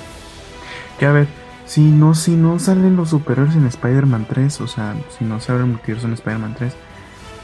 Que 0.98 1.06
a 1.06 1.12
ver, 1.12 1.28
si 1.66 1.82
no, 1.82 2.14
si 2.14 2.32
no 2.32 2.58
salen 2.58 2.96
los 2.96 3.10
superhéroes 3.10 3.54
en 3.54 3.66
Spider-Man 3.66 4.26
3, 4.28 4.60
o 4.60 4.66
sea, 4.66 4.94
si 5.16 5.24
no 5.24 5.40
se 5.40 5.52
abre 5.52 5.64
el 5.64 5.70
multiverso 5.70 6.06
en 6.06 6.14
Spider-Man 6.14 6.54
3, 6.58 6.72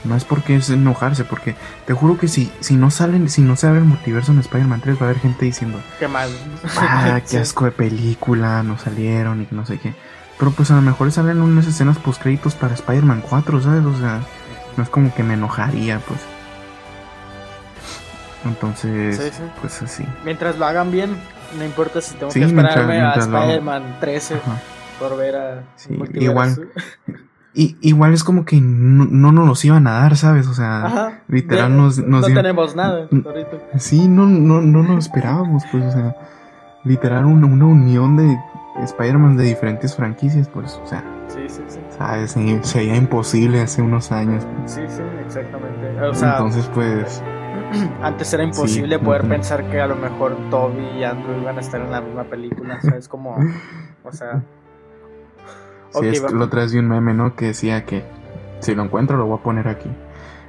no 0.05 0.17
es 0.17 0.25
porque 0.25 0.57
es 0.57 0.71
enojarse, 0.71 1.25
porque 1.25 1.55
te 1.87 1.95
juro 1.95 2.19
que 2.19 2.29
si, 2.29 2.53
si 2.61 2.77
no 2.77 2.91
salen, 2.91 3.29
si 3.29 3.43
no 3.43 3.57
se 3.57 3.67
abre 3.67 3.81
el 3.81 3.85
multiverso 3.85 4.33
en 4.33 4.39
Spider-Man 4.39 4.81
3, 4.81 4.97
va 4.97 5.01
a 5.01 5.05
haber 5.11 5.21
gente 5.21 5.45
diciendo, 5.45 5.81
qué 5.99 6.09
mal, 6.09 6.31
ah, 6.77 7.21
qué 7.31 7.39
asco 7.39 7.65
de 7.65 7.73
película, 7.73 8.63
no 8.63 8.79
salieron 8.79 9.43
y 9.43 9.49
no 9.51 9.65
sé 9.67 9.79
qué. 9.79 9.95
Pero 10.39 10.51
pues 10.51 10.71
a 10.71 10.77
lo 10.77 10.83
mejor 10.83 11.11
salen 11.13 11.41
unas 11.41 11.67
escenas 11.67 11.99
post 11.99 12.21
créditos 12.21 12.55
para 12.55 12.75
Spider-Man 12.75 13.23
4, 13.29 13.63
¿sabes? 13.63 13.85
O 13.85 13.97
sea, 13.97 14.21
no 14.77 14.83
es 14.83 14.89
como 14.89 15.15
que 15.15 15.23
me 15.23 15.35
enojaría, 15.35 16.01
pues. 16.01 16.21
Entonces, 18.45 19.41
pues 19.61 19.81
así. 19.81 20.05
Mientras 20.25 20.59
lo 20.59 20.67
hagan 20.67 20.91
bien, 20.91 21.17
no 21.57 21.65
importa 21.65 22.01
si 22.01 22.15
tengo 22.15 22.33
que 22.33 22.45
esperarme 22.45 23.01
a 23.01 23.15
Spider-Man 23.15 23.97
13 24.01 24.41
por 24.99 25.17
ver 25.17 25.37
a. 25.37 25.63
Sí, 25.77 25.97
igual. 26.15 26.71
Y, 27.55 27.77
igual 27.83 28.13
es 28.13 28.25
como 28.25 28.45
que 28.45 28.61
no, 28.61 29.07
no, 29.09 29.31
nos 29.31 29.47
los 29.47 29.65
iban 29.65 29.87
a 29.87 29.93
dar, 29.93 30.17
¿sabes? 30.17 30.49
O 30.49 30.55
sea, 30.55 31.23
literal 31.29 31.77
nos, 31.77 31.99
No 31.99 32.21
tenemos 32.21 32.75
nada 32.75 33.09
Sí, 33.79 34.09
no, 34.09 34.27
no, 34.27 34.61
no 34.61 34.83
nos 34.83 35.07
esperábamos, 35.07 35.63
pues, 35.71 35.85
o 35.85 35.91
sea, 35.93 36.17
literal 36.83 37.27
una, 37.27 37.47
una 37.47 37.67
unión 37.67 38.17
de 38.17 38.37
Spider-Man 38.83 39.37
de 39.37 39.45
diferentes 39.45 39.95
franquicias, 39.95 40.49
pues, 40.49 40.81
o 40.83 40.87
sea. 40.87 41.05
Sí, 41.29 41.49
sí, 41.49 41.63
sí. 41.69 41.79
¿Sabes? 41.97 42.37
Sería 42.63 42.97
imposible 42.97 43.61
hace 43.61 43.83
unos 43.83 44.11
años. 44.11 44.45
Sí, 44.67 44.81
sí, 44.89 45.03
exactamente. 45.25 46.01
O 46.01 46.15
sea, 46.15 46.33
Entonces, 46.33 46.69
pues... 46.75 47.23
Antes 48.03 48.33
era 48.33 48.43
imposible 48.43 48.99
poder 48.99 49.29
pensar 49.29 49.69
que 49.71 49.81
a 49.81 49.87
lo 49.87 49.97
mejor 49.97 50.37
Toby 50.51 50.99
y 50.99 51.05
Andrew 51.05 51.41
iban 51.41 51.57
a 51.57 51.61
estar 51.61 51.81
en 51.81 51.91
la 51.91 52.01
misma 52.01 52.25
película, 52.25 52.81
¿sabes? 52.81 53.09
Como, 53.09 53.37
o 54.03 54.13
sea... 54.13 54.43
Sí, 56.01 56.07
es, 56.07 56.33
lo 56.33 56.49
traes 56.49 56.73
de 56.73 56.81
un 56.81 56.89
meme, 56.89 57.15
¿no? 57.15 57.37
Que 57.37 57.47
decía 57.47 57.85
que, 57.85 58.05
si 58.61 58.75
lo 58.75 58.83
encuentro 58.83 59.17
lo 59.17 59.27
voy 59.27 59.39
a 59.39 59.43
poner 59.43 59.69
aquí. 59.69 59.91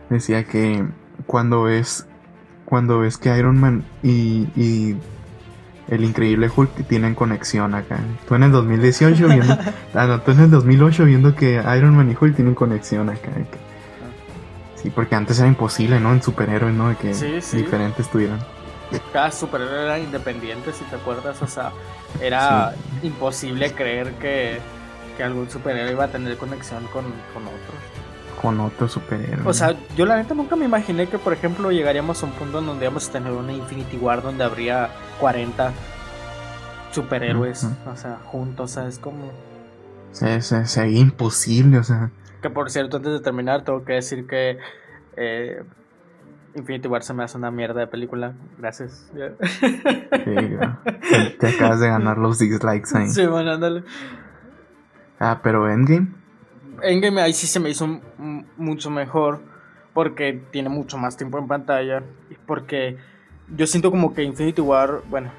Decía 0.10 0.44
que 0.44 0.86
cuando 1.26 1.64
ves, 1.64 2.08
cuando 2.66 3.00
ves 3.00 3.18
que 3.18 3.36
Iron 3.38 3.60
Man 3.60 3.86
y, 4.04 4.48
y 4.56 4.98
el 5.88 6.04
increíble 6.04 6.50
Hulk 6.54 6.88
tienen 6.88 7.16
conexión 7.16 7.76
acá. 7.76 8.00
Tú 8.28 8.36
en 8.36 8.44
el 8.44 8.52
2018 8.52 9.28
viendo, 9.28 9.58
ah, 9.94 10.06
no, 10.08 10.22
tú 10.22 10.32
en 10.32 10.42
el 10.42 10.52
2008 10.52 11.06
viendo 11.06 11.36
que 11.36 11.56
Iron 11.78 11.96
Man 11.96 12.10
y 12.10 12.18
Hulk 12.20 12.36
tienen 12.36 12.56
conexión 12.56 13.10
acá. 13.10 13.32
Sí, 14.76 14.90
porque 14.90 15.16
antes 15.16 15.40
era 15.40 15.48
imposible, 15.48 16.00
¿no? 16.00 16.14
En 16.14 16.22
superhéroes, 16.22 16.74
¿no? 16.74 16.90
De 16.90 16.96
que 16.96 17.14
diferentes 17.54 18.10
tuvieran. 18.10 18.40
Cada 19.12 19.32
superhéroe 19.32 19.84
era 19.84 20.00
independiente, 20.00 20.72
si 20.74 20.84
te 20.86 20.96
acuerdas. 20.96 21.42
O 21.42 21.48
sea, 21.48 21.72
era 22.22 22.74
imposible 23.02 23.72
creer 23.74 24.14
que 24.14 24.60
que 25.16 25.24
algún 25.24 25.50
superhéroe 25.50 25.92
iba 25.92 26.06
a 26.06 26.08
tener 26.08 26.38
conexión 26.38 26.86
con, 26.88 27.06
con 27.34 27.44
otros. 27.44 28.42
Con 28.42 28.60
otro 28.60 28.88
superhéroe. 28.88 29.48
O 29.48 29.54
sea, 29.54 29.76
yo 29.96 30.06
la 30.06 30.18
neta 30.18 30.34
nunca 30.34 30.56
me 30.56 30.66
imaginé 30.66 31.08
que, 31.08 31.18
por 31.18 31.34
ejemplo, 31.34 31.72
llegaríamos 31.72 32.22
a 32.22 32.26
un 32.26 32.34
punto 32.34 32.60
en 32.60 32.66
donde 32.66 32.86
íbamos 32.86 33.10
a 33.10 33.12
tener 33.12 33.32
una 33.32 33.54
Infinity 33.54 33.98
War 33.98 34.22
donde 34.22 34.44
habría 34.44 34.90
40 35.20 35.72
superhéroes, 36.92 37.68
o 37.86 37.96
sea, 37.96 38.20
juntos, 38.24 38.72
¿sabes 38.72 39.00
cómo? 39.00 39.32
Sí, 40.12 40.26
sería 40.42 41.00
imposible, 41.00 41.80
o 41.80 41.84
sea. 41.84 42.12
Que 42.42 42.50
por 42.50 42.70
cierto, 42.72 42.98
antes 42.98 43.12
de 43.12 43.20
terminar, 43.20 43.64
tengo 43.64 43.84
que 43.84 43.94
decir 43.94 44.28
que 44.28 44.60
eh, 45.18 45.64
Infinity 46.56 46.88
War 46.88 47.04
se 47.04 47.14
me 47.14 47.24
hace 47.24 47.38
una 47.38 47.52
mierda 47.52 47.82
de 47.82 47.88
película. 47.88 48.34
Gracias. 48.58 49.12
Sí, 51.06 51.38
te, 51.40 51.48
acabas 51.48 51.80
de 51.80 51.88
ganar 51.88 52.18
los 52.18 52.40
dislikes 52.40 52.90
ahí. 52.96 53.10
Sí, 53.10 53.26
bueno, 53.28 53.52
ándale. 53.52 53.84
Ah, 55.20 55.40
pero 55.42 55.70
Endgame. 55.70 56.08
Endgame 56.82 57.22
ahí 57.22 57.34
sí 57.34 57.48
se 57.48 57.60
me 57.60 57.70
hizo 57.70 58.02
mucho 58.58 58.90
mejor 58.90 59.42
porque 59.94 60.42
tiene 60.52 60.70
mucho 60.70 60.98
más 60.98 61.16
tiempo 61.16 61.38
en 61.40 61.48
pantalla 61.48 62.04
y 62.30 62.36
porque 62.46 62.98
yo 63.56 63.66
siento 63.68 63.92
como 63.92 64.14
que 64.14 64.24
Infinity 64.24 64.62
War, 64.62 65.02
bueno, 65.10 65.32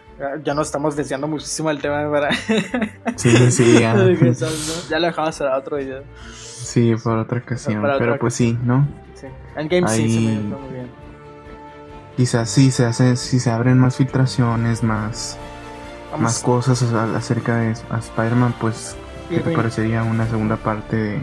ya 0.42 0.54
nos 0.54 0.68
estamos 0.68 0.96
desviando 0.96 1.28
muchísimo 1.28 1.68
del 1.68 1.80
tema, 1.80 2.06
¿verdad? 2.08 2.30
Sí, 3.16 3.50
sí, 3.50 3.80
ya. 3.80 3.94
ya 4.88 4.98
lo 4.98 5.06
dejamos 5.06 5.38
para 5.38 5.58
otro 5.58 5.76
video. 5.76 6.02
Sí, 6.32 6.94
para 7.02 7.22
otra 7.22 7.38
ocasión, 7.38 7.82
pero 7.98 8.18
pues 8.18 8.34
sí, 8.34 8.58
¿no? 8.64 8.86
Sí. 9.14 9.26
Endgame 9.56 9.88
sí 9.88 10.10
se 10.10 10.20
me 10.20 10.32
hizo 10.32 10.58
muy 10.58 10.72
bien. 10.72 10.90
Quizás 12.16 12.48
sí 12.50 12.70
se 12.70 12.86
hace, 12.86 13.16
si 13.16 13.40
se 13.40 13.50
abren 13.50 13.78
más 13.78 13.96
filtraciones, 13.96 14.82
más, 14.82 15.38
más 16.18 16.42
cosas 16.42 16.82
acerca 16.82 17.58
de 17.58 17.72
Spider-Man, 17.72 18.54
pues 18.58 18.96
¿Qué 19.28 19.40
te 19.40 19.52
parecería 19.52 20.02
una 20.04 20.26
segunda 20.26 20.56
parte 20.56 20.96
de, 20.96 21.22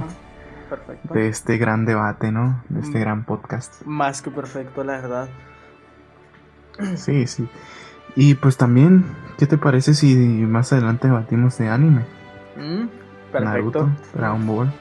de 1.14 1.28
este 1.30 1.58
gran 1.58 1.86
debate, 1.86 2.32
¿no? 2.32 2.64
De 2.70 2.82
este 2.82 2.98
mm. 2.98 3.02
gran 3.02 3.26
podcast. 3.26 3.82
Más 3.86 4.22
que 4.22 4.30
perfecto, 4.30 4.84
la 4.84 4.94
verdad. 4.94 5.30
Sí, 6.96 7.28
sí. 7.28 7.48
Y 8.16 8.36
pues 8.36 8.58
también, 8.58 9.06
¿qué 9.38 9.48
te 9.48 9.58
parece 9.58 9.94
si 9.94 10.16
más 10.16 10.74
adelante 10.74 11.08
debatimos 11.08 11.58
de 11.58 11.70
anime? 11.70 12.02
Mm, 12.58 12.88
perfecto. 13.32 13.86
Naruto, 13.86 13.90
Dragon 14.14 14.48
Ball. 14.48 14.74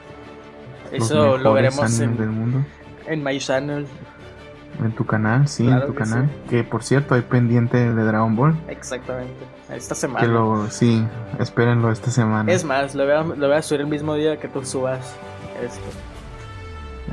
Eso 0.91 1.37
lo 1.37 1.53
veremos 1.53 1.99
en, 1.99 2.17
del 2.17 2.29
mundo. 2.29 2.63
en 3.07 3.23
My 3.23 3.39
Channel. 3.39 3.87
En 4.81 4.91
tu 4.93 5.05
canal, 5.05 5.47
sí, 5.47 5.67
en 5.67 5.85
tu 5.85 5.93
canal. 5.93 6.29
Que 6.49 6.63
por 6.63 6.83
cierto, 6.83 7.15
hay 7.15 7.21
pendiente 7.21 7.77
de 7.77 8.03
Dragon 8.03 8.35
Ball. 8.35 8.55
Exactamente. 8.67 9.45
Esta 9.69 9.95
semana. 9.95 10.19
Que 10.19 10.27
lo, 10.27 10.69
sí, 10.69 11.05
espérenlo 11.39 11.91
esta 11.91 12.11
semana. 12.11 12.51
Es 12.51 12.63
más, 12.63 12.95
lo 12.95 13.05
voy, 13.05 13.13
a, 13.13 13.23
lo 13.23 13.47
voy 13.47 13.55
a 13.55 13.61
subir 13.61 13.81
el 13.81 13.87
mismo 13.87 14.15
día 14.15 14.39
que 14.39 14.47
tú 14.47 14.65
subas 14.65 15.15
esto. 15.61 15.81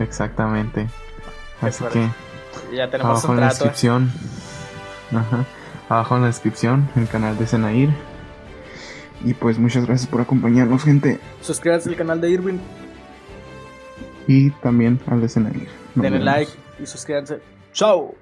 Exactamente. 0.02 0.88
Así 1.60 1.84
que. 1.92 2.08
Ya 2.74 2.90
tenemos 2.90 3.18
abajo 3.18 3.34
en 3.34 3.40
la 3.40 3.48
descripción. 3.48 4.10
Ajá. 5.12 5.44
Abajo 5.88 6.16
en 6.16 6.22
la 6.22 6.26
descripción, 6.28 6.88
el 6.96 7.08
canal 7.08 7.36
de 7.38 7.46
Senair. 7.46 7.90
Y 9.24 9.34
pues 9.34 9.58
muchas 9.58 9.86
gracias 9.86 10.08
por 10.08 10.20
acompañarnos, 10.20 10.84
gente. 10.84 11.20
Suscríbanse 11.40 11.90
al 11.90 11.96
canal 11.96 12.20
de 12.20 12.30
Irwin. 12.30 12.60
Y 14.26 14.50
también 14.50 15.00
al 15.06 15.20
de 15.20 15.28
Senair. 15.28 15.68
Denle 15.94 16.20
like 16.20 16.52
y 16.80 16.86
suscríbanse. 16.86 17.40
¡Chao! 17.72 18.14